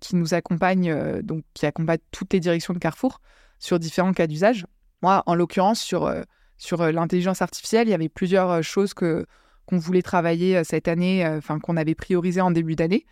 qui 0.00 0.16
nous 0.16 0.34
accompagne, 0.34 1.22
donc 1.22 1.44
qui 1.54 1.64
accompagne 1.64 2.00
toutes 2.10 2.32
les 2.32 2.40
directions 2.40 2.74
de 2.74 2.80
Carrefour 2.80 3.20
sur 3.60 3.78
différents 3.78 4.12
cas 4.12 4.26
d'usage. 4.26 4.66
Moi, 5.00 5.22
en 5.26 5.34
l'occurrence, 5.36 5.80
sur, 5.80 6.12
sur 6.58 6.90
l'intelligence 6.90 7.40
artificielle, 7.40 7.86
il 7.86 7.92
y 7.92 7.94
avait 7.94 8.08
plusieurs 8.08 8.64
choses 8.64 8.94
que 8.94 9.26
qu'on 9.66 9.78
voulait 9.78 10.02
travailler 10.02 10.64
cette 10.64 10.88
année, 10.88 11.24
enfin 11.24 11.60
qu'on 11.60 11.76
avait 11.76 11.94
priorisé 11.94 12.40
en 12.40 12.50
début 12.50 12.74
d'année. 12.74 13.06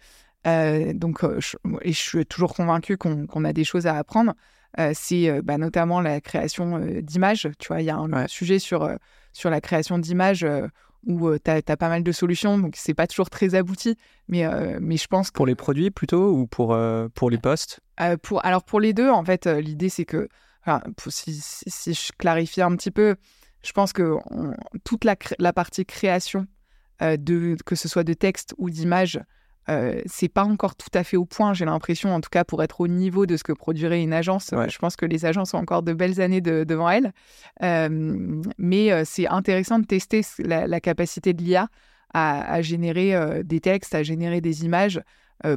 Euh, 0.48 0.92
donc, 0.94 1.24
euh, 1.24 1.40
je, 1.40 1.56
et 1.82 1.92
je 1.92 1.98
suis 1.98 2.26
toujours 2.26 2.54
convaincue 2.54 2.96
qu'on 2.96 3.44
a 3.44 3.52
des 3.52 3.64
choses 3.64 3.86
à 3.86 3.96
apprendre. 3.96 4.34
Euh, 4.78 4.92
c'est 4.94 5.42
bah, 5.42 5.58
notamment 5.58 6.00
la 6.00 6.20
création 6.20 6.78
d'images. 7.00 7.48
Tu 7.58 7.68
vois, 7.68 7.80
il 7.80 7.86
y 7.86 7.90
a 7.90 7.96
un 7.96 8.26
sujet 8.28 8.58
sur, 8.58 8.90
sur 9.32 9.50
la 9.50 9.60
création 9.60 9.98
d'images 9.98 10.46
où 11.06 11.38
tu 11.38 11.50
as, 11.50 11.62
pas 11.62 11.88
mal 11.88 12.02
de 12.02 12.12
solutions, 12.12 12.58
donc 12.58 12.74
c'est 12.76 12.94
pas 12.94 13.06
toujours 13.06 13.30
très 13.30 13.54
abouti, 13.54 13.96
mais, 14.28 14.46
mais 14.80 14.96
je 14.96 15.06
pense 15.06 15.30
que... 15.30 15.36
Pour 15.36 15.46
les 15.46 15.54
produits 15.54 15.90
plutôt 15.90 16.32
ou 16.32 16.46
pour, 16.46 16.76
pour 17.14 17.30
les 17.30 17.38
postes? 17.38 17.80
pour, 18.22 18.44
Alors 18.44 18.62
pour 18.62 18.78
les 18.78 18.92
deux, 18.92 19.08
en 19.08 19.24
fait, 19.24 19.46
l'idée 19.46 19.88
c'est 19.88 20.04
que, 20.04 20.28
si, 21.06 21.40
si, 21.40 21.94
je 21.94 22.12
clarifie 22.18 22.60
un 22.60 22.76
petit 22.76 22.90
peu, 22.90 23.16
je 23.62 23.72
pense 23.72 23.92
que 23.94 24.16
toute 24.84 25.04
la, 25.04 25.16
la 25.38 25.52
partie 25.54 25.86
création 25.86 26.46
de, 27.00 27.56
que 27.64 27.74
ce 27.74 27.88
soit 27.88 28.04
de 28.04 28.12
texte 28.12 28.54
ou 28.58 28.68
d'image, 28.68 29.18
euh, 29.68 30.00
c'est 30.06 30.28
pas 30.28 30.44
encore 30.44 30.76
tout 30.76 30.90
à 30.94 31.04
fait 31.04 31.16
au 31.16 31.26
point, 31.26 31.52
j'ai 31.52 31.64
l'impression, 31.64 32.14
en 32.14 32.20
tout 32.20 32.30
cas 32.30 32.44
pour 32.44 32.62
être 32.62 32.80
au 32.80 32.88
niveau 32.88 33.26
de 33.26 33.36
ce 33.36 33.44
que 33.44 33.52
produirait 33.52 34.02
une 34.02 34.12
agence. 34.12 34.50
Je 34.50 34.78
pense 34.78 34.96
que 34.96 35.04
les 35.04 35.26
agences 35.26 35.52
ont 35.54 35.58
encore 35.58 35.82
de 35.82 35.92
belles 35.92 36.20
années 36.20 36.40
devant 36.40 36.88
elles. 36.88 37.12
Euh, 37.62 37.88
mais 38.56 38.92
euh, 38.92 39.02
c'est 39.04 39.28
intéressant 39.28 39.78
de 39.78 39.84
tester 39.86 40.22
la, 40.38 40.80
capacité 40.80 41.34
de 41.34 41.42
l'IA 41.42 41.68
à, 42.14 42.62
générer 42.62 43.42
des 43.44 43.60
textes, 43.60 43.94
à 43.94 44.02
générer 44.02 44.40
des 44.40 44.64
images 44.64 45.02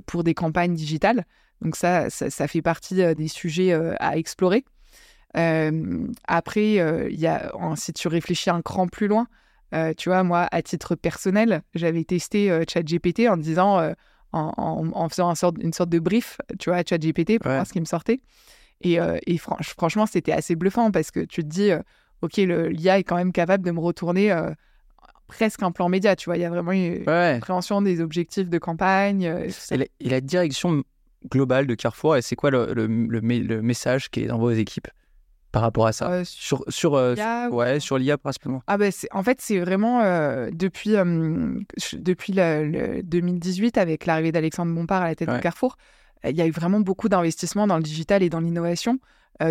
pour 0.05 0.23
des 0.23 0.33
campagnes 0.33 0.73
digitales. 0.73 1.25
Donc 1.61 1.75
ça, 1.75 2.09
ça, 2.09 2.47
fait 2.47 2.61
partie 2.61 3.15
des 3.15 3.27
sujets 3.29 3.71
à 3.99 4.17
explorer. 4.17 4.65
après, 5.33 6.73
il 7.09 7.19
y 7.19 7.27
a, 7.27 7.51
si 7.75 7.93
tu 7.93 8.09
réfléchis 8.09 8.49
un 8.49 8.61
cran 8.61 8.87
plus 8.87 9.07
loin, 9.07 9.27
euh, 9.73 9.93
tu 9.95 10.09
vois, 10.09 10.23
moi, 10.23 10.47
à 10.51 10.61
titre 10.61 10.95
personnel, 10.95 11.61
j'avais 11.73 12.03
testé 12.03 12.51
euh, 12.51 12.63
ChatGPT 12.67 13.29
en 13.29 13.37
disant, 13.37 13.79
euh, 13.79 13.93
en, 14.33 15.09
faisant 15.09 15.33
une 15.61 15.73
sorte 15.73 15.89
de 15.89 15.99
brief, 15.99 16.39
tu 16.59 16.69
vois, 16.69 16.79
à 16.79 16.83
ChatGPT 16.83 17.39
pour 17.39 17.51
voir 17.51 17.65
ce 17.65 17.73
qui 17.73 17.79
me 17.79 17.85
sortait. 17.85 18.21
Et, 18.81 18.97
franchement, 19.37 20.05
c'était 20.05 20.31
assez 20.31 20.55
bluffant 20.55 20.91
parce 20.91 21.11
que 21.11 21.21
tu 21.21 21.43
te 21.43 21.47
dis, 21.47 21.71
OK, 22.21 22.37
l'IA 22.37 22.99
est 22.99 23.03
quand 23.03 23.17
même 23.17 23.31
capable 23.31 23.65
de 23.65 23.71
me 23.71 23.79
retourner 23.79 24.35
presque 25.27 25.63
un 25.63 25.71
plan 25.71 25.87
média, 25.87 26.15
tu 26.15 26.25
vois. 26.25 26.37
Il 26.37 26.41
y 26.41 26.45
a 26.45 26.49
vraiment 26.49 26.71
une 26.71 26.99
compréhension 27.05 27.81
des 27.81 28.01
objectifs 28.01 28.49
de 28.49 28.57
campagne. 28.57 29.23
et, 29.71 29.89
la, 29.99 30.21
direction 30.21 30.83
globale 31.29 31.67
de 31.67 31.75
Carrefour, 31.75 32.17
c'est 32.21 32.35
quoi 32.35 32.51
le, 32.51 32.87
message 32.87 34.09
qui 34.09 34.21
est 34.21 34.27
dans 34.27 34.39
vos 34.39 34.51
équipes? 34.51 34.87
Par 35.51 35.61
rapport 35.61 35.85
à 35.85 35.91
ça? 35.91 36.09
Euh, 36.09 36.23
Sur, 36.23 36.63
sur, 36.69 36.95
euh, 36.95 37.15
ouais, 37.49 37.79
sur 37.79 37.97
l'IA 37.97 38.17
principalement 38.17 38.63
ah 38.67 38.77
bah 38.77 38.87
En 39.11 39.23
fait, 39.23 39.41
c'est 39.41 39.59
vraiment 39.59 40.01
euh, 40.01 40.49
depuis, 40.51 40.91
depuis 41.93 42.33
le, 42.33 43.01
2018, 43.03 43.77
avec 43.77 44.05
l'arrivée 44.05 44.31
d'Alexandre 44.31 44.73
Bompard 44.73 45.03
à 45.03 45.07
la 45.07 45.15
tête 45.15 45.29
de 45.29 45.39
Carrefour, 45.39 45.77
il 46.23 46.35
y 46.35 46.41
a 46.41 46.47
eu 46.47 46.51
vraiment 46.51 46.79
beaucoup 46.79 47.09
d'investissements 47.09 47.67
dans 47.67 47.77
le 47.77 47.83
digital 47.83 48.23
et 48.23 48.29
dans 48.29 48.39
l'innovation. 48.39 48.99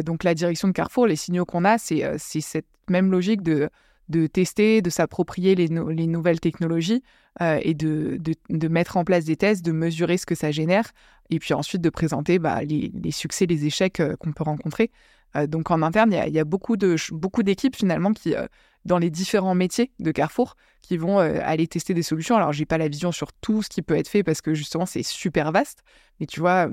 donc, 0.05 0.25
la 0.25 0.35
direction 0.35 0.69
de 0.69 0.73
Carrefour, 0.73 1.07
les 1.07 1.17
signaux 1.17 1.45
qu'on 1.45 1.65
a, 1.65 1.79
c'est 1.79 2.19
cette 2.19 2.67
même 2.89 3.11
logique 3.11 3.43
de, 3.43 3.69
de 4.09 4.27
tester, 4.27 4.81
de 4.83 4.91
s'approprier 4.91 5.55
les, 5.55 5.67
les, 5.67 6.07
nouvelles 6.07 6.41
technologies 6.41 7.03
et 7.41 7.75
de, 7.75 8.19
de, 8.21 8.35
de, 8.49 8.69
mettre 8.69 8.97
en 8.97 9.05
place 9.05 9.25
des 9.25 9.37
tests, 9.37 9.65
de 9.65 9.73
mesurer 9.73 10.17
ce 10.17 10.27
que 10.27 10.35
ça 10.37 10.53
génère, 10.53 10.93
et 11.29 11.39
puis 11.41 11.55
ensuite 11.55 11.83
de 11.83 11.91
présenter 11.91 12.39
bah, 12.39 12.63
les, 12.63 12.93
les, 12.95 13.11
succès, 13.11 13.47
les 13.47 13.67
échecs 13.67 14.01
qu'on 14.21 14.33
peut 14.33 14.45
rencontrer. 14.45 14.91
Euh, 15.37 15.47
donc 15.47 15.71
en 15.71 15.83
interne, 15.83 16.13
il 16.13 16.35
y, 16.35 16.39
a, 16.39 16.45
beaucoup 16.45 16.77
d'équipes 16.77 17.77
finalement 17.77 18.13
qui 18.13 18.35
euh, 18.35 18.47
dans 18.85 18.99
les 18.99 19.11
différents 19.11 19.55
métiers 19.55 19.93
de 19.99 20.11
Carrefour 20.11 20.57
qui 20.81 20.97
vont 20.97 21.21
euh, 21.21 21.39
aller 21.43 21.67
tester 21.67 21.95
des 21.95 22.03
solutions. 22.03 22.37
Alors 22.37 22.53
j'ai 22.53 22.67
pas 22.67 22.79
la 22.79 22.89
vision 22.89 23.13
sur 23.13 23.33
tout 23.33 23.63
ce 23.63 23.69
qui 23.69 23.83
peut 23.83 23.97
être 23.97 24.09
fait 24.09 24.23
parce 24.23 24.41
que 24.41 24.55
justement 24.55 24.87
c'est 24.87 25.03
super 25.03 25.53
vaste, 25.53 25.83
mais 26.19 26.27
tu 26.27 26.41
vois, 26.41 26.69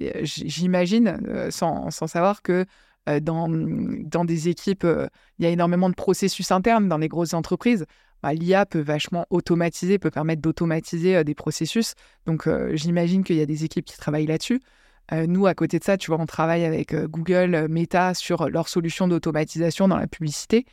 j'imagine 0.00 1.18
sans, 1.50 1.90
sans, 1.90 2.06
savoir 2.06 2.42
que 2.42 2.64
dans, 3.20 3.48
dans 3.48 4.24
des 4.24 4.48
équipes, 4.48 4.86
il 5.38 5.44
y 5.44 5.46
a 5.46 5.50
énormément 5.50 5.88
de 5.88 5.94
processus 5.94 6.52
internes 6.52 6.88
dans 6.88 6.98
les 6.98 7.08
grosses 7.08 7.34
entreprises. 7.34 7.84
Bah, 8.22 8.32
L'IA 8.32 8.66
peut 8.66 8.80
vachement 8.80 9.26
automatiser, 9.30 9.98
peut 9.98 10.10
permettre 10.10 10.42
d'automatiser 10.42 11.24
des 11.24 11.34
processus. 11.34 11.94
Donc 12.26 12.48
j'imagine 12.74 13.24
qu'il 13.24 13.36
y 13.36 13.40
a 13.40 13.46
des 13.46 13.64
équipes 13.64 13.86
qui 13.86 13.96
travaillent 13.96 14.26
là-dessus. 14.26 14.60
Euh, 15.12 15.26
nous, 15.26 15.46
à 15.46 15.54
côté 15.54 15.78
de 15.78 15.84
ça, 15.84 15.96
tu 15.96 16.10
vois, 16.10 16.20
on 16.20 16.26
travaille 16.26 16.64
avec 16.64 16.92
euh, 16.92 17.08
Google, 17.08 17.54
euh, 17.54 17.68
Meta 17.68 18.14
sur 18.14 18.48
leur 18.50 18.68
solution 18.68 19.08
d'automatisation 19.08 19.88
dans 19.88 19.96
la 19.96 20.06
publicité. 20.06 20.66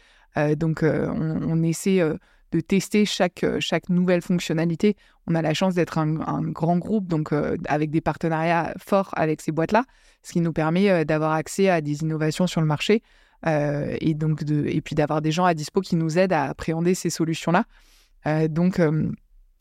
donc, 0.58 0.84
on, 0.84 1.64
essaie 1.64 2.02
de 2.52 2.60
tester 2.60 3.06
chaque, 3.06 3.46
chaque 3.62 3.88
nouvelle 3.88 4.22
fonctionnalité. 4.22 4.98
On 5.28 5.36
a 5.36 5.42
la 5.42 5.54
chance 5.54 5.76
d'être 5.76 5.98
un, 5.98 6.42
grand 6.42 6.78
groupe, 6.78 7.08
donc 7.08 7.32
avec 7.70 7.90
des 7.90 8.02
partenariats 8.02 8.74
forts 8.78 9.12
avec 9.16 9.40
ces 9.40 9.54
boîtes-là, 9.54 9.86
ce 10.24 10.34
qui 10.34 10.42
nous 10.42 10.52
permet 10.52 11.06
d'avoir 11.06 11.32
accès 11.32 11.70
à 11.70 11.80
des 11.80 12.02
innovations 12.02 12.48
sur 12.48 12.60
le 12.60 12.68
marché 12.68 13.02
et, 13.46 14.14
donc 14.14 14.44
de, 14.44 14.66
et 14.68 14.82
puis 14.82 14.94
d'avoir 14.94 15.22
des 15.22 15.32
gens 15.32 15.46
à 15.46 15.54
dispo 15.54 15.80
qui 15.80 15.96
nous 15.96 16.20
aident 16.20 16.34
à 16.34 16.50
appréhender 16.50 16.96
ces 16.96 17.10
solutions-là. 17.10 17.64
donc, 18.50 18.82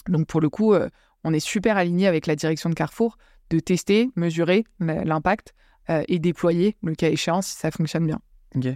donc, 0.08 0.26
pour 0.26 0.40
le 0.40 0.48
coup, 0.48 0.74
on 1.22 1.32
est 1.32 1.38
super 1.38 1.76
aligné 1.76 2.08
avec 2.08 2.26
la 2.26 2.34
direction 2.34 2.68
de 2.68 2.74
Carrefour 2.74 3.16
de 3.54 3.60
tester, 3.60 4.10
mesurer 4.16 4.64
l'impact 4.80 5.54
euh, 5.90 6.02
et 6.08 6.18
déployer 6.18 6.76
le 6.82 6.94
cas 6.94 7.08
échéant 7.08 7.42
si 7.42 7.56
ça 7.56 7.70
fonctionne 7.70 8.06
bien. 8.06 8.20
Ok. 8.54 8.66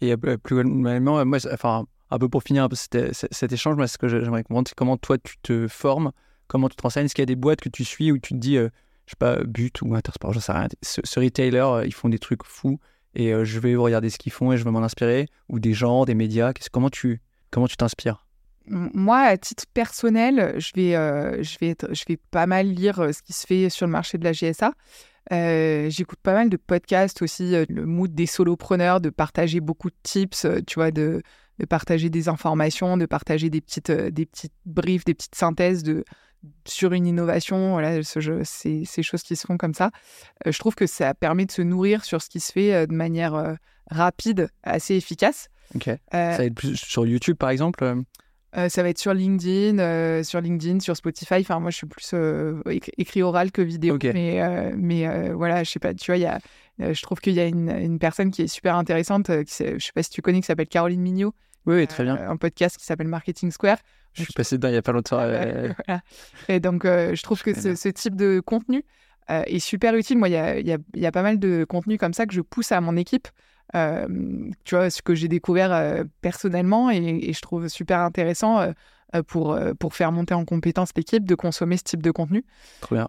Et 0.00 0.12
euh, 0.12 0.36
plus 0.36 0.56
globalement, 0.56 1.24
moi, 1.24 1.38
enfin, 1.52 1.86
un 2.10 2.18
peu 2.18 2.28
pour 2.28 2.42
finir 2.42 2.68
cet, 2.72 3.52
échange, 3.52 3.76
moi, 3.76 3.86
ce 3.86 3.98
que 3.98 4.08
j'aimerais 4.08 4.44
comprendre, 4.44 4.68
c'est 4.68 4.74
comment 4.74 4.96
toi 4.96 5.18
tu 5.18 5.36
te 5.42 5.68
formes, 5.68 6.12
comment 6.46 6.68
tu 6.68 6.76
te 6.76 6.82
renseignes. 6.82 7.06
Est-ce 7.06 7.14
qu'il 7.14 7.22
y 7.22 7.24
a 7.24 7.26
des 7.26 7.36
boîtes 7.36 7.60
que 7.60 7.68
tu 7.68 7.84
suis 7.84 8.12
où 8.12 8.18
tu 8.18 8.34
te 8.34 8.38
dis, 8.38 8.56
euh, 8.56 8.68
je 9.06 9.10
sais 9.10 9.16
pas, 9.18 9.42
But 9.44 9.82
ou 9.82 9.94
Intersport, 9.94 10.32
je 10.32 10.40
sais 10.40 10.52
rien. 10.52 10.68
Ce, 10.82 11.20
retailer, 11.20 11.82
ils 11.84 11.94
font 11.94 12.08
des 12.08 12.18
trucs 12.18 12.44
fous 12.44 12.78
et 13.14 13.32
je 13.44 13.60
vais 13.60 13.76
regarder 13.76 14.10
ce 14.10 14.18
qu'ils 14.18 14.32
font 14.32 14.52
et 14.52 14.56
je 14.56 14.64
vais 14.64 14.70
m'en 14.70 14.82
inspirer. 14.82 15.26
Ou 15.48 15.60
des 15.60 15.74
gens, 15.74 16.04
des 16.04 16.14
médias. 16.14 16.52
Comment 16.72 16.90
tu 16.90 17.20
comment 17.50 17.68
tu 17.68 17.76
t'inspires? 17.76 18.23
Moi, 18.66 19.18
à 19.18 19.36
titre 19.36 19.64
personnel, 19.72 20.54
je 20.58 20.72
vais, 20.74 20.96
euh, 20.96 21.42
je 21.42 21.58
vais, 21.58 21.76
je 21.90 22.04
vais 22.08 22.16
pas 22.16 22.46
mal 22.46 22.68
lire 22.68 23.00
euh, 23.00 23.12
ce 23.12 23.22
qui 23.22 23.32
se 23.32 23.46
fait 23.46 23.68
sur 23.68 23.86
le 23.86 23.92
marché 23.92 24.18
de 24.18 24.24
la 24.24 24.32
GSA. 24.32 24.72
Euh, 25.32 25.88
j'écoute 25.90 26.18
pas 26.22 26.34
mal 26.34 26.50
de 26.50 26.56
podcasts 26.56 27.22
aussi, 27.22 27.54
le 27.68 27.86
mood 27.86 28.14
des 28.14 28.26
solopreneurs, 28.26 29.00
de 29.00 29.10
partager 29.10 29.60
beaucoup 29.60 29.90
de 29.90 29.96
tips, 30.02 30.46
tu 30.66 30.74
vois, 30.74 30.90
de, 30.90 31.22
de, 31.58 31.66
partager 31.66 32.10
des 32.10 32.28
informations, 32.28 32.96
de 32.96 33.06
partager 33.06 33.48
des 33.48 33.60
petites, 33.60 33.90
des 33.90 34.26
petites 34.26 34.52
briefs, 34.66 35.04
des 35.04 35.14
petites 35.14 35.34
synthèses 35.34 35.82
de, 35.82 36.04
sur 36.66 36.92
une 36.92 37.06
innovation. 37.06 37.72
Voilà, 37.72 38.02
ces 38.02 39.02
choses 39.02 39.22
qui 39.22 39.36
se 39.36 39.46
font 39.46 39.56
comme 39.56 39.74
ça. 39.74 39.90
je 40.44 40.58
trouve 40.58 40.74
que 40.74 40.86
ça 40.86 41.14
permet 41.14 41.46
de 41.46 41.52
se 41.52 41.62
nourrir 41.62 42.04
sur 42.04 42.20
ce 42.20 42.28
qui 42.28 42.40
se 42.40 42.52
fait 42.52 42.86
de 42.86 42.94
manière 42.94 43.56
rapide, 43.90 44.48
assez 44.62 44.94
efficace. 44.94 45.48
Ok. 45.74 45.84
ça 45.84 46.36
va 46.36 46.44
être 46.44 46.54
plus 46.54 46.76
sur 46.76 47.06
YouTube, 47.06 47.36
par 47.36 47.48
exemple 47.48 48.04
euh, 48.56 48.68
ça 48.68 48.82
va 48.82 48.88
être 48.88 48.98
sur 48.98 49.14
LinkedIn, 49.14 49.78
euh, 49.78 50.22
sur 50.22 50.40
LinkedIn, 50.40 50.80
sur 50.80 50.96
Spotify. 50.96 51.36
Enfin, 51.40 51.58
moi, 51.58 51.70
je 51.70 51.76
suis 51.76 51.86
plus 51.86 52.10
euh, 52.14 52.60
écrit 52.66 53.22
oral 53.22 53.50
que 53.50 53.62
vidéo. 53.62 53.98
Mais, 54.02 54.72
mais 54.76 55.30
voilà, 55.32 55.64
je 55.64 55.70
sais 55.70 55.80
pas, 55.80 55.94
tu 55.94 56.10
vois, 56.10 56.18
y 56.18 56.26
a, 56.26 56.38
je 56.78 57.02
trouve 57.02 57.20
qu'il 57.20 57.34
y 57.34 57.40
a 57.40 57.46
une, 57.46 57.70
une, 57.70 57.98
personne 57.98 58.30
qui 58.30 58.42
est 58.42 58.46
super 58.46 58.76
intéressante. 58.76 59.26
Qui, 59.44 59.64
je 59.78 59.84
sais 59.84 59.92
pas 59.94 60.02
si 60.02 60.10
tu 60.10 60.22
connais, 60.22 60.40
qui 60.40 60.46
s'appelle 60.46 60.68
Caroline 60.68 61.00
Mignot. 61.00 61.34
Oui, 61.66 61.86
très 61.86 62.04
bien. 62.04 62.16
un 62.16 62.36
podcast 62.36 62.76
qui 62.76 62.84
s'appelle 62.84 63.08
Marketing 63.08 63.50
Square. 63.50 63.78
Je 64.12 64.22
suis 64.22 64.32
passé 64.32 64.56
dedans 64.56 64.68
il 64.68 64.72
n'y 64.72 64.78
a 64.78 64.82
pas 64.82 64.92
longtemps. 64.92 65.20
Et 66.48 66.60
donc, 66.60 66.84
je 66.84 67.22
trouve 67.22 67.42
que 67.42 67.54
ce, 67.54 67.74
ce, 67.74 67.88
type 67.88 68.14
de 68.14 68.40
contenu 68.40 68.84
est 69.28 69.58
super 69.58 69.94
utile. 69.96 70.18
Moi, 70.18 70.28
il 70.28 70.32
y 70.32 70.36
a, 70.36 70.60
y, 70.60 70.72
a, 70.72 70.78
y 70.94 71.06
a, 71.06 71.12
pas 71.12 71.22
mal 71.22 71.40
de 71.40 71.64
contenu 71.68 71.98
comme 71.98 72.12
ça 72.14 72.26
que 72.26 72.34
je 72.34 72.40
pousse 72.40 72.70
à 72.70 72.80
mon 72.80 72.96
équipe. 72.96 73.26
Tu 73.72 74.74
vois, 74.74 74.90
ce 74.90 75.02
que 75.02 75.14
j'ai 75.14 75.28
découvert 75.28 76.04
personnellement 76.20 76.90
et, 76.90 77.32
je 77.32 77.40
trouve 77.40 77.68
super 77.68 78.00
intéressant 78.00 78.72
pour, 79.26 79.58
pour 79.78 79.94
faire 79.94 80.12
monter 80.12 80.34
en 80.34 80.44
compétence 80.44 80.90
l'équipe 80.96 81.24
de 81.24 81.34
consommer 81.34 81.76
ce 81.76 81.84
type 81.84 82.02
de 82.02 82.10
contenu. 82.10 82.44
Bien. 82.90 83.08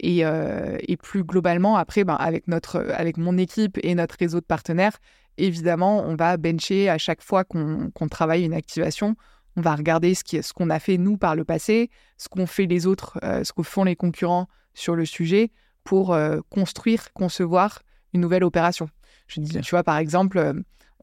Et, 0.00 0.20
et, 0.20 0.96
plus 0.96 1.24
globalement, 1.24 1.76
après, 1.76 2.04
ben, 2.04 2.14
avec, 2.14 2.48
notre, 2.48 2.78
avec 2.94 3.16
mon 3.16 3.36
équipe 3.36 3.78
et 3.82 3.94
notre 3.94 4.16
réseau 4.18 4.40
de 4.40 4.46
partenaires, 4.46 4.96
évidemment, 5.36 6.04
on 6.04 6.16
va 6.16 6.36
bencher 6.36 6.88
à 6.88 6.98
chaque 6.98 7.22
fois 7.22 7.44
qu'on 7.44 8.08
travaille 8.10 8.44
une 8.44 8.54
activation. 8.54 9.16
On 9.56 9.62
va 9.62 9.74
regarder 9.74 10.14
ce 10.14 10.22
qu'on 10.22 10.42
ce 10.42 10.52
qu'on 10.52 10.70
a 10.70 10.78
fait 10.78 10.96
nous 10.96 11.18
par 11.18 11.34
le 11.34 11.44
passé, 11.44 11.90
ce 12.16 12.28
qu'ont 12.28 12.46
fait 12.46 12.66
les 12.66 12.86
autres, 12.86 13.18
ce 13.22 13.52
que 13.52 13.62
font 13.62 13.84
les 13.84 13.96
concurrents 13.96 14.46
sur 14.74 14.94
le 14.94 15.04
sujet 15.04 15.50
pour 15.84 16.16
construire, 16.50 17.12
concevoir 17.12 17.82
une 18.12 18.20
nouvelle 18.20 18.44
opération. 18.44 18.88
Je 19.30 19.40
dis, 19.40 19.60
tu 19.60 19.70
vois, 19.70 19.82
par 19.84 19.96
exemple, 19.98 20.38
euh, 20.38 20.52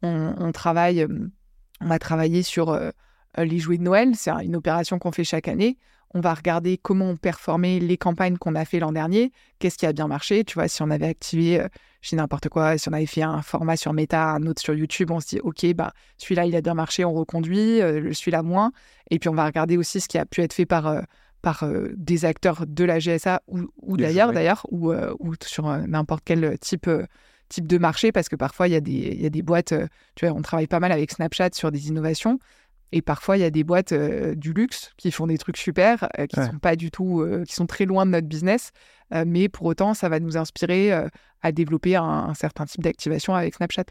on, 0.02 0.52
travaille, 0.52 1.02
euh, 1.02 1.30
on 1.82 1.88
va 1.88 1.98
travailler 1.98 2.44
sur 2.44 2.70
euh, 2.70 2.92
les 3.38 3.58
jouets 3.58 3.78
de 3.78 3.84
Noël. 3.84 4.16
C'est 4.16 4.32
une 4.32 4.56
opération 4.56 5.00
qu'on 5.00 5.12
fait 5.12 5.24
chaque 5.24 5.48
année. 5.48 5.78
On 6.14 6.20
va 6.20 6.34
regarder 6.34 6.78
comment 6.78 7.10
on 7.10 7.16
performait 7.18 7.80
les 7.80 7.98
campagnes 7.98 8.38
qu'on 8.38 8.56
a 8.56 8.66
fait 8.66 8.80
l'an 8.80 8.92
dernier. 8.92 9.32
Qu'est-ce 9.60 9.78
qui 9.78 9.86
a 9.86 9.94
bien 9.94 10.08
marché? 10.08 10.44
Tu 10.44 10.56
vois, 10.56 10.68
si 10.68 10.82
on 10.82 10.90
avait 10.90 11.08
activé, 11.08 11.66
je 12.02 12.16
n'importe 12.16 12.48
quoi, 12.48 12.78
si 12.78 12.88
on 12.88 12.94
avait 12.94 13.06
fait 13.06 13.24
un 13.24 13.42
format 13.42 13.76
sur 13.76 13.92
Meta, 13.92 14.32
un 14.32 14.44
autre 14.44 14.62
sur 14.62 14.74
YouTube, 14.74 15.12
on 15.12 15.20
se 15.20 15.28
dit, 15.28 15.40
OK, 15.42 15.66
bah, 15.74 15.92
celui-là, 16.18 16.46
il 16.46 16.56
a 16.56 16.62
bien 16.62 16.76
marché, 16.76 17.04
on 17.04 17.14
reconduit, 17.14 17.80
celui-là 17.80 18.42
moins. 18.42 18.72
Et 19.12 19.20
puis, 19.20 19.28
on 19.28 19.34
va 19.34 19.46
regarder 19.46 19.76
aussi 19.76 20.00
ce 20.00 20.08
qui 20.08 20.18
a 20.18 20.26
pu 20.26 20.42
être 20.42 20.54
fait 20.54 20.66
par 20.66 21.04
par 21.42 21.66
des 21.96 22.26
acteurs 22.26 22.66
de 22.66 22.84
la 22.84 23.00
GSA 23.00 23.42
ou, 23.48 23.98
d'ailleurs, 23.98 24.32
d'ailleurs, 24.32 24.66
ou, 24.72 24.94
ou, 24.94 25.34
sur 25.46 25.68
n'importe 25.88 26.24
quel 26.26 26.58
type 26.60 26.90
type 27.50 27.68
de 27.68 27.78
marché 27.78 28.12
parce 28.12 28.30
que 28.30 28.36
parfois 28.36 28.68
il 28.68 28.72
y 28.72 28.76
a 28.76 28.82
des, 28.82 28.92
il 28.92 29.22
y 29.22 29.26
a 29.26 29.30
des 29.30 29.42
boîtes, 29.42 29.72
euh, 29.72 29.88
tu 30.16 30.26
vois, 30.26 30.38
on 30.38 30.42
travaille 30.42 30.68
pas 30.68 30.80
mal 30.80 30.92
avec 30.92 31.12
Snapchat 31.12 31.50
sur 31.54 31.72
des 31.72 31.88
innovations 31.88 32.40
et 32.92 33.02
parfois 33.02 33.38
il 33.38 33.42
y 33.42 33.44
a 33.44 33.50
des 33.50 33.64
boîtes 33.64 33.92
euh, 33.92 34.36
du 34.36 34.54
luxe 34.54 34.94
qui 34.98 35.12
font 35.12 35.28
des 35.28 35.38
trucs 35.38 35.58
super, 35.58 36.08
euh, 36.20 36.26
qui 36.26 36.36
sont 36.38 36.60
pas 36.60 36.76
du 36.76 36.92
tout, 36.92 37.26
qui 37.46 37.54
sont 37.54 37.68
très 37.68 37.86
loin 37.86 38.06
de 38.06 38.12
notre 38.12 38.28
business, 38.28 38.72
mais 39.26 39.50
pour 39.50 39.66
autant 39.66 39.94
ça 39.94 40.10
va 40.10 40.20
nous 40.20 40.38
inspirer 40.38 40.92
à 41.42 41.52
développer 41.52 41.96
un, 41.96 42.34
certain 42.34 42.66
type 42.66 42.82
d'activation 42.82 43.36
avec 43.36 43.56
Snapchat. 43.56 43.86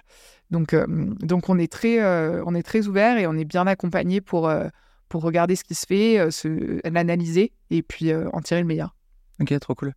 Donc, 0.51 0.75
donc 1.21 1.49
on 1.49 1.59
est 1.59 1.71
très, 1.71 2.03
on 2.45 2.55
est 2.55 2.63
très 2.63 2.87
ouvert 2.87 3.19
et 3.19 3.27
on 3.27 3.35
est 3.35 3.45
bien 3.45 3.67
accompagné 3.67 4.21
pour 4.21 4.51
pour 5.09 5.23
regarder 5.23 5.55
ce 5.57 5.65
qui 5.65 5.75
se 5.75 5.87
fait, 5.87 6.29
l'analyser 6.91 7.53
et 7.71 7.83
puis 7.83 8.15
en 8.15 8.41
tirer 8.41 8.61
le 8.61 8.67
meilleur. 8.67 8.95
Ok, 9.41 9.59
trop 9.61 9.75
cool. 9.75 9.93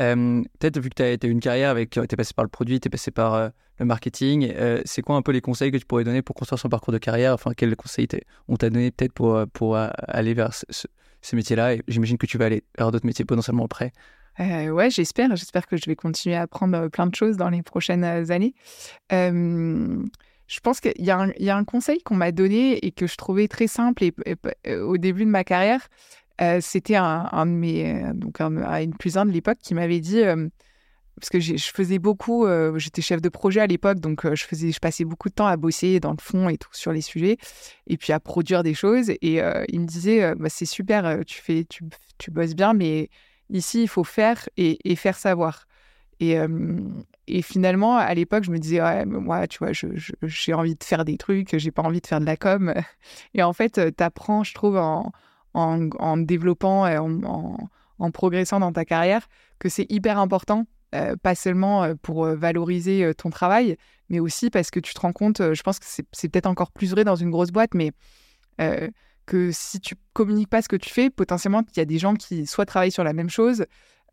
Peut-être 0.00 0.78
vu 0.78 0.88
que 0.88 0.94
tu 1.18 1.26
as, 1.26 1.28
une 1.28 1.40
carrière 1.40 1.68
avec, 1.70 1.90
tu 1.90 2.00
es 2.00 2.16
passé 2.16 2.32
par 2.34 2.44
le 2.44 2.48
produit, 2.48 2.80
tu 2.80 2.88
es 2.88 2.90
passé 2.90 3.10
par 3.10 3.50
le 3.78 3.84
marketing, 3.84 4.52
c'est 4.86 5.02
quoi 5.02 5.16
un 5.16 5.22
peu 5.22 5.32
les 5.32 5.42
conseils 5.42 5.70
que 5.70 5.76
tu 5.76 5.84
pourrais 5.84 6.04
donner 6.04 6.22
pour 6.22 6.34
construire 6.34 6.58
son 6.58 6.70
parcours 6.70 6.92
de 6.92 6.98
carrière? 6.98 7.34
Enfin, 7.34 7.52
quels 7.54 7.76
conseils 7.76 8.08
on 8.48 8.56
t'a 8.56 8.70
donné 8.70 8.90
peut-être 8.90 9.12
pour, 9.12 9.44
pour 9.52 9.76
aller 9.76 10.32
vers 10.32 10.54
ce, 10.54 11.36
métier-là? 11.36 11.76
J'imagine 11.86 12.16
que 12.16 12.26
tu 12.26 12.38
vas 12.38 12.46
aller 12.46 12.64
vers 12.78 12.90
d'autres 12.90 13.04
métiers 13.04 13.26
potentiellement 13.26 13.66
après. 13.66 13.92
Euh, 14.40 14.70
ouais, 14.70 14.90
j'espère. 14.90 15.34
J'espère 15.36 15.66
que 15.66 15.76
je 15.76 15.84
vais 15.86 15.96
continuer 15.96 16.36
à 16.36 16.42
apprendre 16.42 16.88
plein 16.88 17.06
de 17.06 17.14
choses 17.14 17.36
dans 17.36 17.50
les 17.50 17.62
prochaines 17.62 18.04
années. 18.04 18.54
je 19.10 20.60
pense 20.62 20.80
qu'il 20.80 21.04
y, 21.04 21.10
a 21.10 21.56
un 21.56 21.64
conseil 21.64 22.02
qu'on 22.02 22.16
m'a 22.16 22.32
donné 22.32 22.84
et 22.86 22.90
que 22.90 23.06
je 23.06 23.16
trouvais 23.16 23.48
très 23.48 23.66
simple 23.66 24.04
au 24.66 24.96
début 24.96 25.26
de 25.26 25.30
ma 25.30 25.44
carrière. 25.44 25.88
C'était 26.60 26.96
un, 26.96 27.28
un, 27.32 27.46
de 27.46 27.52
mes, 27.52 28.02
donc 28.14 28.40
un, 28.40 28.80
une 28.80 28.94
plus 28.94 29.16
un 29.16 29.26
de 29.26 29.30
l'époque 29.30 29.58
qui 29.62 29.74
m'avait 29.74 30.00
dit, 30.00 30.22
parce 31.16 31.28
que 31.28 31.38
je 31.38 31.56
faisais 31.56 31.98
beaucoup, 31.98 32.46
j'étais 32.76 33.02
chef 33.02 33.20
de 33.20 33.28
projet 33.28 33.60
à 33.60 33.66
l'époque, 33.66 34.00
donc 34.00 34.22
je 34.34 34.44
faisais, 34.44 34.72
je 34.72 34.78
passais 34.80 35.04
beaucoup 35.04 35.28
de 35.28 35.34
temps 35.34 35.46
à 35.46 35.56
bosser 35.56 36.00
dans 36.00 36.12
le 36.12 36.20
fond 36.20 36.48
et 36.48 36.56
tout 36.56 36.70
sur 36.72 36.92
les 36.92 37.02
sujets, 37.02 37.36
et 37.86 37.96
puis 37.98 38.14
à 38.14 38.20
produire 38.20 38.62
des 38.62 38.74
choses. 38.74 39.10
Et 39.10 39.42
il 39.68 39.80
me 39.80 39.86
disait, 39.86 40.34
bah, 40.34 40.48
c'est 40.48 40.64
super, 40.64 41.24
tu 41.26 41.42
fais, 41.42 41.66
tu, 41.68 41.84
tu 42.16 42.30
bosses 42.30 42.54
bien, 42.54 42.72
mais 42.72 43.10
Ici, 43.50 43.82
il 43.82 43.88
faut 43.88 44.04
faire 44.04 44.48
et, 44.56 44.96
faire 44.96 45.16
savoir. 45.16 45.66
Et, 46.20 46.36
et, 47.26 47.42
finalement, 47.42 47.96
à 47.96 48.14
l'époque, 48.14 48.44
je 48.44 48.50
me 48.50 48.58
disais, 48.58 48.80
ouais, 48.80 49.04
moi, 49.04 49.48
tu 49.48 49.58
vois, 49.58 49.72
j'ai 49.72 50.54
envie 50.54 50.76
de 50.76 50.84
faire 50.84 51.04
des 51.04 51.16
trucs, 51.16 51.56
j'ai 51.56 51.70
pas 51.72 51.82
envie 51.82 52.00
de 52.00 52.06
faire 52.06 52.20
de 52.20 52.26
la 52.26 52.36
com. 52.36 52.72
Et 53.34 53.42
en 53.42 53.52
fait, 53.52 53.80
tu 53.96 54.04
apprends, 54.04 54.44
je 54.44 54.54
trouve, 54.54 54.76
en, 54.76 55.10
en, 55.54 56.16
développant, 56.18 56.84
en, 56.84 57.68
en, 57.98 58.10
progressant 58.10 58.60
dans 58.60 58.72
ta 58.72 58.84
carrière, 58.84 59.28
que 59.58 59.68
c'est 59.68 59.86
hyper 59.90 60.18
important, 60.18 60.66
pas 61.22 61.34
seulement 61.34 61.94
pour 62.02 62.26
valoriser 62.26 63.12
ton 63.16 63.30
travail, 63.30 63.76
mais 64.08 64.20
aussi 64.20 64.50
parce 64.50 64.70
que 64.70 64.80
tu 64.80 64.94
te 64.94 65.00
rends 65.00 65.12
compte, 65.12 65.38
je 65.38 65.62
pense 65.62 65.78
que 65.78 65.86
c'est 65.86 66.28
peut-être 66.28 66.46
encore 66.46 66.72
plus 66.72 66.90
vrai 66.90 67.04
dans 67.04 67.16
une 67.16 67.30
grosse 67.30 67.50
boîte, 67.50 67.74
mais 67.74 67.92
que 69.26 69.50
si 69.52 69.80
tu 69.80 69.94
communiques 70.12 70.50
pas 70.50 70.60
ce 70.60 70.68
que 70.68 70.76
tu 70.76 70.90
fais, 70.90 71.08
potentiellement, 71.08 71.62
il 71.74 71.78
y 71.78 71.80
a 71.80 71.84
des 71.84 71.98
gens 71.98 72.14
qui 72.14 72.46
soit 72.46 72.66
travaillent 72.66 72.90
sur 72.90 73.04
la 73.04 73.12
même 73.12 73.30
chose, 73.30 73.64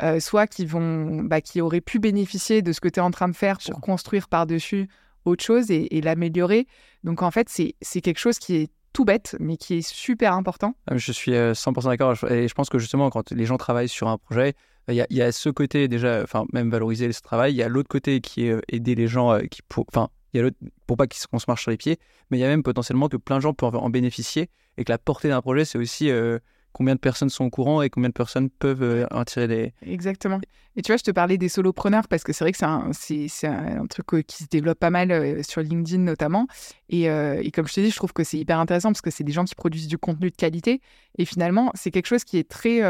euh, 0.03 0.19
soit 0.19 0.45
qui 0.45 0.65
vont, 0.65 1.23
bah, 1.23 1.41
qui 1.41 1.59
auraient 1.59 1.81
pu 1.81 1.97
bénéficier 1.97 2.61
de 2.61 2.71
ce 2.71 2.79
que 2.79 2.88
tu 2.88 2.99
es 2.99 3.01
en 3.01 3.09
train 3.09 3.27
de 3.27 3.35
faire 3.35 3.57
pour 3.57 3.81
construire 3.81 4.27
par-dessus 4.27 4.88
autre 5.25 5.43
chose 5.43 5.71
et, 5.71 6.01
l'améliorer. 6.01 6.67
Donc 7.03 7.23
en 7.23 7.31
fait, 7.31 7.49
c'est 7.49 8.01
quelque 8.01 8.19
chose 8.19 8.38
qui 8.38 8.55
est 8.57 8.71
tout 8.97 9.05
bête, 9.05 9.35
mais 9.39 9.57
qui 9.57 9.75
est 9.75 9.87
super 9.87 10.33
important. 10.33 10.75
Ah, 10.87 10.97
je 10.97 11.11
suis 11.11 11.31
100% 11.31 11.35
euh, 11.35 11.81
d'accord. 11.83 12.15
Et 12.31 12.47
je 12.47 12.53
pense 12.55 12.67
que 12.67 12.79
justement, 12.79 13.11
quand 13.11 13.31
les 13.31 13.45
gens 13.45 13.57
travaillent 13.57 13.87
sur 13.87 14.07
un 14.07 14.17
projet, 14.17 14.55
il 14.87 14.95
y, 14.95 15.21
a, 15.21 15.31
ce 15.31 15.49
côté 15.49 15.87
déjà, 15.87 16.23
enfin, 16.23 16.45
même 16.51 16.71
valoriser 16.71 17.11
ce 17.11 17.21
travail. 17.21 17.53
Il 17.53 17.57
y 17.57 17.61
a 17.61 17.69
l'autre 17.69 17.89
côté 17.89 18.21
qui 18.21 18.47
est 18.47 18.53
euh, 18.53 18.61
aider 18.69 18.95
les 18.95 19.05
gens 19.05 19.37
qui, 19.51 19.61
pour, 19.69 19.85
enfin, 19.93 20.09
il 20.33 20.41
y 20.41 20.43
a 20.43 20.49
pour 20.87 20.97
pas 20.97 21.05
qu'on 21.05 21.37
se 21.37 21.45
marche 21.47 21.61
sur 21.61 21.69
les 21.69 21.77
pieds, 21.77 21.99
mais 22.31 22.39
il 22.39 22.41
y 22.41 22.43
a 22.43 22.47
même 22.47 22.63
potentiellement 22.63 23.07
que 23.07 23.17
plein 23.17 23.35
de 23.35 23.41
gens 23.41 23.53
peuvent 23.53 23.75
en 23.75 23.91
bénéficier 23.91 24.49
et 24.77 24.83
que 24.83 24.91
la 24.91 24.97
portée 24.97 25.29
d'un 25.29 25.41
projet, 25.41 25.63
c'est 25.63 25.77
aussi 25.77 26.09
euh, 26.09 26.39
combien 26.78 26.93
de 26.93 26.99
personnes 26.99 27.30
sont 27.30 27.45
au 27.45 27.49
courant 27.49 27.82
et 27.82 27.89
combien 27.89 28.09
de 28.09 28.13
personnes 28.13 28.51
peuvent 28.51 28.84
euh, 28.84 29.07
en 29.09 29.25
tirer 29.25 29.47
des... 29.47 29.73
Exactement. 29.82 30.39
Et 30.75 30.84
tu 30.84 30.91
vois, 30.91 30.97
je 30.97 31.03
te 31.03 31.09
parlais 31.09 31.39
des 31.39 31.49
solopreneurs 31.49 32.07
parce 32.07 32.23
que 32.23 32.34
c'est 32.34 32.43
vrai 32.43 32.51
que 32.51 32.57
c'est 32.59 32.65
un, 32.65 32.91
c'est, 32.93 33.47
un 33.47 33.88
truc 33.88 34.13
euh, 34.13 34.21
qui 34.21 34.43
se 34.43 34.47
développe 34.47 34.78
pas 34.78 34.91
mal 34.91 35.43
sur 35.43 35.61
LinkedIn 35.61 36.03
notamment. 36.03 36.47
Et, 36.89 37.05
et, 37.05 37.51
comme 37.51 37.67
je 37.67 37.73
te 37.73 37.80
dis, 37.80 37.89
je 37.89 37.95
trouve 37.95 38.13
que 38.13 38.23
c'est 38.23 38.38
hyper 38.38 38.59
intéressant 38.59 38.89
parce 38.89 39.01
que 39.01 39.09
c'est 39.09 39.23
des 39.23 39.32
gens 39.32 39.43
qui 39.43 39.55
produisent 39.55 39.88
du 39.88 39.97
contenu 39.97 40.30
de 40.30 40.36
qualité. 40.36 40.82
Et 41.17 41.25
finalement, 41.25 41.71
c'est 41.73 41.89
quelque 41.89 42.07
chose 42.07 42.23
qui 42.23 42.38
est 42.38 42.47
très... 42.47 42.82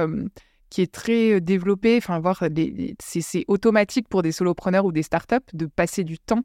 qui 0.70 0.82
est 0.82 0.92
très 0.92 1.40
développé, 1.40 1.96
enfin 1.98 2.20
voir, 2.20 2.44
c'est 3.00 3.46
automatique 3.48 4.10
pour 4.10 4.22
des 4.22 4.34
solopreneurs 4.34 4.84
ou 4.84 4.92
des 4.92 5.04
startups 5.04 5.36
de 5.54 5.66
passer 5.66 6.04
du 6.04 6.20
temps 6.20 6.44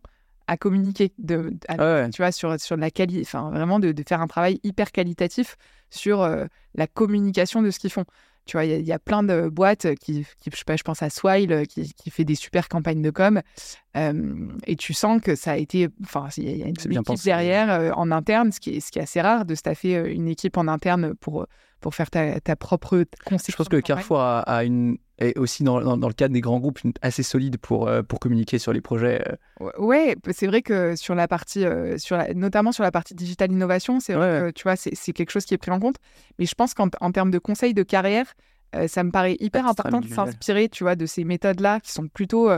à 0.53 0.59
communiquer, 0.59 1.13
de, 1.17 1.55
tu 2.13 2.17
vois, 2.19 2.31
sur, 2.31 2.61
sur 2.61 2.77
la 2.77 2.91
qualité, 2.91 3.23
enfin 3.23 3.51
vraiment 3.51 3.81
de, 3.81 3.95
faire 4.07 4.21
un 4.21 4.27
travail 4.27 4.61
hyper 4.63 4.93
qualitatif 4.93 5.57
sur 5.89 6.21
euh, 6.21 6.45
la 6.75 6.87
communication 6.87 7.63
de 7.63 7.71
ce 7.71 7.79
qu'ils 7.79 7.91
font. 7.91 8.05
Tu 8.45 8.57
vois, 8.57 8.67
il 8.67 8.85
y, 8.85 8.93
a 8.93 8.99
plein 8.99 9.23
de 9.23 9.49
boîtes 9.49 9.95
qui, 10.01 10.27
qui 10.41 10.51
je, 10.53 10.57
sais 10.57 10.65
pas, 10.67 10.77
je 10.77 10.83
pense 10.83 11.01
à 11.01 11.11
Swile, 11.11 11.65
qui, 11.69 11.95
qui, 11.95 12.11
fait 12.11 12.25
des 12.25 12.35
super 12.35 12.69
campagnes 12.69 13.01
de 13.01 13.11
com, 13.11 13.41
euh, 13.97 14.49
et 14.67 14.75
tu 14.75 14.93
sens 14.93 15.23
que 15.23 15.37
ça 15.37 15.53
a 15.53 15.57
été, 15.57 15.89
enfin, 16.03 16.29
il 16.37 16.57
y 16.57 16.63
a 16.65 16.67
une 16.67 16.99
équipe 16.99 17.25
derrière 17.25 17.71
euh, 17.71 17.93
en 17.93 18.11
interne, 18.11 18.51
ce 18.51 18.59
qui, 18.59 18.77
est, 18.77 18.81
ce 18.81 18.91
qui 18.91 18.99
est 18.99 19.03
assez 19.03 19.21
rare 19.23 19.45
de 19.47 19.55
staffer 19.55 20.13
une 20.13 20.29
équipe 20.29 20.57
en 20.59 20.69
interne 20.69 21.15
pour 21.15 21.47
pour 21.81 21.95
faire 21.95 22.11
ta, 22.11 22.41
ta 22.41 22.57
propre 22.57 23.05
conception. 23.27 23.53
Je 23.53 23.57
pense 23.57 23.69
que 23.69 23.81
Carrefour 23.81 24.21
a, 24.21 24.65
une 24.65 24.99
et 25.23 25.39
aussi 25.39 25.63
dans, 25.63 25.97
dans, 25.97 26.09
le 26.09 26.15
cadre 26.15 26.35
des 26.35 26.41
grands 26.41 26.59
groupes 26.59 26.81
assez 27.01 27.23
solide 27.23 27.57
pour, 27.59 27.89
euh, 27.89 28.03
pour 28.03 28.19
communiquer 28.19 28.59
sur 28.59 28.73
les 28.73 28.81
projets. 28.81 29.23
Euh. 29.61 29.71
Ouais, 29.79 30.17
c'est 30.33 30.47
vrai 30.47 30.63
que 30.63 30.97
sur 30.97 31.15
la 31.15 31.29
partie, 31.29 31.65
euh, 31.65 31.99
sur 31.99 32.19
notamment 32.35 32.73
sur 32.73 32.83
la 32.83 32.91
partie 32.91 33.15
digital 33.15 33.53
innovation, 33.53 34.01
c'est 34.01 34.15
tu 34.55 34.63
vois, 34.65 34.77
c'est 34.77 35.13
quelque 35.13 35.31
chose 35.31 35.45
qui 35.45 35.55
est 35.55 35.59
pris 35.59 35.71
en 35.71 35.81
compte. 35.81 35.97
Mais 36.39 36.47
je 36.47 36.55
pense 36.55 36.75
qu'en 36.75 36.89
termes 36.89 37.31
de 37.31 37.39
conseils 37.39 37.75
de 37.75 37.83
carrière, 37.83 38.33
ça 38.87 39.05
me 39.05 39.11
paraît 39.11 39.37
hyper 39.41 39.67
important 39.67 40.01
de 40.01 40.09
s'inspirer, 40.09 40.69
tu 40.69 40.85
vois, 40.85 40.97
de 40.97 41.07
ces 41.07 41.25
méthodes-là 41.25 41.81
qui 41.81 41.93
sont 41.93 42.09
plutôt 42.09 42.51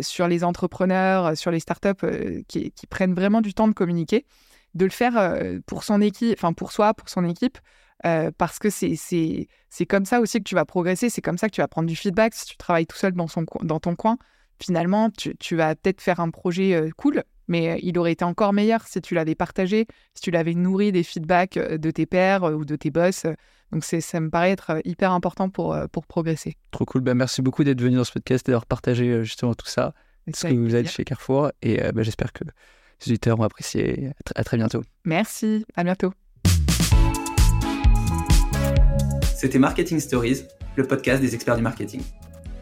sur 0.00 0.28
les 0.28 0.44
entrepreneurs, 0.44 1.36
sur 1.36 1.50
les 1.50 1.60
startups 1.60 2.44
qui, 2.48 2.70
qui 2.70 2.86
prennent 2.86 3.14
vraiment 3.14 3.40
du 3.40 3.54
temps 3.54 3.68
de 3.68 3.74
communiquer, 3.74 4.26
de 4.74 4.84
le 4.84 4.90
faire 4.90 5.42
pour 5.66 5.84
son 5.84 6.00
équipe, 6.00 6.38
enfin 6.38 6.52
pour 6.52 6.72
soi, 6.72 6.94
pour 6.94 7.08
son 7.08 7.24
équipe. 7.24 7.58
Euh, 8.06 8.30
parce 8.36 8.58
que 8.58 8.70
c'est 8.70 9.46
comme 9.88 10.04
ça 10.04 10.20
aussi 10.20 10.38
que 10.38 10.44
tu 10.44 10.54
vas 10.54 10.64
progresser, 10.64 11.10
c'est 11.10 11.20
comme 11.20 11.38
ça 11.38 11.48
que 11.48 11.54
tu 11.54 11.60
vas 11.60 11.68
prendre 11.68 11.88
du 11.88 11.96
feedback. 11.96 12.34
Si 12.34 12.46
tu 12.46 12.56
travailles 12.56 12.86
tout 12.86 12.96
seul 12.96 13.12
dans, 13.12 13.28
son, 13.28 13.44
dans 13.62 13.80
ton 13.80 13.94
coin, 13.94 14.16
finalement, 14.60 15.10
tu, 15.10 15.36
tu 15.36 15.56
vas 15.56 15.74
peut-être 15.74 16.00
faire 16.00 16.20
un 16.20 16.30
projet 16.30 16.74
euh, 16.74 16.90
cool, 16.96 17.22
mais 17.48 17.70
euh, 17.70 17.78
il 17.82 17.98
aurait 17.98 18.12
été 18.12 18.24
encore 18.24 18.52
meilleur 18.52 18.86
si 18.86 19.00
tu 19.00 19.14
l'avais 19.14 19.34
partagé, 19.34 19.86
si 20.14 20.22
tu 20.22 20.30
l'avais 20.30 20.54
nourri 20.54 20.92
des 20.92 21.02
feedbacks 21.02 21.58
de 21.58 21.90
tes 21.90 22.06
pairs 22.06 22.44
ou 22.44 22.64
de 22.64 22.76
tes 22.76 22.90
boss. 22.90 23.26
Donc 23.72 23.84
ça 23.84 24.20
me 24.20 24.30
paraît 24.30 24.50
être 24.50 24.80
hyper 24.84 25.12
important 25.12 25.48
pour, 25.48 25.76
pour 25.92 26.06
progresser. 26.06 26.56
Trop 26.72 26.84
cool. 26.86 27.02
Ben, 27.02 27.14
merci 27.14 27.40
beaucoup 27.40 27.62
d'être 27.62 27.80
venu 27.80 27.96
dans 27.96 28.04
ce 28.04 28.12
podcast 28.12 28.48
et 28.48 28.52
d'avoir 28.52 28.66
partagé 28.66 29.22
justement 29.22 29.54
tout 29.54 29.68
ça, 29.68 29.94
ce 30.34 30.48
que 30.48 30.54
vous 30.54 30.74
êtes 30.74 30.88
chez 30.88 31.04
Carrefour. 31.04 31.52
Et 31.62 31.76
ben, 31.92 32.02
j'espère 32.02 32.32
que 32.32 32.42
les 32.44 33.12
auditeurs 33.12 33.38
ont 33.38 33.44
apprécié. 33.44 34.10
À 34.34 34.42
très 34.42 34.56
bientôt. 34.56 34.82
Merci. 35.04 35.64
À 35.76 35.84
bientôt. 35.84 36.12
C'était 39.40 39.58
Marketing 39.58 39.98
Stories, 40.00 40.42
le 40.76 40.86
podcast 40.86 41.22
des 41.22 41.34
experts 41.34 41.56
du 41.56 41.62
marketing. 41.62 42.02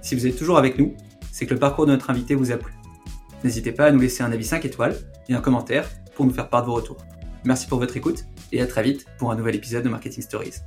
Si 0.00 0.14
vous 0.14 0.28
êtes 0.28 0.38
toujours 0.38 0.58
avec 0.58 0.78
nous, 0.78 0.94
c'est 1.32 1.44
que 1.44 1.52
le 1.52 1.58
parcours 1.58 1.86
de 1.86 1.90
notre 1.90 2.08
invité 2.08 2.36
vous 2.36 2.52
a 2.52 2.56
plu. 2.56 2.72
N'hésitez 3.42 3.72
pas 3.72 3.86
à 3.86 3.90
nous 3.90 3.98
laisser 3.98 4.22
un 4.22 4.30
avis 4.30 4.44
5 4.44 4.64
étoiles 4.64 4.94
et 5.28 5.34
un 5.34 5.40
commentaire 5.40 5.90
pour 6.14 6.24
nous 6.24 6.32
faire 6.32 6.48
part 6.48 6.62
de 6.62 6.66
vos 6.68 6.74
retours. 6.74 6.98
Merci 7.44 7.66
pour 7.66 7.80
votre 7.80 7.96
écoute 7.96 8.26
et 8.52 8.62
à 8.62 8.66
très 8.68 8.84
vite 8.84 9.06
pour 9.18 9.32
un 9.32 9.34
nouvel 9.34 9.56
épisode 9.56 9.82
de 9.82 9.88
Marketing 9.88 10.22
Stories. 10.22 10.60